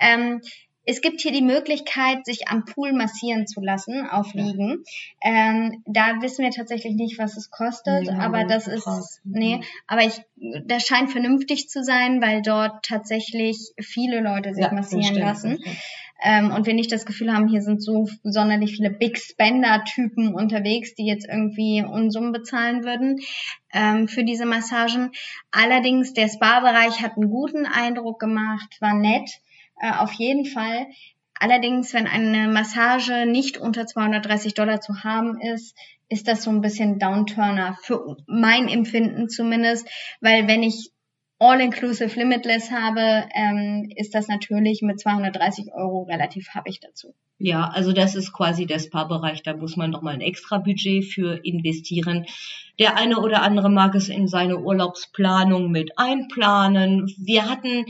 Ähm, 0.00 0.40
es 0.86 1.00
gibt 1.00 1.20
hier 1.20 1.32
die 1.32 1.42
Möglichkeit, 1.42 2.24
sich 2.24 2.46
am 2.48 2.64
Pool 2.64 2.92
massieren 2.92 3.46
zu 3.46 3.60
lassen, 3.60 4.06
auf 4.08 4.32
Liegen. 4.34 4.84
Ja. 5.22 5.30
Ähm, 5.30 5.82
da 5.84 6.22
wissen 6.22 6.44
wir 6.44 6.52
tatsächlich 6.52 6.94
nicht, 6.94 7.18
was 7.18 7.36
es 7.36 7.50
kostet, 7.50 8.06
ja, 8.06 8.18
aber 8.18 8.44
das 8.44 8.68
ist, 8.68 8.84
krass. 8.84 9.20
nee, 9.24 9.60
aber 9.88 10.02
ich, 10.02 10.22
das 10.64 10.86
scheint 10.86 11.10
vernünftig 11.10 11.68
zu 11.68 11.82
sein, 11.82 12.22
weil 12.22 12.40
dort 12.40 12.84
tatsächlich 12.84 13.72
viele 13.80 14.20
Leute 14.20 14.54
sich 14.54 14.64
ja, 14.64 14.72
massieren 14.72 15.16
lassen. 15.16 15.58
Ähm, 16.22 16.50
und 16.50 16.66
wir 16.66 16.72
nicht 16.72 16.92
das 16.92 17.04
Gefühl 17.04 17.32
haben, 17.34 17.48
hier 17.48 17.60
sind 17.60 17.82
so 17.82 18.08
sonderlich 18.22 18.74
viele 18.74 18.90
Big 18.90 19.18
Spender-Typen 19.18 20.34
unterwegs, 20.34 20.94
die 20.94 21.06
jetzt 21.06 21.28
irgendwie 21.28 21.84
Unsummen 21.84 22.32
bezahlen 22.32 22.84
würden 22.84 23.20
ähm, 23.74 24.08
für 24.08 24.24
diese 24.24 24.46
Massagen. 24.46 25.10
Allerdings, 25.50 26.14
der 26.14 26.28
Spa-Bereich 26.28 27.02
hat 27.02 27.16
einen 27.16 27.28
guten 27.28 27.66
Eindruck 27.66 28.18
gemacht, 28.18 28.78
war 28.80 28.94
nett 28.94 29.40
äh, 29.80 29.92
auf 29.92 30.12
jeden 30.12 30.44
Fall. 30.44 30.86
Allerdings, 31.38 31.92
wenn 31.92 32.06
eine 32.06 32.48
Massage 32.48 33.26
nicht 33.26 33.58
unter 33.58 33.86
230 33.86 34.54
Dollar 34.54 34.80
zu 34.80 35.04
haben 35.04 35.40
ist, 35.40 35.76
ist 36.08 36.28
das 36.28 36.42
so 36.42 36.50
ein 36.50 36.60
bisschen 36.60 36.98
Downturner 36.98 37.76
für 37.82 38.16
mein 38.26 38.68
Empfinden 38.68 39.28
zumindest, 39.28 39.88
weil 40.20 40.46
wenn 40.48 40.62
ich 40.62 40.92
All-Inclusive 41.38 42.18
Limitless 42.18 42.70
habe, 42.70 43.28
ähm, 43.34 43.90
ist 43.94 44.14
das 44.14 44.28
natürlich 44.28 44.80
mit 44.80 44.98
230 44.98 45.74
Euro 45.74 46.04
relativ 46.04 46.48
happig 46.54 46.80
dazu. 46.80 47.14
Ja, 47.38 47.68
also 47.68 47.92
das 47.92 48.14
ist 48.14 48.32
quasi 48.32 48.64
der 48.64 48.78
Spa-Bereich, 48.78 49.42
da 49.42 49.54
muss 49.54 49.76
man 49.76 49.90
nochmal 49.90 50.14
ein 50.14 50.22
extra 50.22 50.56
Budget 50.56 51.04
für 51.04 51.44
investieren. 51.44 52.24
Der 52.78 52.96
eine 52.96 53.20
oder 53.20 53.42
andere 53.42 53.68
mag 53.68 53.94
es 53.94 54.08
in 54.08 54.28
seine 54.28 54.58
Urlaubsplanung 54.58 55.70
mit 55.70 55.98
einplanen. 55.98 57.12
Wir 57.18 57.50
hatten 57.50 57.84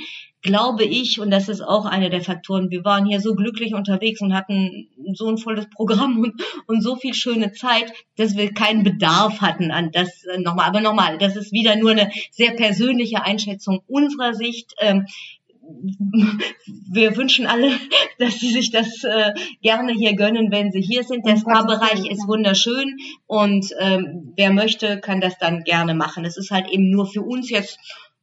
glaube 0.47 0.85
ich, 0.85 1.21
und 1.21 1.31
das 1.31 1.51
ist 1.51 1.61
auch 1.61 1.85
einer 1.85 2.09
der 2.09 2.23
Faktoren, 2.23 2.71
wir 2.71 2.85
waren 2.85 3.05
hier 3.05 3.21
so 3.21 3.35
glücklich 3.35 3.75
unterwegs 3.75 4.23
und 4.23 4.33
hatten 4.33 4.89
so 5.13 5.29
ein 5.29 5.37
volles 5.37 5.69
Programm 5.69 6.21
und, 6.21 6.43
und 6.67 6.83
so 6.83 6.97
viel 6.97 7.13
schöne 7.13 7.53
Zeit, 7.53 7.93
dass 8.17 8.37
wir 8.37 8.55
keinen 8.55 8.83
Bedarf 8.83 9.43
hatten 9.43 9.71
an 9.71 9.91
das 9.93 10.25
äh, 10.25 10.39
nochmal. 10.39 10.69
Aber 10.69 10.81
nochmal, 10.81 11.19
das 11.19 11.37
ist 11.37 11.53
wieder 11.53 11.77
nur 11.77 11.91
eine 11.91 12.11
sehr 12.31 12.53
persönliche 12.53 13.23
Einschätzung 13.23 13.83
unserer 13.89 14.33
Sicht. 14.33 14.75
Ähm, 14.79 15.07
wir 16.91 17.17
wünschen 17.17 17.47
alle, 17.47 17.73
dass 18.19 18.39
sie 18.39 18.51
sich 18.51 18.71
das 18.71 19.05
äh, 19.05 19.33
gerne 19.63 19.93
hier 19.93 20.15
gönnen, 20.15 20.51
wenn 20.51 20.73
sie 20.73 20.81
hier 20.81 21.03
sind. 21.03 21.27
Der 21.27 21.37
Spa-Bereich 21.37 22.09
ist 22.09 22.27
wunderschön 22.29 22.97
und 23.27 23.67
ähm, 23.81 24.33
wer 24.37 24.53
möchte, 24.53 25.01
kann 25.01 25.21
das 25.21 25.39
dann 25.39 25.65
gerne 25.65 25.95
machen. 25.95 26.25
Es 26.25 26.37
ist 26.37 26.51
halt 26.51 26.71
eben 26.71 26.91
nur 26.91 27.07
für 27.07 27.23
uns 27.23 27.51
jetzt 27.51 27.79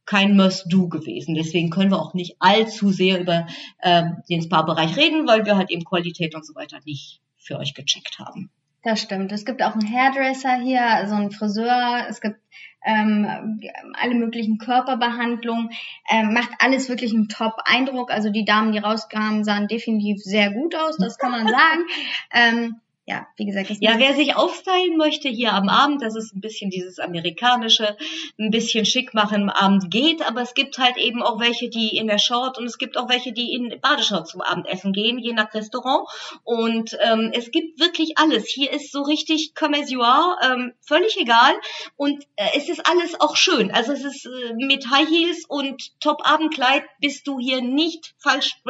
kein 0.06 0.36
Must-Do 0.36 0.88
gewesen. 0.88 1.34
Deswegen 1.34 1.70
können 1.70 1.90
wir 1.90 2.00
auch 2.00 2.14
nicht 2.14 2.36
allzu 2.38 2.90
sehr 2.90 3.20
über 3.20 3.46
äh, 3.78 4.04
den 4.28 4.42
Spa-Bereich 4.42 4.96
reden, 4.96 5.26
weil 5.26 5.46
wir 5.46 5.56
halt 5.56 5.70
eben 5.70 5.84
Qualität 5.84 6.34
und 6.34 6.46
so 6.46 6.54
weiter 6.54 6.78
nicht 6.84 7.20
für 7.36 7.58
euch 7.58 7.74
gecheckt 7.74 8.18
haben. 8.18 8.50
Das 8.82 9.00
stimmt. 9.00 9.32
Es 9.32 9.46
gibt 9.46 9.62
auch 9.62 9.72
einen 9.72 9.90
Hairdresser 9.90 10.56
hier, 10.56 10.86
also 10.86 11.14
einen 11.14 11.30
Friseur. 11.30 12.06
Es 12.08 12.20
gibt 12.20 12.38
ähm, 12.84 13.60
alle 13.94 14.14
möglichen 14.14 14.58
Körperbehandlungen. 14.58 15.70
Ähm, 16.10 16.34
macht 16.34 16.50
alles 16.58 16.90
wirklich 16.90 17.14
einen 17.14 17.28
Top-Eindruck. 17.28 18.10
Also 18.10 18.28
die 18.28 18.44
Damen, 18.44 18.72
die 18.72 18.78
rauskamen, 18.78 19.42
sahen 19.42 19.68
definitiv 19.68 20.22
sehr 20.22 20.50
gut 20.50 20.74
aus, 20.76 20.98
das 20.98 21.16
kann 21.16 21.30
man 21.30 21.48
sagen. 21.48 21.84
ähm, 22.30 22.80
ja, 23.06 23.26
wie 23.36 23.44
gesagt, 23.44 23.68
ich 23.68 23.80
Ja, 23.80 23.98
wer 23.98 24.14
sich 24.14 24.34
aufstylen 24.34 24.96
möchte 24.96 25.28
hier 25.28 25.52
am 25.52 25.68
Abend, 25.68 26.00
das 26.00 26.16
ist 26.16 26.34
ein 26.34 26.40
bisschen 26.40 26.70
dieses 26.70 26.98
amerikanische, 26.98 27.98
ein 28.38 28.50
bisschen 28.50 28.86
schick 28.86 29.12
machen 29.12 29.42
am 29.42 29.50
Abend 29.50 29.90
geht, 29.90 30.26
aber 30.26 30.40
es 30.40 30.54
gibt 30.54 30.78
halt 30.78 30.96
eben 30.96 31.22
auch 31.22 31.38
welche, 31.38 31.68
die 31.68 31.96
in 31.96 32.06
der 32.06 32.18
Short 32.18 32.56
und 32.56 32.64
es 32.64 32.78
gibt 32.78 32.96
auch 32.96 33.10
welche, 33.10 33.32
die 33.32 33.52
in 33.52 33.78
Badeshort 33.80 34.26
zum 34.26 34.40
Abendessen 34.40 34.94
gehen, 34.94 35.18
je 35.18 35.34
nach 35.34 35.52
Restaurant. 35.52 36.08
Und 36.44 36.96
ähm, 37.02 37.30
es 37.34 37.50
gibt 37.50 37.78
wirklich 37.78 38.16
alles. 38.16 38.48
Hier 38.48 38.72
ist 38.72 38.90
so 38.90 39.02
richtig 39.02 39.54
comme 39.54 39.78
as 39.78 39.90
you 39.90 40.00
are, 40.00 40.38
ähm, 40.42 40.72
völlig 40.80 41.18
egal. 41.18 41.52
Und 41.96 42.24
äh, 42.36 42.48
es 42.56 42.70
ist 42.70 42.86
alles 42.86 43.20
auch 43.20 43.36
schön. 43.36 43.70
Also 43.70 43.92
es 43.92 44.04
ist 44.04 44.24
äh, 44.24 44.54
mit 44.54 44.88
High 44.90 45.08
Heels 45.08 45.44
und 45.46 46.00
Top-Abendkleid 46.00 46.84
bist 47.00 47.26
du 47.26 47.38
hier 47.38 47.60
nicht 47.60 48.14
falsch 48.18 48.62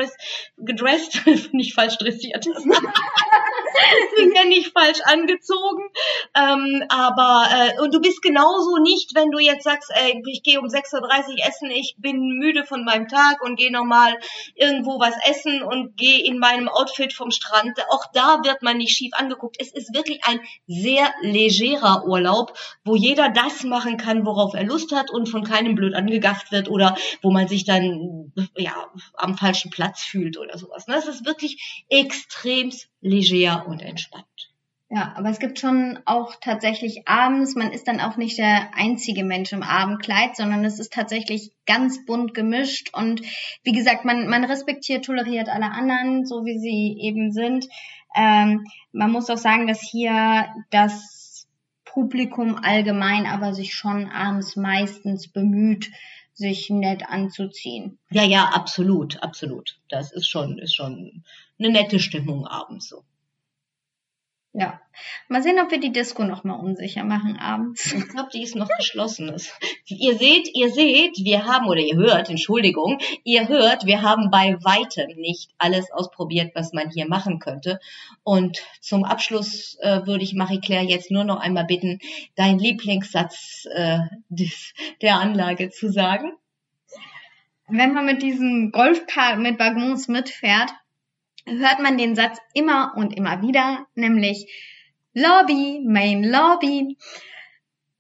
gedressed, 0.56 1.22
nicht 1.52 1.74
falsch 1.74 1.98
dressiert. 1.98 2.46
sind 4.16 4.36
ja 4.36 4.44
nicht 4.44 4.72
falsch 4.72 5.00
angezogen. 5.04 5.84
Ähm, 6.36 6.84
aber 6.88 7.46
äh, 7.50 7.80
und 7.80 7.94
du 7.94 8.00
bist 8.00 8.22
genauso 8.22 8.78
nicht, 8.78 9.14
wenn 9.14 9.30
du 9.30 9.38
jetzt 9.38 9.64
sagst, 9.64 9.90
ey, 9.94 10.22
ich 10.26 10.42
gehe 10.42 10.60
um 10.60 10.66
6.30 10.66 11.00
Uhr 11.00 11.46
essen, 11.46 11.70
ich 11.70 11.96
bin 11.98 12.38
müde 12.38 12.64
von 12.64 12.84
meinem 12.84 13.08
Tag 13.08 13.42
und 13.42 13.56
gehe 13.56 13.72
nochmal 13.72 14.18
irgendwo 14.54 14.98
was 14.98 15.14
essen 15.28 15.62
und 15.62 15.96
gehe 15.96 16.24
in 16.24 16.38
meinem 16.38 16.68
Outfit 16.68 17.12
vom 17.12 17.30
Strand. 17.30 17.78
Auch 17.90 18.06
da 18.12 18.40
wird 18.44 18.62
man 18.62 18.78
nicht 18.78 18.96
schief 18.96 19.12
angeguckt. 19.14 19.56
Es 19.58 19.72
ist 19.72 19.94
wirklich 19.94 20.20
ein 20.24 20.40
sehr 20.66 21.12
legerer 21.22 22.04
Urlaub, 22.06 22.56
wo 22.84 22.96
jeder 22.96 23.28
das 23.28 23.64
machen 23.64 23.96
kann, 23.96 24.26
worauf 24.26 24.54
er 24.54 24.64
Lust 24.64 24.92
hat 24.92 25.10
und 25.10 25.28
von 25.28 25.44
keinem 25.44 25.74
blöd 25.74 25.94
angegafft 25.94 26.52
wird 26.52 26.68
oder 26.68 26.96
wo 27.22 27.30
man 27.30 27.48
sich 27.48 27.64
dann 27.64 28.32
ja 28.56 28.74
am 29.14 29.36
falschen 29.36 29.70
Platz 29.70 30.02
fühlt 30.02 30.38
oder 30.38 30.58
sowas. 30.58 30.84
Das 30.86 31.06
ist 31.06 31.26
wirklich 31.26 31.84
extrem 31.88 32.70
leger 33.04 33.66
und 33.68 33.82
entspannt. 33.82 34.24
Ja, 34.90 35.14
aber 35.16 35.30
es 35.30 35.38
gibt 35.38 35.58
schon 35.58 35.98
auch 36.04 36.36
tatsächlich 36.40 37.08
abends, 37.08 37.56
man 37.56 37.72
ist 37.72 37.88
dann 37.88 38.00
auch 38.00 38.16
nicht 38.16 38.38
der 38.38 38.70
einzige 38.74 39.24
Mensch 39.24 39.52
im 39.52 39.62
Abendkleid, 39.62 40.36
sondern 40.36 40.64
es 40.64 40.78
ist 40.78 40.92
tatsächlich 40.92 41.50
ganz 41.66 42.04
bunt 42.06 42.34
gemischt 42.34 42.94
und 42.94 43.22
wie 43.64 43.72
gesagt, 43.72 44.04
man, 44.04 44.28
man 44.28 44.44
respektiert, 44.44 45.04
toleriert 45.04 45.48
alle 45.48 45.70
anderen, 45.70 46.26
so 46.26 46.44
wie 46.44 46.58
sie 46.58 46.96
eben 47.00 47.32
sind. 47.32 47.66
Ähm, 48.14 48.66
man 48.92 49.10
muss 49.10 49.30
auch 49.30 49.38
sagen, 49.38 49.66
dass 49.66 49.80
hier 49.80 50.46
das 50.70 51.48
Publikum 51.84 52.56
allgemein 52.62 53.26
aber 53.26 53.52
sich 53.52 53.74
schon 53.74 54.08
abends 54.10 54.54
meistens 54.54 55.28
bemüht, 55.28 55.90
sich 56.34 56.70
nett 56.70 57.08
anzuziehen. 57.08 57.98
Ja, 58.10 58.24
ja, 58.24 58.50
absolut, 58.52 59.22
absolut. 59.22 59.80
Das 59.88 60.12
ist 60.12 60.28
schon, 60.28 60.58
ist 60.58 60.74
schon 60.74 61.24
eine 61.58 61.70
nette 61.70 61.98
Stimmung 61.98 62.46
abends 62.46 62.88
so. 62.88 63.04
Ja. 64.56 64.80
Mal 65.28 65.42
sehen, 65.42 65.58
ob 65.58 65.72
wir 65.72 65.80
die 65.80 65.90
Disco 65.90 66.22
noch 66.22 66.44
mal 66.44 66.54
unsicher 66.54 67.02
machen 67.02 67.36
abends. 67.36 67.92
Ich 67.92 68.08
glaube, 68.08 68.28
die 68.32 68.44
ist 68.44 68.54
noch 68.54 68.68
geschlossen. 68.78 69.34
ihr 69.86 70.16
seht, 70.16 70.48
ihr 70.54 70.70
seht, 70.70 71.16
wir 71.24 71.44
haben, 71.44 71.66
oder 71.66 71.80
ihr 71.80 71.96
hört, 71.96 72.30
Entschuldigung, 72.30 73.00
ihr 73.24 73.48
hört, 73.48 73.84
wir 73.84 74.02
haben 74.02 74.30
bei 74.30 74.56
weitem 74.62 75.16
nicht 75.16 75.50
alles 75.58 75.90
ausprobiert, 75.90 76.52
was 76.54 76.72
man 76.72 76.88
hier 76.88 77.08
machen 77.08 77.40
könnte. 77.40 77.80
Und 78.22 78.62
zum 78.80 79.02
Abschluss 79.02 79.76
äh, 79.80 80.06
würde 80.06 80.22
ich 80.22 80.34
Marie-Claire 80.34 80.84
jetzt 80.84 81.10
nur 81.10 81.24
noch 81.24 81.40
einmal 81.40 81.64
bitten, 81.64 81.98
deinen 82.36 82.60
Lieblingssatz 82.60 83.66
äh, 83.74 83.98
des, 84.28 84.72
der 85.02 85.18
Anlage 85.18 85.70
zu 85.70 85.90
sagen. 85.90 86.30
Wenn 87.66 87.92
man 87.92 88.06
mit 88.06 88.22
diesem 88.22 88.70
Golfkart 88.70 89.40
mit 89.40 89.58
Waggons 89.58 90.06
mitfährt, 90.06 90.70
hört 91.46 91.80
man 91.80 91.98
den 91.98 92.14
Satz 92.14 92.38
immer 92.54 92.92
und 92.96 93.16
immer 93.16 93.42
wieder, 93.42 93.86
nämlich 93.94 94.46
Lobby, 95.14 95.82
Main 95.86 96.24
Lobby. 96.24 96.96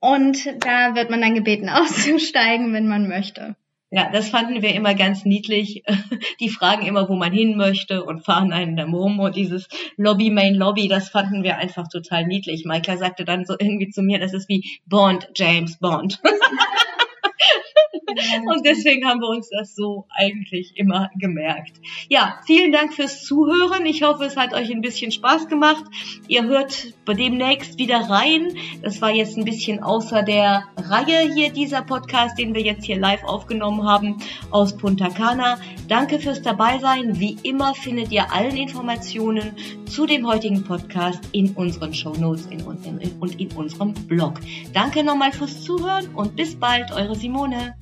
Und 0.00 0.46
da 0.64 0.94
wird 0.94 1.10
man 1.10 1.20
dann 1.20 1.34
gebeten 1.34 1.68
auszusteigen, 1.70 2.72
wenn 2.72 2.88
man 2.88 3.08
möchte. 3.08 3.56
Ja, 3.90 4.10
das 4.10 4.28
fanden 4.28 4.60
wir 4.60 4.74
immer 4.74 4.94
ganz 4.94 5.24
niedlich. 5.24 5.84
Die 6.40 6.48
fragen 6.48 6.84
immer, 6.84 7.08
wo 7.08 7.14
man 7.14 7.32
hin 7.32 7.56
möchte 7.56 8.02
und 8.02 8.24
fahren 8.24 8.52
einen 8.52 8.76
dann 8.76 8.92
rum. 8.92 9.20
Und 9.20 9.36
dieses 9.36 9.68
Lobby, 9.96 10.30
Main 10.30 10.56
Lobby, 10.56 10.88
das 10.88 11.10
fanden 11.10 11.44
wir 11.44 11.58
einfach 11.58 11.86
total 11.86 12.26
niedlich. 12.26 12.64
Michael 12.64 12.98
sagte 12.98 13.24
dann 13.24 13.44
so 13.44 13.54
irgendwie 13.56 13.90
zu 13.90 14.02
mir, 14.02 14.18
das 14.18 14.32
ist 14.32 14.48
wie 14.48 14.80
Bond, 14.84 15.28
James 15.36 15.78
Bond. 15.78 16.20
Und 18.46 18.66
deswegen 18.66 19.06
haben 19.06 19.20
wir 19.20 19.28
uns 19.28 19.48
das 19.50 19.74
so 19.74 20.06
eigentlich 20.10 20.72
immer 20.76 21.10
gemerkt. 21.16 21.80
Ja, 22.08 22.40
vielen 22.46 22.72
Dank 22.72 22.94
fürs 22.94 23.24
Zuhören. 23.24 23.86
Ich 23.86 24.02
hoffe, 24.02 24.24
es 24.24 24.36
hat 24.36 24.52
euch 24.52 24.70
ein 24.70 24.80
bisschen 24.80 25.10
Spaß 25.10 25.48
gemacht. 25.48 25.84
Ihr 26.28 26.44
hört 26.44 26.94
demnächst 27.06 27.78
wieder 27.78 28.00
rein. 28.08 28.56
Das 28.82 29.00
war 29.00 29.10
jetzt 29.10 29.36
ein 29.36 29.44
bisschen 29.44 29.82
außer 29.82 30.22
der 30.22 30.64
Reihe 30.76 31.32
hier, 31.34 31.50
dieser 31.50 31.82
Podcast, 31.82 32.38
den 32.38 32.54
wir 32.54 32.62
jetzt 32.62 32.84
hier 32.84 32.98
live 32.98 33.24
aufgenommen 33.24 33.84
haben 33.88 34.18
aus 34.50 34.76
Punta 34.76 35.08
Cana. 35.08 35.58
Danke 35.88 36.18
fürs 36.18 36.42
Dabeisein. 36.42 37.18
Wie 37.18 37.36
immer 37.42 37.74
findet 37.74 38.10
ihr 38.12 38.32
allen 38.32 38.56
Informationen 38.56 39.52
zu 39.86 40.06
dem 40.06 40.26
heutigen 40.26 40.64
Podcast 40.64 41.20
in 41.32 41.52
unseren 41.54 41.94
Show 41.94 42.14
Notes 42.14 42.48
und 43.20 43.40
in 43.40 43.52
unserem 43.52 43.94
Blog. 43.94 44.40
Danke 44.72 45.04
nochmal 45.04 45.32
fürs 45.32 45.62
Zuhören 45.62 46.14
und 46.14 46.36
bis 46.36 46.56
bald, 46.56 46.90
eure 46.92 47.14
Simone. 47.14 47.74